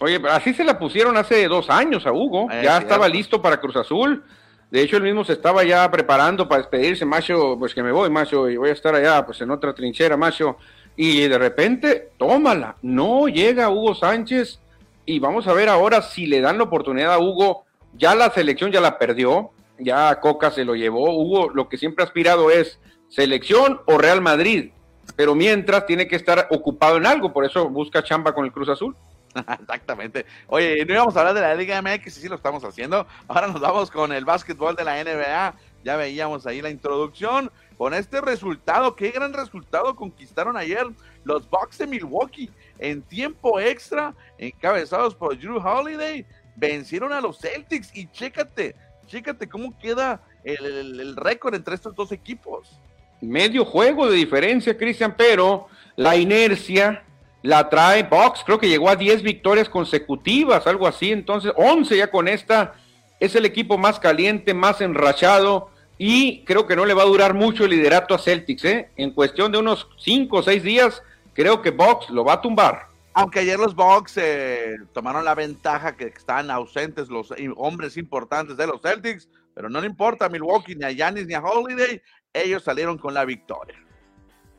Oye, 0.00 0.20
así 0.30 0.52
se 0.52 0.64
la 0.64 0.78
pusieron 0.78 1.16
hace 1.16 1.46
dos 1.46 1.70
años 1.70 2.06
a 2.06 2.12
Hugo. 2.12 2.50
Eh, 2.50 2.62
ya 2.64 2.78
estaba 2.78 3.08
listo 3.08 3.40
para 3.40 3.60
Cruz 3.60 3.76
Azul. 3.76 4.24
De 4.70 4.80
hecho, 4.80 4.96
él 4.96 5.02
mismo 5.02 5.22
se 5.22 5.34
estaba 5.34 5.62
ya 5.64 5.88
preparando 5.90 6.48
para 6.48 6.62
despedirse, 6.62 7.04
macho, 7.04 7.56
pues 7.58 7.74
que 7.74 7.82
me 7.82 7.92
voy, 7.92 8.10
macho, 8.10 8.48
y 8.48 8.56
voy 8.56 8.70
a 8.70 8.72
estar 8.72 8.94
allá, 8.94 9.24
pues 9.24 9.40
en 9.42 9.50
otra 9.50 9.74
trinchera, 9.74 10.16
macho 10.16 10.56
y 10.96 11.26
de 11.26 11.38
repente, 11.38 12.10
tómala, 12.18 12.76
no 12.82 13.28
llega 13.28 13.70
Hugo 13.70 13.94
Sánchez 13.94 14.60
y 15.06 15.18
vamos 15.18 15.48
a 15.48 15.52
ver 15.52 15.68
ahora 15.68 16.02
si 16.02 16.26
le 16.26 16.40
dan 16.40 16.58
la 16.58 16.64
oportunidad 16.64 17.14
a 17.14 17.18
Hugo, 17.18 17.64
ya 17.94 18.14
la 18.14 18.30
selección 18.30 18.70
ya 18.70 18.80
la 18.80 18.98
perdió, 18.98 19.50
ya 19.78 20.20
Coca 20.20 20.50
se 20.50 20.64
lo 20.64 20.74
llevó, 20.74 21.14
Hugo 21.14 21.50
lo 21.50 21.68
que 21.68 21.78
siempre 21.78 22.04
ha 22.04 22.06
aspirado 22.06 22.50
es 22.50 22.78
selección 23.08 23.80
o 23.86 23.98
Real 23.98 24.20
Madrid, 24.20 24.70
pero 25.16 25.34
mientras 25.34 25.86
tiene 25.86 26.06
que 26.06 26.16
estar 26.16 26.46
ocupado 26.50 26.96
en 26.96 27.06
algo, 27.06 27.32
por 27.32 27.44
eso 27.44 27.68
busca 27.68 28.02
chamba 28.02 28.34
con 28.34 28.44
el 28.44 28.52
Cruz 28.52 28.68
Azul. 28.68 28.94
Exactamente. 29.60 30.26
Oye, 30.46 30.84
no 30.84 30.92
íbamos 30.92 31.16
a 31.16 31.20
hablar 31.20 31.34
de 31.34 31.40
la 31.40 31.54
Liga 31.54 31.80
MX, 31.80 32.14
sí 32.14 32.28
lo 32.28 32.36
estamos 32.36 32.64
haciendo. 32.64 33.06
Ahora 33.28 33.46
nos 33.46 33.60
vamos 33.60 33.90
con 33.90 34.12
el 34.12 34.24
básquetbol 34.24 34.76
de 34.76 34.84
la 34.84 35.02
NBA. 35.02 35.54
Ya 35.84 35.96
veíamos 35.96 36.46
ahí 36.46 36.60
la 36.60 36.70
introducción 36.70 37.50
con 37.72 37.94
este 37.94 38.20
resultado. 38.20 38.94
Qué 38.94 39.10
gran 39.10 39.32
resultado 39.32 39.94
conquistaron 39.96 40.56
ayer 40.56 40.86
los 41.24 41.48
Bucks 41.48 41.78
de 41.78 41.86
Milwaukee 41.86 42.50
en 42.78 43.02
tiempo 43.02 43.60
extra, 43.60 44.14
encabezados 44.38 45.14
por 45.14 45.38
Drew 45.38 45.58
Holiday. 45.58 46.24
Vencieron 46.56 47.12
a 47.12 47.20
los 47.20 47.38
Celtics 47.38 47.90
y 47.94 48.06
chécate, 48.10 48.74
chécate 49.06 49.48
cómo 49.48 49.76
queda 49.78 50.22
el, 50.44 51.16
récord 51.16 51.54
entre 51.54 51.74
estos 51.74 51.94
dos 51.94 52.12
equipos. 52.12 52.78
Medio 53.20 53.64
juego 53.64 54.10
de 54.10 54.16
diferencia, 54.16 54.76
Cristian, 54.76 55.14
pero 55.16 55.68
la 55.96 56.16
inercia 56.16 57.04
la 57.42 57.68
trae 57.68 58.02
Bucks. 58.02 58.42
Creo 58.44 58.58
que 58.58 58.68
llegó 58.68 58.88
a 58.88 58.96
10 58.96 59.22
victorias 59.22 59.68
consecutivas, 59.68 60.66
algo 60.66 60.86
así. 60.86 61.12
Entonces, 61.12 61.52
11 61.56 61.96
ya 61.96 62.10
con 62.10 62.28
esta. 62.28 62.74
Es 63.20 63.36
el 63.36 63.46
equipo 63.46 63.78
más 63.78 64.00
caliente, 64.00 64.52
más 64.52 64.80
enrachado 64.80 65.71
y 65.98 66.44
creo 66.44 66.66
que 66.66 66.76
no 66.76 66.84
le 66.84 66.94
va 66.94 67.02
a 67.02 67.06
durar 67.06 67.34
mucho 67.34 67.64
el 67.64 67.70
liderato 67.70 68.14
a 68.14 68.18
Celtics, 68.18 68.64
¿eh? 68.64 68.90
En 68.96 69.12
cuestión 69.12 69.52
de 69.52 69.58
unos 69.58 69.88
5 69.98 70.36
o 70.36 70.42
6 70.42 70.62
días, 70.62 71.02
creo 71.34 71.62
que 71.62 71.70
Box 71.70 72.10
lo 72.10 72.24
va 72.24 72.34
a 72.34 72.40
tumbar. 72.40 72.88
Aunque 73.14 73.40
ayer 73.40 73.58
los 73.58 73.74
Bucks 73.74 74.16
eh, 74.16 74.76
tomaron 74.92 75.24
la 75.24 75.34
ventaja 75.34 75.96
que 75.96 76.06
están 76.06 76.50
ausentes 76.50 77.08
los 77.08 77.32
hombres 77.56 77.96
importantes 77.96 78.56
de 78.56 78.66
los 78.66 78.80
Celtics, 78.80 79.28
pero 79.54 79.68
no 79.68 79.80
le 79.80 79.86
importa 79.86 80.26
a 80.26 80.28
Milwaukee, 80.28 80.74
ni 80.74 80.84
a 80.84 80.90
Giannis, 80.90 81.26
ni 81.26 81.34
a 81.34 81.42
Holiday, 81.42 82.00
ellos 82.32 82.62
salieron 82.62 82.96
con 82.96 83.12
la 83.12 83.24
victoria. 83.24 83.76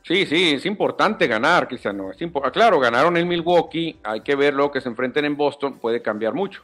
Sí, 0.03 0.25
sí, 0.25 0.51
es 0.55 0.65
importante 0.65 1.27
ganar, 1.27 1.67
Cristiano. 1.67 2.11
Es 2.11 2.17
claro, 2.51 2.79
ganaron 2.79 3.15
en 3.15 3.27
Milwaukee, 3.27 3.97
hay 4.03 4.21
que 4.21 4.35
ver 4.35 4.53
lo 4.53 4.69
que 4.69 4.81
se 4.81 4.89
enfrenten 4.89 5.25
en 5.25 5.37
Boston, 5.37 5.79
puede 5.79 6.01
cambiar 6.01 6.33
mucho. 6.33 6.61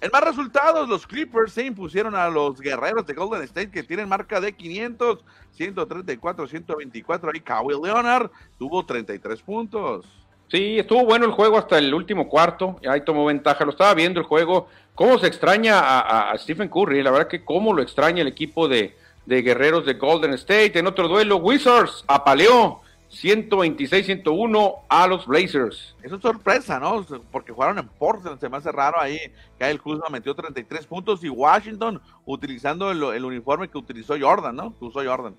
En 0.00 0.10
más 0.10 0.24
resultados, 0.24 0.88
los 0.88 1.06
Clippers 1.06 1.52
se 1.52 1.66
impusieron 1.66 2.14
a 2.14 2.30
los 2.30 2.58
guerreros 2.58 3.06
de 3.06 3.12
Golden 3.12 3.42
State 3.42 3.70
que 3.70 3.82
tienen 3.82 4.08
marca 4.08 4.40
de 4.40 4.54
500, 4.54 5.18
134, 5.52 6.46
124. 6.46 7.30
Ahí 7.30 7.40
Kawhi 7.40 7.74
Leonard 7.82 8.30
tuvo 8.58 8.84
33 8.86 9.42
puntos. 9.42 10.06
Sí, 10.48 10.78
estuvo 10.78 11.04
bueno 11.04 11.26
el 11.26 11.32
juego 11.32 11.58
hasta 11.58 11.76
el 11.76 11.92
último 11.92 12.28
cuarto. 12.30 12.80
Ahí 12.88 13.02
tomó 13.02 13.26
ventaja. 13.26 13.64
Lo 13.64 13.72
estaba 13.72 13.92
viendo 13.92 14.20
el 14.20 14.26
juego. 14.26 14.68
Cómo 14.94 15.18
se 15.18 15.26
extraña 15.26 15.78
a, 15.78 16.36
Stephen 16.38 16.68
Curry. 16.68 17.02
La 17.02 17.10
verdad 17.10 17.28
que 17.28 17.44
cómo 17.44 17.74
lo 17.74 17.82
extraña 17.82 18.22
el 18.22 18.28
equipo 18.28 18.68
de, 18.68 18.96
de 19.26 19.42
guerreros 19.42 19.84
de 19.84 19.94
Golden 19.94 20.32
State. 20.32 20.78
En 20.78 20.86
otro 20.86 21.08
duelo, 21.08 21.36
Wizards 21.36 22.04
apaleó 22.08 22.80
126-101 23.10 24.82
a 24.88 25.06
los 25.08 25.26
Blazers. 25.26 25.96
Eso 26.02 26.16
es 26.16 26.22
sorpresa, 26.22 26.78
¿no? 26.78 27.04
Porque 27.32 27.52
jugaron 27.52 27.78
en 27.78 27.88
Portland, 27.88 28.38
se 28.38 28.48
me 28.48 28.56
hace 28.56 28.70
raro 28.70 29.00
ahí. 29.00 29.18
Kyle 29.58 29.80
Kuzma 29.80 30.06
metió 30.10 30.34
33 30.34 30.86
puntos 30.86 31.24
y 31.24 31.28
Washington 31.28 32.00
utilizando 32.24 32.90
el, 32.90 33.24
uniforme 33.24 33.68
que 33.68 33.78
utilizó 33.78 34.14
Jordan, 34.18 34.54
¿no? 34.54 34.78
Que 34.78 34.84
usó 34.84 35.04
Jordan. 35.04 35.34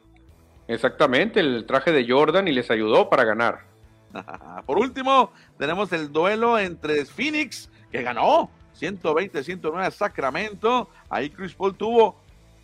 Exactamente, 0.67 1.39
el 1.39 1.65
traje 1.65 1.91
de 1.91 2.05
Jordan 2.07 2.47
y 2.47 2.51
les 2.51 2.69
ayudó 2.69 3.09
para 3.09 3.24
ganar. 3.24 3.65
Por 4.65 4.78
último, 4.78 5.32
tenemos 5.57 5.91
el 5.93 6.11
duelo 6.11 6.59
entre 6.59 7.05
Phoenix, 7.05 7.69
que 7.89 8.03
ganó 8.03 8.49
120-109 8.80 9.86
a 9.86 9.91
Sacramento. 9.91 10.89
Ahí 11.09 11.30
Chris 11.30 11.53
Paul 11.53 11.76
tuvo 11.76 12.17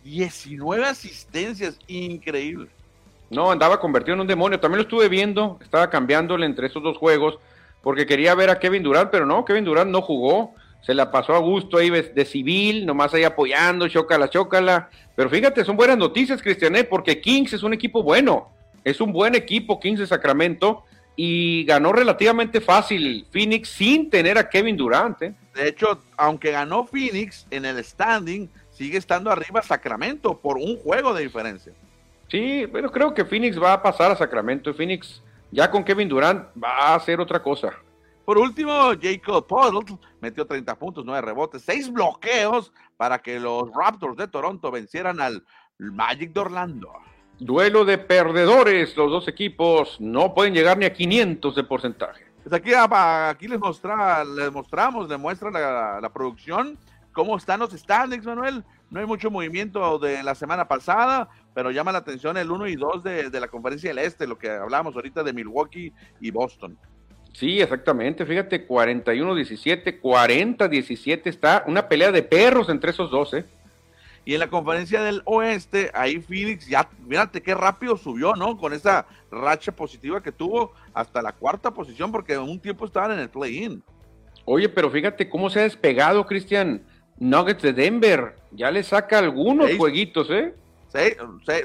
19 0.04 0.84
asistencias, 0.84 1.78
increíble. 1.86 2.68
No, 3.30 3.50
andaba 3.50 3.80
convertido 3.80 4.14
en 4.14 4.20
un 4.20 4.26
demonio. 4.26 4.60
También 4.60 4.78
lo 4.78 4.82
estuve 4.82 5.08
viendo, 5.08 5.58
estaba 5.62 5.90
cambiándole 5.90 6.46
entre 6.46 6.66
esos 6.66 6.82
dos 6.82 6.96
juegos 6.96 7.38
porque 7.82 8.06
quería 8.06 8.34
ver 8.34 8.50
a 8.50 8.58
Kevin 8.58 8.82
Durant, 8.82 9.10
pero 9.10 9.26
no, 9.26 9.44
Kevin 9.44 9.64
Durant 9.64 9.90
no 9.90 10.02
jugó. 10.02 10.54
Se 10.82 10.94
la 10.94 11.10
pasó 11.10 11.34
a 11.34 11.38
gusto 11.38 11.78
ahí 11.78 11.90
de 11.90 12.24
civil, 12.24 12.86
nomás 12.86 13.12
ahí 13.12 13.24
apoyando, 13.24 13.88
chócala, 13.88 14.30
chócala. 14.30 14.90
Pero 15.16 15.28
fíjate, 15.28 15.64
son 15.64 15.76
buenas 15.76 15.98
noticias, 15.98 16.40
Cristiané, 16.40 16.84
porque 16.84 17.20
Kings 17.20 17.52
es 17.52 17.62
un 17.62 17.74
equipo 17.74 18.02
bueno. 18.02 18.50
Es 18.84 19.00
un 19.00 19.12
buen 19.12 19.34
equipo, 19.34 19.80
Kings 19.80 19.98
de 20.00 20.06
Sacramento, 20.06 20.84
y 21.16 21.64
ganó 21.64 21.92
relativamente 21.92 22.60
fácil 22.60 23.26
Phoenix 23.30 23.68
sin 23.70 24.08
tener 24.08 24.38
a 24.38 24.48
Kevin 24.48 24.76
Durant. 24.76 25.20
¿eh? 25.22 25.34
De 25.54 25.68
hecho, 25.68 26.00
aunque 26.16 26.52
ganó 26.52 26.86
Phoenix 26.86 27.46
en 27.50 27.64
el 27.64 27.82
standing, 27.82 28.48
sigue 28.70 28.98
estando 28.98 29.30
arriba 29.30 29.62
Sacramento 29.62 30.38
por 30.38 30.58
un 30.58 30.76
juego 30.76 31.12
de 31.12 31.24
diferencia. 31.24 31.72
Sí, 32.28 32.66
pero 32.72 32.90
creo 32.90 33.14
que 33.14 33.24
Phoenix 33.24 33.60
va 33.60 33.72
a 33.72 33.82
pasar 33.82 34.10
a 34.10 34.16
Sacramento. 34.16 34.72
Phoenix 34.74 35.22
ya 35.50 35.70
con 35.70 35.82
Kevin 35.82 36.08
Durant 36.08 36.48
va 36.62 36.92
a 36.92 36.94
hacer 36.94 37.20
otra 37.20 37.42
cosa. 37.42 37.72
Por 38.24 38.36
último, 38.36 38.92
Jacob 39.00 39.46
Puddle 39.46 39.98
metió 40.20 40.46
30 40.46 40.78
puntos, 40.78 41.04
9 41.04 41.22
rebotes, 41.22 41.62
6 41.62 41.90
bloqueos 41.90 42.72
para 42.98 43.20
que 43.20 43.40
los 43.40 43.70
Raptors 43.72 44.18
de 44.18 44.28
Toronto 44.28 44.70
vencieran 44.70 45.18
al 45.20 45.42
Magic 45.78 46.34
de 46.34 46.40
Orlando. 46.40 46.92
Duelo 47.38 47.86
de 47.86 47.96
perdedores, 47.96 48.94
los 48.98 49.10
dos 49.10 49.28
equipos 49.28 49.98
no 49.98 50.34
pueden 50.34 50.52
llegar 50.52 50.76
ni 50.76 50.84
a 50.84 50.92
500 50.92 51.56
de 51.56 51.64
porcentaje. 51.64 52.26
Pues 52.42 52.52
aquí, 52.52 52.72
ah, 52.74 53.30
aquí 53.30 53.48
les, 53.48 53.58
mostra, 53.58 54.22
les 54.24 54.52
mostramos, 54.52 55.08
les 55.08 55.18
muestra 55.18 55.50
la, 55.50 55.98
la 56.00 56.12
producción 56.12 56.76
cómo 57.18 57.36
están 57.36 57.58
los 57.58 57.72
standings, 57.72 58.24
Manuel. 58.24 58.62
No 58.90 59.00
hay 59.00 59.06
mucho 59.06 59.28
movimiento 59.28 59.98
de 59.98 60.22
la 60.22 60.36
semana 60.36 60.68
pasada, 60.68 61.28
pero 61.58 61.72
llama 61.72 61.90
la 61.90 61.98
atención 61.98 62.36
el 62.36 62.52
1 62.52 62.68
y 62.68 62.76
2 62.76 63.02
de, 63.02 63.40
la 63.40 63.48
conferencia 63.48 63.90
del 63.90 63.98
Este, 63.98 64.28
lo 64.28 64.38
que 64.38 64.48
hablamos 64.48 64.94
ahorita 64.94 65.24
de 65.24 65.32
Milwaukee 65.32 65.92
y 66.20 66.30
Boston. 66.30 66.78
Sí, 67.32 67.60
exactamente. 67.60 68.24
Fíjate, 68.24 68.68
41-17, 68.68 70.00
40-17 70.00 71.22
está 71.24 71.64
una 71.66 71.88
pelea 71.88 72.12
de 72.12 72.22
perros 72.22 72.68
entre 72.68 72.92
esos 72.92 73.10
dos, 73.10 73.34
¿eh? 73.34 73.44
Y 74.24 74.34
en 74.34 74.38
la 74.38 74.48
conferencia 74.48 75.02
del 75.02 75.20
oeste, 75.24 75.90
ahí 75.94 76.20
Phoenix 76.20 76.68
ya, 76.68 76.88
mírate 77.04 77.42
qué 77.42 77.56
rápido 77.56 77.96
subió, 77.96 78.36
¿no? 78.36 78.56
Con 78.56 78.72
esa 78.72 79.06
racha 79.28 79.72
positiva 79.72 80.22
que 80.22 80.30
tuvo 80.30 80.74
hasta 80.94 81.22
la 81.22 81.32
cuarta 81.32 81.74
posición, 81.74 82.12
porque 82.12 82.34
en 82.34 82.42
un 82.42 82.60
tiempo 82.60 82.86
estaban 82.86 83.10
en 83.10 83.18
el 83.18 83.30
play-in. 83.30 83.82
Oye, 84.44 84.68
pero 84.68 84.92
fíjate 84.92 85.28
cómo 85.28 85.50
se 85.50 85.58
ha 85.58 85.62
despegado, 85.64 86.24
Cristian. 86.24 86.84
Nuggets 87.16 87.62
de 87.62 87.72
Denver. 87.72 88.36
Ya 88.52 88.70
le 88.70 88.84
saca 88.84 89.18
algunos 89.18 89.76
jueguitos, 89.76 90.30
¿eh? 90.30 90.54
Seis, 90.88 91.16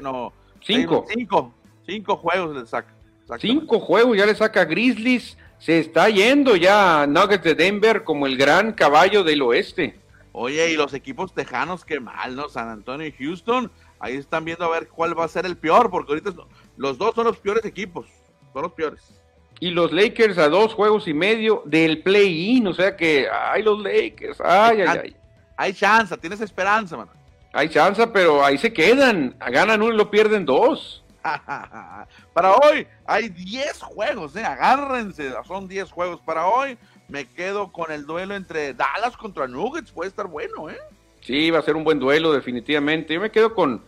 no. 0.02 0.32
Cinco. 0.62 1.04
cinco. 1.08 1.54
Cinco 1.86 2.16
juegos 2.16 2.56
le 2.56 2.66
saca. 2.66 2.92
Cinco 3.38 3.80
juegos 3.80 4.16
ya 4.16 4.26
le 4.26 4.34
saca 4.34 4.64
Grizzlies. 4.64 5.36
Se 5.58 5.78
está 5.78 6.08
yendo 6.08 6.56
ya 6.56 7.06
Nuggets 7.06 7.44
de 7.44 7.54
Denver 7.54 8.04
como 8.04 8.26
el 8.26 8.36
gran 8.36 8.72
caballo 8.72 9.24
del 9.24 9.42
oeste. 9.42 9.98
Oye, 10.32 10.72
y 10.72 10.76
los 10.76 10.92
equipos 10.94 11.32
tejanos, 11.32 11.84
qué 11.84 12.00
mal, 12.00 12.34
¿no? 12.34 12.48
San 12.48 12.68
Antonio 12.68 13.06
y 13.06 13.12
Houston. 13.12 13.70
Ahí 14.00 14.16
están 14.16 14.44
viendo 14.44 14.64
a 14.64 14.68
ver 14.68 14.88
cuál 14.88 15.18
va 15.18 15.24
a 15.24 15.28
ser 15.28 15.46
el 15.46 15.56
peor, 15.56 15.90
porque 15.90 16.12
ahorita 16.12 16.32
los 16.76 16.98
dos 16.98 17.14
son 17.14 17.26
los 17.26 17.38
peores 17.38 17.64
equipos. 17.64 18.06
Son 18.52 18.62
los 18.62 18.72
peores. 18.72 19.00
Y 19.60 19.70
los 19.70 19.92
Lakers 19.92 20.36
a 20.38 20.48
dos 20.48 20.74
juegos 20.74 21.06
y 21.08 21.14
medio 21.14 21.62
del 21.64 22.02
play-in. 22.02 22.66
O 22.66 22.74
sea 22.74 22.96
que, 22.96 23.28
ay, 23.30 23.62
los 23.62 23.80
Lakers. 23.80 24.40
Ay, 24.40 24.80
ay, 24.82 24.98
ay. 25.04 25.16
Hay 25.56 25.72
chance, 25.72 26.16
tienes 26.18 26.40
esperanza, 26.40 26.96
man. 26.96 27.08
Hay 27.54 27.68
chance, 27.68 28.04
pero 28.08 28.44
ahí 28.44 28.58
se 28.58 28.72
quedan. 28.72 29.36
Ganan 29.38 29.80
uno 29.80 29.94
y 29.94 29.96
lo 29.96 30.10
pierden 30.10 30.44
dos. 30.44 31.04
para 32.34 32.52
hoy 32.52 32.86
hay 33.06 33.28
10 33.28 33.80
juegos, 33.80 34.36
¿eh? 34.36 34.44
agárrense, 34.44 35.32
son 35.46 35.68
10 35.68 35.90
juegos 35.90 36.20
para 36.20 36.48
hoy. 36.48 36.76
Me 37.08 37.26
quedo 37.26 37.70
con 37.70 37.92
el 37.92 38.06
duelo 38.06 38.34
entre 38.34 38.74
Dallas 38.74 39.16
contra 39.16 39.46
Nuggets, 39.46 39.92
puede 39.92 40.08
estar 40.08 40.26
bueno, 40.26 40.68
¿eh? 40.68 40.78
Sí, 41.20 41.50
va 41.50 41.60
a 41.60 41.62
ser 41.62 41.76
un 41.76 41.84
buen 41.84 42.00
duelo, 42.00 42.32
definitivamente. 42.32 43.14
Yo 43.14 43.20
me 43.20 43.30
quedo 43.30 43.54
con 43.54 43.84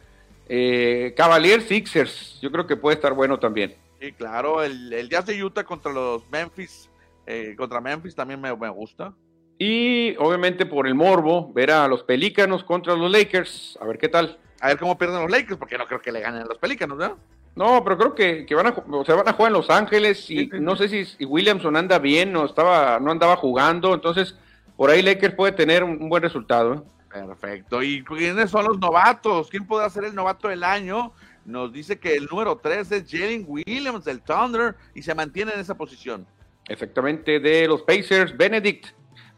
eh, 0.48 1.12
Cavaliers 1.16 1.66
Sixers, 1.66 2.38
yo 2.40 2.52
creo 2.52 2.68
que 2.68 2.76
puede 2.76 2.94
estar 2.94 3.14
bueno 3.14 3.38
también. 3.38 3.74
Sí, 4.00 4.12
claro, 4.12 4.62
el, 4.62 4.92
el 4.92 5.08
Jazz 5.10 5.26
de 5.26 5.42
Utah 5.42 5.64
contra 5.64 5.92
los 5.92 6.22
Memphis, 6.30 6.88
eh, 7.26 7.56
contra 7.58 7.80
Memphis 7.80 8.14
también 8.14 8.40
me, 8.40 8.54
me 8.54 8.70
gusta. 8.70 9.12
Y 9.58 10.16
obviamente 10.16 10.66
por 10.66 10.86
el 10.86 10.94
morbo, 10.94 11.52
ver 11.52 11.70
a 11.70 11.88
los 11.88 12.02
Pelícanos 12.02 12.64
contra 12.64 12.94
los 12.94 13.10
Lakers, 13.10 13.78
a 13.80 13.86
ver 13.86 13.98
qué 13.98 14.08
tal. 14.08 14.38
A 14.60 14.68
ver 14.68 14.78
cómo 14.78 14.98
pierden 14.98 15.22
los 15.22 15.30
Lakers, 15.30 15.58
porque 15.58 15.78
no 15.78 15.86
creo 15.86 16.00
que 16.00 16.12
le 16.12 16.20
ganen 16.20 16.42
a 16.42 16.46
los 16.46 16.58
Pelícanos, 16.58 16.98
¿no? 16.98 17.18
No, 17.56 17.82
pero 17.82 17.96
creo 17.96 18.14
que, 18.14 18.54
van, 18.54 18.66
a, 18.66 18.84
o 18.90 19.04
sea, 19.04 19.14
van 19.14 19.28
a 19.28 19.32
jugar 19.32 19.50
en 19.50 19.54
Los 19.54 19.70
Ángeles 19.70 20.30
y 20.30 20.46
no 20.52 20.76
sé 20.76 20.88
si 20.88 21.24
Williamson 21.24 21.74
anda 21.74 21.98
bien 21.98 22.36
o 22.36 22.44
estaba, 22.44 23.00
no 23.00 23.10
andaba 23.10 23.36
jugando, 23.36 23.94
entonces 23.94 24.36
por 24.76 24.90
ahí 24.90 25.00
Lakers 25.00 25.34
puede 25.34 25.52
tener 25.52 25.82
un, 25.82 26.10
buen 26.10 26.22
resultado. 26.22 26.74
¿eh? 26.74 26.80
Perfecto. 27.08 27.82
¿Y 27.82 28.04
quiénes 28.04 28.50
son 28.50 28.66
los 28.66 28.78
novatos? 28.78 29.48
¿Quién 29.48 29.66
puede 29.66 29.88
ser 29.88 30.04
el 30.04 30.14
novato 30.14 30.48
del 30.48 30.64
año? 30.64 31.12
Nos 31.46 31.72
dice 31.72 31.98
que 31.98 32.16
el 32.16 32.26
número 32.26 32.58
3 32.58 32.92
es 32.92 33.10
Jalen 33.10 33.46
Williams 33.48 34.04
del 34.04 34.20
Thunder 34.20 34.74
y 34.94 35.00
se 35.00 35.14
mantiene 35.14 35.52
en 35.54 35.60
esa 35.60 35.74
posición. 35.74 36.26
Exactamente, 36.68 37.40
de 37.40 37.66
los 37.68 37.80
Pacers, 37.82 38.36
Benedict 38.36 38.88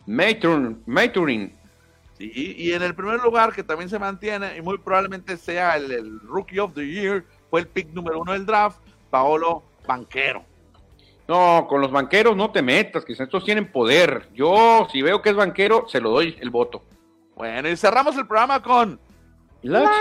Maturin. 0.09 1.53
Sí, 2.17 2.55
y 2.57 2.73
en 2.73 2.83
el 2.83 2.95
primer 2.95 3.21
lugar, 3.21 3.53
que 3.53 3.63
también 3.63 3.89
se 3.89 3.99
mantiene, 3.99 4.57
y 4.57 4.63
muy 4.63 4.79
probablemente 4.79 5.37
sea 5.37 5.77
el, 5.77 6.19
Rookie 6.21 6.59
of 6.59 6.75
the 6.75 6.85
Year, 6.85 7.25
fue 7.51 7.61
el 7.61 7.69
pick 7.69 7.93
número 7.93 8.21
uno 8.21 8.33
del 8.33 8.45
draft, 8.45 8.79
Paolo 9.11 9.63
Banquero. 9.87 10.45
No, 11.29 11.67
con 11.69 11.83
los 11.83 11.93
banqueros 11.93 12.35
no 12.35 12.51
te 12.51 12.63
metas, 12.63 13.05
que 13.05 13.13
estos 13.13 13.45
tienen 13.45 13.71
poder. 13.71 14.29
Yo, 14.35 14.89
si 14.91 15.03
veo 15.03 15.21
que 15.21 15.29
es 15.29 15.37
banquero, 15.37 15.87
se 15.89 16.01
lo 16.01 16.11
doy 16.11 16.37
el 16.41 16.49
voto. 16.49 16.83
Bueno, 17.37 17.69
y 17.69 17.77
cerramos 17.77 18.17
el 18.17 18.27
programa 18.27 18.63
con 18.63 18.99
La, 19.63 19.93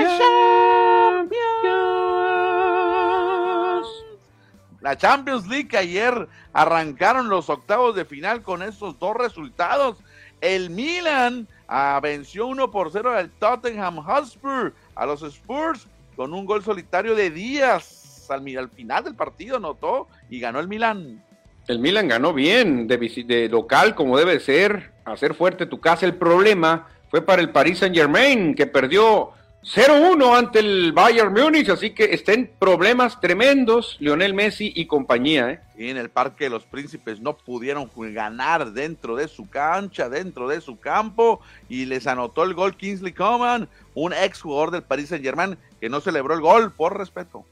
La 4.88 4.95
Champions 4.97 5.45
League 5.47 5.77
ayer 5.77 6.29
arrancaron 6.53 7.27
los 7.27 7.49
octavos 7.49 7.93
de 7.93 8.05
final 8.05 8.41
con 8.41 8.63
estos 8.63 8.97
dos 8.97 9.17
resultados. 9.17 9.97
El 10.39 10.69
Milan 10.69 11.45
ah, 11.67 11.99
venció 12.01 12.47
1 12.47 12.71
por 12.71 12.89
0 12.89 13.11
al 13.11 13.29
Tottenham 13.31 13.97
Hotspur 13.97 14.73
a 14.95 15.05
los 15.05 15.23
Spurs 15.23 15.88
con 16.15 16.33
un 16.33 16.45
gol 16.45 16.63
solitario 16.63 17.15
de 17.15 17.31
Díaz 17.31 18.27
al, 18.29 18.47
al 18.57 18.69
final 18.69 19.03
del 19.03 19.15
partido, 19.15 19.59
notó 19.59 20.07
y 20.29 20.39
ganó 20.39 20.61
el 20.61 20.69
Milan. 20.69 21.21
El 21.67 21.79
Milan 21.79 22.07
ganó 22.07 22.33
bien, 22.33 22.88
de, 22.88 22.97
de 22.97 23.49
local 23.49 23.93
como 23.93 24.17
debe 24.17 24.39
ser, 24.39 24.93
hacer 25.03 25.33
fuerte 25.33 25.65
tu 25.65 25.81
casa. 25.81 26.05
El 26.05 26.15
problema 26.15 26.88
fue 27.09 27.21
para 27.21 27.41
el 27.41 27.49
Paris 27.49 27.79
Saint 27.79 27.93
Germain, 27.93 28.55
que 28.55 28.67
perdió 28.67 29.33
0-1 29.64 30.38
ante 30.38 30.60
el 30.60 30.93
Bayern 30.93 31.34
Múnich, 31.34 31.70
así 31.70 31.89
que 31.89 32.05
estén 32.14 32.49
problemas 32.58 33.20
tremendos 33.20 33.97
Lionel 33.99 34.34
Messi 34.34 34.72
y 34.74 34.86
compañía. 34.86 35.51
¿eh? 35.51 35.60
Y 35.78 35.89
en 35.89 35.97
el 35.97 36.10
Parque 36.10 36.45
de 36.45 36.51
los 36.51 36.64
Príncipes 36.64 37.20
no 37.20 37.36
pudieron 37.36 37.89
ganar 38.14 38.72
dentro 38.72 39.16
de 39.16 39.28
su 39.28 39.49
cancha, 39.49 40.08
dentro 40.08 40.47
de 40.47 40.62
su 40.62 40.80
campo, 40.80 41.41
y 41.68 41.86
les 41.86 42.08
anotó 42.08 42.43
el 42.43 42.53
gol 42.53 42.78
Kingsley 42.78 43.12
Coman, 43.12 43.68
un 43.93 44.14
ex 44.14 44.41
jugador 44.41 44.72
del 44.72 44.84
Paris 44.84 45.10
Saint 45.10 45.26
Germain 45.26 45.58
que 45.82 45.89
no 45.89 45.99
celebró 45.99 46.34
el 46.34 46.41
gol 46.41 46.72
por 46.72 46.97
respeto. 46.97 47.45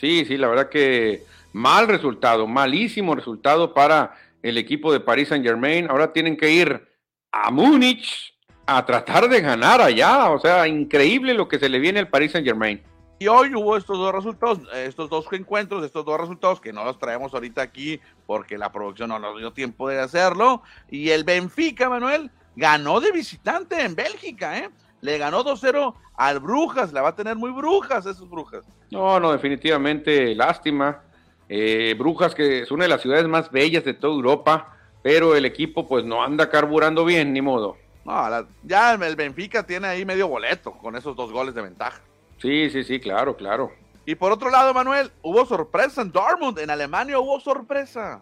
Sí, 0.00 0.24
sí, 0.24 0.36
la 0.36 0.48
verdad 0.48 0.70
que 0.70 1.24
mal 1.52 1.88
resultado, 1.88 2.46
malísimo 2.46 3.14
resultado 3.14 3.74
para 3.74 4.16
el 4.42 4.58
equipo 4.58 4.92
de 4.92 5.00
Paris 5.00 5.28
Saint 5.28 5.44
Germain. 5.44 5.90
Ahora 5.90 6.12
tienen 6.12 6.36
que 6.36 6.50
ir 6.50 6.88
a 7.30 7.50
Múnich 7.50 8.33
a 8.66 8.84
tratar 8.84 9.28
de 9.28 9.40
ganar 9.40 9.80
allá. 9.80 10.30
O 10.30 10.38
sea, 10.38 10.66
increíble 10.66 11.34
lo 11.34 11.48
que 11.48 11.58
se 11.58 11.68
le 11.68 11.78
viene 11.78 12.00
al 12.00 12.08
Paris 12.08 12.32
Saint 12.32 12.46
Germain. 12.46 12.82
Y 13.18 13.28
hoy 13.28 13.54
hubo 13.54 13.76
estos 13.76 13.96
dos 13.96 14.12
resultados, 14.12 14.60
estos 14.74 15.08
dos 15.08 15.26
encuentros, 15.32 15.84
estos 15.84 16.04
dos 16.04 16.20
resultados 16.20 16.60
que 16.60 16.72
no 16.72 16.84
los 16.84 16.98
traemos 16.98 17.32
ahorita 17.32 17.62
aquí 17.62 18.00
porque 18.26 18.58
la 18.58 18.72
producción 18.72 19.08
no 19.08 19.18
nos 19.18 19.38
dio 19.38 19.52
tiempo 19.52 19.88
de 19.88 20.00
hacerlo. 20.00 20.62
Y 20.90 21.10
el 21.10 21.24
Benfica, 21.24 21.88
Manuel, 21.88 22.30
ganó 22.56 23.00
de 23.00 23.12
visitante 23.12 23.80
en 23.80 23.94
Bélgica, 23.94 24.58
¿eh? 24.58 24.70
Le 25.00 25.18
ganó 25.18 25.44
2-0 25.44 25.94
al 26.16 26.40
Brujas, 26.40 26.92
la 26.92 27.02
va 27.02 27.10
a 27.10 27.14
tener 27.14 27.36
muy 27.36 27.50
Brujas, 27.50 28.06
esos 28.06 28.28
Brujas. 28.28 28.64
No, 28.90 29.20
no, 29.20 29.32
definitivamente 29.32 30.34
lástima. 30.34 31.02
Eh, 31.48 31.94
Brujas, 31.98 32.34
que 32.34 32.60
es 32.60 32.70
una 32.70 32.84
de 32.84 32.88
las 32.88 33.02
ciudades 33.02 33.28
más 33.28 33.50
bellas 33.50 33.84
de 33.84 33.94
toda 33.94 34.14
Europa, 34.14 34.76
pero 35.02 35.36
el 35.36 35.44
equipo 35.44 35.86
pues 35.86 36.04
no 36.04 36.22
anda 36.22 36.48
carburando 36.48 37.04
bien, 37.04 37.32
ni 37.32 37.42
modo. 37.42 37.76
No, 38.04 38.46
ya 38.62 38.94
el 38.94 39.16
Benfica 39.16 39.64
tiene 39.64 39.88
ahí 39.88 40.04
medio 40.04 40.28
boleto 40.28 40.72
con 40.72 40.94
esos 40.96 41.16
dos 41.16 41.32
goles 41.32 41.54
de 41.54 41.62
ventaja. 41.62 42.00
Sí, 42.38 42.68
sí, 42.70 42.84
sí, 42.84 43.00
claro, 43.00 43.36
claro. 43.36 43.72
Y 44.06 44.14
por 44.14 44.32
otro 44.32 44.50
lado, 44.50 44.74
Manuel, 44.74 45.10
hubo 45.22 45.46
sorpresa 45.46 46.02
en 46.02 46.12
Dortmund, 46.12 46.58
en 46.58 46.68
Alemania 46.68 47.18
hubo 47.18 47.40
sorpresa. 47.40 48.20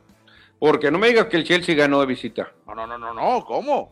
Porque 0.61 0.93
no 0.93 0.99
me 0.99 1.09
digas 1.09 1.27
que 1.27 1.39
el 1.39 1.45
Chelsea 1.45 1.75
ganó 1.75 2.01
de 2.01 2.07
visita. 2.07 2.53
No, 2.67 2.75
no, 2.75 2.87
no, 2.87 2.97
no, 2.97 3.13
no, 3.13 3.45
¿cómo? 3.45 3.91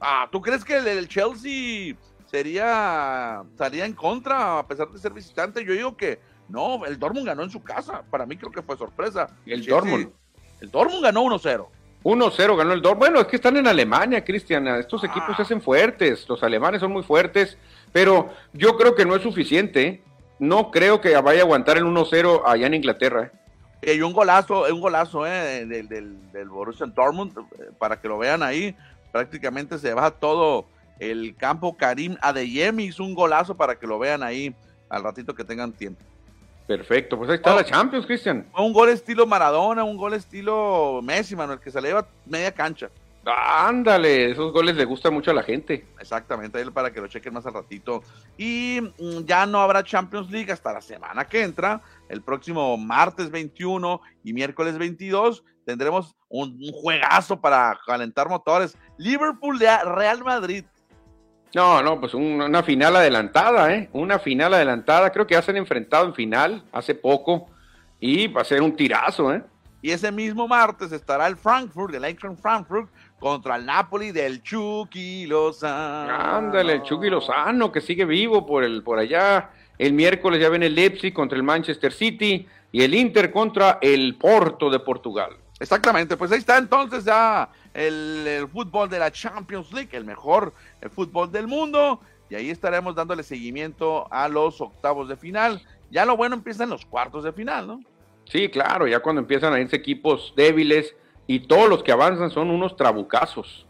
Ah, 0.00 0.28
¿tú 0.32 0.40
crees 0.40 0.64
que 0.64 0.76
el, 0.76 1.08
Chelsea 1.08 1.94
sería 2.26 3.42
estaría 3.50 3.84
en 3.84 3.92
contra 3.92 4.58
a 4.58 4.66
pesar 4.66 4.88
de 4.88 4.98
ser 4.98 5.12
visitante? 5.12 5.64
Yo 5.64 5.72
digo 5.72 5.96
que 5.96 6.20
No, 6.48 6.84
el 6.86 6.98
Dortmund 6.98 7.26
ganó 7.26 7.44
en 7.44 7.50
su 7.50 7.62
casa. 7.62 8.02
Para 8.10 8.26
mí 8.26 8.36
creo 8.36 8.50
que 8.50 8.62
fue 8.62 8.76
sorpresa. 8.76 9.28
El 9.46 9.64
Dortmund. 9.64 10.10
El 10.60 10.70
Dortmund 10.70 11.04
ganó 11.04 11.22
1-0. 11.22 11.68
1-0 12.04 12.56
ganó 12.56 12.72
el 12.72 12.82
Dortmund. 12.82 12.98
Bueno, 12.98 13.20
es 13.20 13.26
que 13.26 13.36
están 13.36 13.56
en 13.56 13.66
Alemania, 13.66 14.24
Cristian. 14.24 14.66
Estos 14.68 15.04
equipos 15.04 15.36
se 15.36 15.42
hacen 15.42 15.60
fuertes. 15.60 16.28
Los 16.28 16.42
alemanes 16.42 16.80
son 16.80 16.92
muy 16.92 17.02
fuertes. 17.02 17.58
Pero 17.92 18.30
yo 18.52 18.76
creo 18.76 18.94
que 18.94 19.04
no 19.04 19.14
es 19.14 19.22
suficiente. 19.22 20.02
No 20.38 20.70
creo 20.70 21.00
que 21.00 21.16
vaya 21.16 21.40
a 21.40 21.44
aguantar 21.44 21.76
el 21.76 21.84
1-0 21.84 22.42
allá 22.46 22.66
en 22.66 22.74
Inglaterra. 22.74 23.32
Y 23.82 24.00
un 24.00 24.12
golazo, 24.12 24.64
un 24.72 24.80
golazo 24.80 25.26
eh, 25.26 25.66
del, 25.66 25.88
del, 25.88 26.32
del 26.32 26.48
Borussia 26.48 26.86
Dortmund, 26.86 27.32
eh, 27.38 27.70
para 27.78 28.00
que 28.00 28.08
lo 28.08 28.18
vean 28.18 28.42
ahí. 28.42 28.76
Prácticamente 29.12 29.78
se 29.78 29.94
baja 29.94 30.10
todo 30.12 30.66
el 30.98 31.36
campo. 31.36 31.76
Karim 31.76 32.16
Adeyemi 32.20 32.84
hizo 32.84 33.02
un 33.02 33.14
golazo 33.14 33.56
para 33.56 33.76
que 33.76 33.86
lo 33.86 33.98
vean 33.98 34.22
ahí 34.22 34.54
al 34.88 35.02
ratito 35.02 35.34
que 35.34 35.44
tengan 35.44 35.72
tiempo. 35.72 36.04
Perfecto, 36.68 37.16
pues 37.16 37.30
ahí 37.30 37.36
está 37.36 37.54
la 37.54 37.64
Champions, 37.64 38.04
Cristian. 38.04 38.46
Un 38.54 38.74
gol 38.74 38.90
estilo 38.90 39.26
Maradona, 39.26 39.84
un 39.84 39.96
gol 39.96 40.12
estilo 40.12 41.00
Messi, 41.02 41.34
Manuel, 41.34 41.60
que 41.60 41.70
se 41.70 41.80
le 41.80 41.88
lleva 41.88 42.06
media 42.26 42.52
cancha. 42.52 42.90
Ándale, 43.24 44.30
esos 44.32 44.52
goles 44.52 44.76
le 44.76 44.84
gustan 44.84 45.14
mucho 45.14 45.30
a 45.30 45.34
la 45.34 45.42
gente. 45.42 45.86
Exactamente, 45.98 46.62
para 46.70 46.92
que 46.92 47.00
lo 47.00 47.08
chequen 47.08 47.32
más 47.32 47.46
al 47.46 47.54
ratito. 47.54 48.02
Y 48.36 48.80
mm, 48.82 49.24
ya 49.24 49.46
no 49.46 49.62
habrá 49.62 49.82
Champions 49.82 50.30
League 50.30 50.52
hasta 50.52 50.74
la 50.74 50.82
semana 50.82 51.26
que 51.26 51.42
entra. 51.42 51.80
El 52.06 52.20
próximo 52.20 52.76
martes 52.76 53.30
21 53.30 54.02
y 54.24 54.34
miércoles 54.34 54.76
22 54.76 55.42
tendremos 55.64 56.14
un, 56.28 56.50
un 56.50 56.72
juegazo 56.72 57.40
para 57.40 57.78
calentar 57.86 58.28
motores. 58.28 58.76
Liverpool 58.98 59.58
de 59.58 59.74
Real 59.84 60.22
Madrid. 60.22 60.66
No, 61.54 61.82
no, 61.82 61.98
pues 61.98 62.14
una 62.14 62.62
final 62.62 62.96
adelantada, 62.96 63.72
¿eh? 63.74 63.88
Una 63.92 64.18
final 64.18 64.54
adelantada. 64.54 65.10
Creo 65.10 65.26
que 65.26 65.34
ya 65.34 65.42
se 65.42 65.50
han 65.50 65.56
enfrentado 65.56 66.06
en 66.06 66.14
final 66.14 66.62
hace 66.72 66.94
poco 66.94 67.48
y 68.00 68.28
va 68.28 68.42
a 68.42 68.44
ser 68.44 68.62
un 68.62 68.76
tirazo, 68.76 69.32
¿eh? 69.32 69.42
Y 69.80 69.92
ese 69.92 70.10
mismo 70.10 70.48
martes 70.48 70.90
estará 70.90 71.26
el 71.28 71.36
Frankfurt, 71.36 71.94
el 71.94 72.04
Eintracht 72.04 72.40
Frankfurt, 72.40 72.90
contra 73.20 73.56
el 73.56 73.64
Napoli 73.64 74.10
del 74.10 74.42
Chucky 74.42 75.26
Lozano. 75.26 76.12
Ándale, 76.12 76.74
el 76.74 76.82
Chucky 76.82 77.08
Lozano, 77.08 77.70
que 77.70 77.80
sigue 77.80 78.04
vivo 78.04 78.44
por, 78.44 78.64
el, 78.64 78.82
por 78.82 78.98
allá. 78.98 79.50
El 79.78 79.92
miércoles 79.92 80.40
ya 80.40 80.48
viene 80.48 80.66
el 80.66 80.74
Leipzig 80.74 81.12
contra 81.12 81.36
el 81.36 81.44
Manchester 81.44 81.92
City 81.92 82.46
y 82.72 82.82
el 82.82 82.94
Inter 82.94 83.30
contra 83.30 83.78
el 83.80 84.16
Porto 84.16 84.68
de 84.68 84.80
Portugal. 84.80 85.36
Exactamente, 85.60 86.16
pues 86.16 86.30
ahí 86.30 86.38
está 86.38 86.56
entonces 86.56 87.04
ya 87.04 87.48
el, 87.74 88.48
fútbol 88.52 88.88
de 88.88 88.98
la 88.98 89.10
Champions 89.10 89.72
League, 89.72 89.90
el 89.92 90.04
mejor 90.04 90.52
fútbol 90.94 91.30
del 91.32 91.46
mundo. 91.46 92.00
Y 92.30 92.34
ahí 92.34 92.50
estaremos 92.50 92.94
dándole 92.94 93.22
seguimiento 93.22 94.06
a 94.12 94.28
los 94.28 94.60
octavos 94.60 95.08
de 95.08 95.16
final. 95.16 95.62
Ya 95.90 96.04
lo 96.04 96.16
bueno 96.16 96.36
empieza 96.36 96.64
en 96.64 96.70
los 96.70 96.84
cuartos 96.84 97.24
de 97.24 97.32
final, 97.32 97.66
¿no? 97.66 97.80
Sí, 98.26 98.50
claro, 98.50 98.86
ya 98.86 99.00
cuando 99.00 99.20
empiezan 99.20 99.54
a 99.54 99.60
irse 99.60 99.74
equipos 99.74 100.34
débiles 100.36 100.94
y 101.26 101.40
todos 101.40 101.68
los 101.68 101.82
que 101.82 101.92
avanzan 101.92 102.30
son 102.30 102.50
unos 102.50 102.76
trabucazos. 102.76 103.66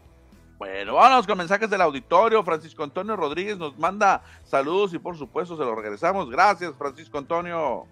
Bueno, 0.57 0.95
vamos 0.95 1.25
con 1.25 1.37
mensajes 1.37 1.69
del 1.69 1.79
auditorio. 1.79 2.43
Francisco 2.43 2.83
Antonio 2.83 3.15
Rodríguez 3.15 3.57
nos 3.57 3.79
manda 3.79 4.21
saludos 4.43 4.93
y 4.93 4.99
por 4.99 5.17
supuesto 5.17 5.55
se 5.55 5.63
los 5.63 5.75
regresamos. 5.75 6.29
Gracias, 6.29 6.73
Francisco 6.77 7.17
Antonio. 7.17 7.87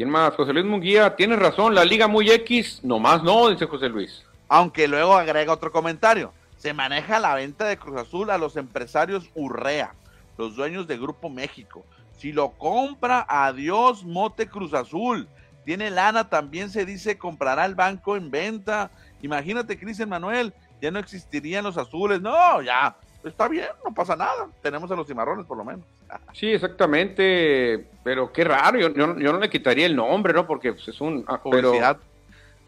¿Quién 0.00 0.08
más? 0.08 0.34
José 0.34 0.54
Luis 0.54 0.64
Munguía, 0.64 1.14
tienes 1.14 1.38
razón, 1.38 1.74
la 1.74 1.84
liga 1.84 2.08
muy 2.08 2.30
X, 2.30 2.80
nomás 2.82 3.22
no, 3.22 3.50
dice 3.50 3.66
José 3.66 3.90
Luis. 3.90 4.24
Aunque 4.48 4.88
luego 4.88 5.14
agrega 5.14 5.52
otro 5.52 5.70
comentario. 5.70 6.32
Se 6.56 6.72
maneja 6.72 7.18
la 7.18 7.34
venta 7.34 7.66
de 7.66 7.76
Cruz 7.76 8.00
Azul 8.00 8.30
a 8.30 8.38
los 8.38 8.56
empresarios 8.56 9.28
Urrea, 9.34 9.92
los 10.38 10.56
dueños 10.56 10.86
de 10.86 10.96
Grupo 10.96 11.28
México. 11.28 11.84
Si 12.16 12.32
lo 12.32 12.52
compra, 12.52 13.26
adiós 13.28 14.02
Mote 14.02 14.48
Cruz 14.48 14.72
Azul. 14.72 15.28
Tiene 15.66 15.90
lana, 15.90 16.30
también 16.30 16.70
se 16.70 16.86
dice 16.86 17.18
comprará 17.18 17.66
el 17.66 17.74
banco 17.74 18.16
en 18.16 18.30
venta. 18.30 18.90
Imagínate, 19.20 19.78
Cristian 19.78 20.08
Manuel, 20.08 20.54
ya 20.80 20.90
no 20.90 20.98
existirían 20.98 21.62
los 21.62 21.76
azules. 21.76 22.22
No, 22.22 22.62
ya, 22.62 22.96
está 23.22 23.48
bien, 23.48 23.68
no 23.84 23.92
pasa 23.92 24.16
nada. 24.16 24.48
Tenemos 24.62 24.90
a 24.90 24.96
los 24.96 25.06
cimarrones 25.06 25.44
por 25.44 25.58
lo 25.58 25.64
menos. 25.66 25.84
Sí, 26.32 26.48
exactamente, 26.48 27.86
pero 28.02 28.32
qué 28.32 28.44
raro, 28.44 28.78
yo, 28.78 28.94
yo, 28.94 29.06
no 29.14 29.38
le 29.38 29.50
quitaría 29.50 29.86
el 29.86 29.96
nombre, 29.96 30.32
¿no? 30.32 30.46
Porque 30.46 30.72
pues, 30.72 30.88
es 30.88 31.00
un... 31.00 31.24
Ah, 31.26 31.40
publicidad 31.40 31.98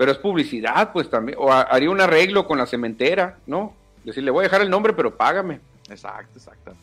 pero 0.02 0.10
es 0.10 0.18
publicidad, 0.18 0.92
pues 0.92 1.08
también, 1.08 1.38
o 1.40 1.52
haría 1.52 1.88
un 1.88 2.00
arreglo 2.00 2.44
con 2.44 2.58
la 2.58 2.66
cementera, 2.66 3.38
¿no? 3.46 3.74
Decir, 4.02 4.24
le 4.24 4.32
voy 4.32 4.40
a 4.40 4.48
dejar 4.48 4.62
el 4.62 4.68
nombre, 4.68 4.92
pero 4.92 5.16
págame. 5.16 5.60
Exacto, 5.88 6.38
exactamente. 6.38 6.82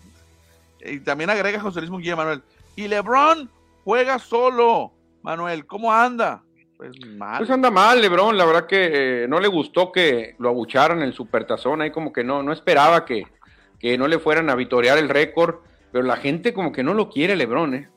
Y 0.85 0.99
también 1.01 1.29
agrega 1.29 1.59
José 1.59 1.79
Luis 1.79 1.91
Munguía, 1.91 2.15
Manuel. 2.15 2.41
Y 2.77 2.87
LeBron 2.87 3.49
juega 3.83 4.19
solo. 4.19 4.93
Manuel, 5.21 5.65
¿cómo 5.65 5.91
anda? 5.91 6.41
Pues 6.77 6.93
mal. 7.05 7.39
Pues 7.39 7.49
anda 7.49 7.69
mal, 7.69 7.99
LeBron. 7.99 8.37
La 8.37 8.45
verdad 8.45 8.67
que 8.67 9.23
eh, 9.23 9.27
no 9.27 9.41
le 9.41 9.49
gustó 9.49 9.91
que 9.91 10.35
lo 10.39 10.47
abucharan 10.47 10.99
en 10.99 11.03
el 11.03 11.13
supertazón. 11.13 11.81
Ahí 11.81 11.91
como 11.91 12.13
que 12.13 12.23
no, 12.23 12.41
no 12.41 12.53
esperaba 12.53 13.03
que, 13.03 13.27
que 13.79 13.97
no 13.97 14.07
le 14.07 14.19
fueran 14.19 14.49
a 14.49 14.55
vitorear 14.55 14.97
el 14.97 15.09
récord. 15.09 15.55
Pero 15.91 16.03
la 16.03 16.17
gente 16.17 16.53
como 16.53 16.71
que 16.71 16.83
no 16.83 16.93
lo 16.93 17.09
quiere, 17.09 17.35
LeBron, 17.35 17.73
¿eh? 17.73 17.89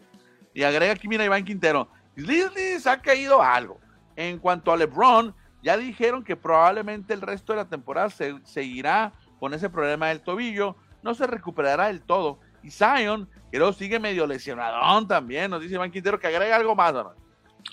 Y 0.54 0.62
agrega 0.62 0.92
aquí, 0.92 1.08
mira, 1.08 1.24
Iván 1.24 1.44
Quintero. 1.44 1.88
se 2.16 2.90
ha 2.90 3.00
caído 3.00 3.42
algo. 3.42 3.78
En 4.16 4.38
cuanto 4.38 4.72
a 4.72 4.76
LeBron, 4.76 5.34
ya 5.62 5.76
dijeron 5.76 6.24
que 6.24 6.36
probablemente 6.36 7.14
el 7.14 7.20
resto 7.20 7.52
de 7.52 7.58
la 7.58 7.68
temporada 7.68 8.10
se, 8.10 8.34
seguirá 8.44 9.12
con 9.38 9.54
ese 9.54 9.70
problema 9.70 10.08
del 10.08 10.20
tobillo, 10.20 10.76
no 11.02 11.14
se 11.14 11.26
recuperará 11.26 11.86
del 11.86 12.02
todo. 12.02 12.38
Y 12.62 12.70
Zion, 12.70 13.28
que 13.50 13.58
luego 13.58 13.72
sigue 13.72 13.98
medio 13.98 14.26
lesionadón 14.26 15.08
también, 15.08 15.50
nos 15.50 15.60
dice 15.60 15.74
Iván 15.74 15.90
Quintero 15.90 16.18
que 16.18 16.26
agrega 16.26 16.56
algo 16.56 16.74
más. 16.74 16.92
¿no? 16.92 17.12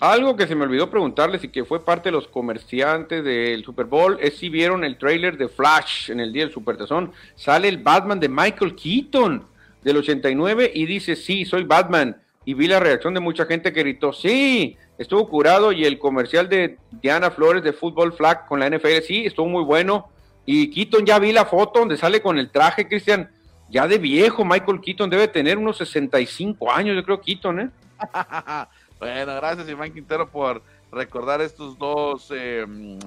Algo 0.00 0.34
que 0.34 0.46
se 0.46 0.54
me 0.54 0.64
olvidó 0.64 0.88
preguntarles 0.88 1.44
y 1.44 1.48
que 1.48 1.64
fue 1.64 1.84
parte 1.84 2.08
de 2.08 2.12
los 2.12 2.26
comerciantes 2.26 3.22
del 3.22 3.62
Super 3.64 3.86
Bowl 3.86 4.16
es 4.20 4.38
si 4.38 4.48
vieron 4.48 4.82
el 4.84 4.96
trailer 4.96 5.36
de 5.36 5.48
Flash 5.48 6.10
en 6.10 6.20
el 6.20 6.32
día 6.32 6.44
del 6.44 6.52
Supertazón. 6.52 7.12
Sale 7.34 7.68
el 7.68 7.78
Batman 7.78 8.18
de 8.18 8.28
Michael 8.28 8.74
Keaton 8.74 9.46
del 9.82 9.98
89 9.98 10.70
y 10.74 10.86
dice, 10.86 11.16
sí, 11.16 11.44
soy 11.44 11.64
Batman. 11.64 12.16
Y 12.44 12.54
vi 12.54 12.66
la 12.66 12.80
reacción 12.80 13.14
de 13.14 13.20
mucha 13.20 13.44
gente 13.46 13.72
que 13.72 13.80
gritó, 13.80 14.12
sí, 14.12 14.76
estuvo 14.98 15.28
curado 15.28 15.72
y 15.72 15.84
el 15.84 15.98
comercial 15.98 16.48
de 16.48 16.78
Diana 16.90 17.30
Flores 17.30 17.62
de 17.62 17.72
Fútbol 17.72 18.12
Flag 18.12 18.46
con 18.46 18.60
la 18.60 18.68
NFL, 18.68 19.02
sí, 19.06 19.26
estuvo 19.26 19.46
muy 19.46 19.64
bueno. 19.64 20.08
Y 20.46 20.70
Keaton, 20.70 21.04
ya 21.04 21.18
vi 21.18 21.32
la 21.32 21.44
foto 21.44 21.80
donde 21.80 21.96
sale 21.96 22.22
con 22.22 22.38
el 22.38 22.50
traje, 22.50 22.88
Cristian, 22.88 23.30
ya 23.68 23.86
de 23.86 23.98
viejo, 23.98 24.44
Michael 24.44 24.80
Keaton 24.80 25.10
debe 25.10 25.28
tener 25.28 25.58
unos 25.58 25.78
65 25.78 26.72
años, 26.72 26.96
yo 26.96 27.04
creo, 27.04 27.20
Keaton, 27.20 27.60
¿eh? 27.60 27.70
bueno, 28.98 29.34
gracias 29.36 29.68
Iván 29.68 29.92
Quintero 29.92 30.28
por 30.28 30.62
recordar 30.90 31.40
estos 31.40 31.78
dos 31.78 32.30
em, 32.30 32.98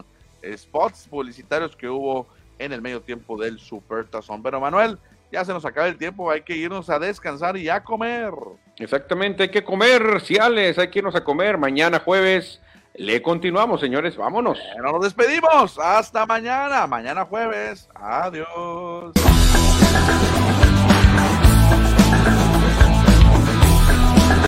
spots 0.56 1.08
publicitarios 1.10 1.76
que 1.76 1.90
hubo 1.90 2.28
en 2.60 2.72
el 2.72 2.82
medio 2.82 3.02
tiempo 3.02 3.38
del 3.38 3.60
Super 3.60 4.06
Tazón. 4.06 4.42
Pero 4.42 4.60
Manuel, 4.60 4.98
ya 5.34 5.44
se 5.44 5.52
nos 5.52 5.66
acaba 5.66 5.88
el 5.88 5.98
tiempo, 5.98 6.30
hay 6.30 6.42
que 6.42 6.56
irnos 6.56 6.92
a 6.92 7.00
descansar 7.00 7.58
y 7.58 7.68
a 7.68 7.84
comer. 7.84 8.32
Exactamente, 8.78 9.44
hay 9.44 9.50
que 9.50 9.64
comer, 9.64 10.22
Ciales, 10.22 10.78
hay 10.78 10.90
que 10.90 11.00
irnos 11.00 11.16
a 11.16 11.24
comer. 11.24 11.58
Mañana 11.58 12.00
jueves 12.00 12.62
le 12.94 13.20
continuamos, 13.24 13.82
señores, 13.82 14.16
vámonos. 14.16 14.60
nos 14.80 15.02
despedimos, 15.02 15.80
hasta 15.80 16.28
mañana, 16.28 16.86
mañana 16.86 17.26
jueves, 17.26 17.90
adiós. 17.96 19.12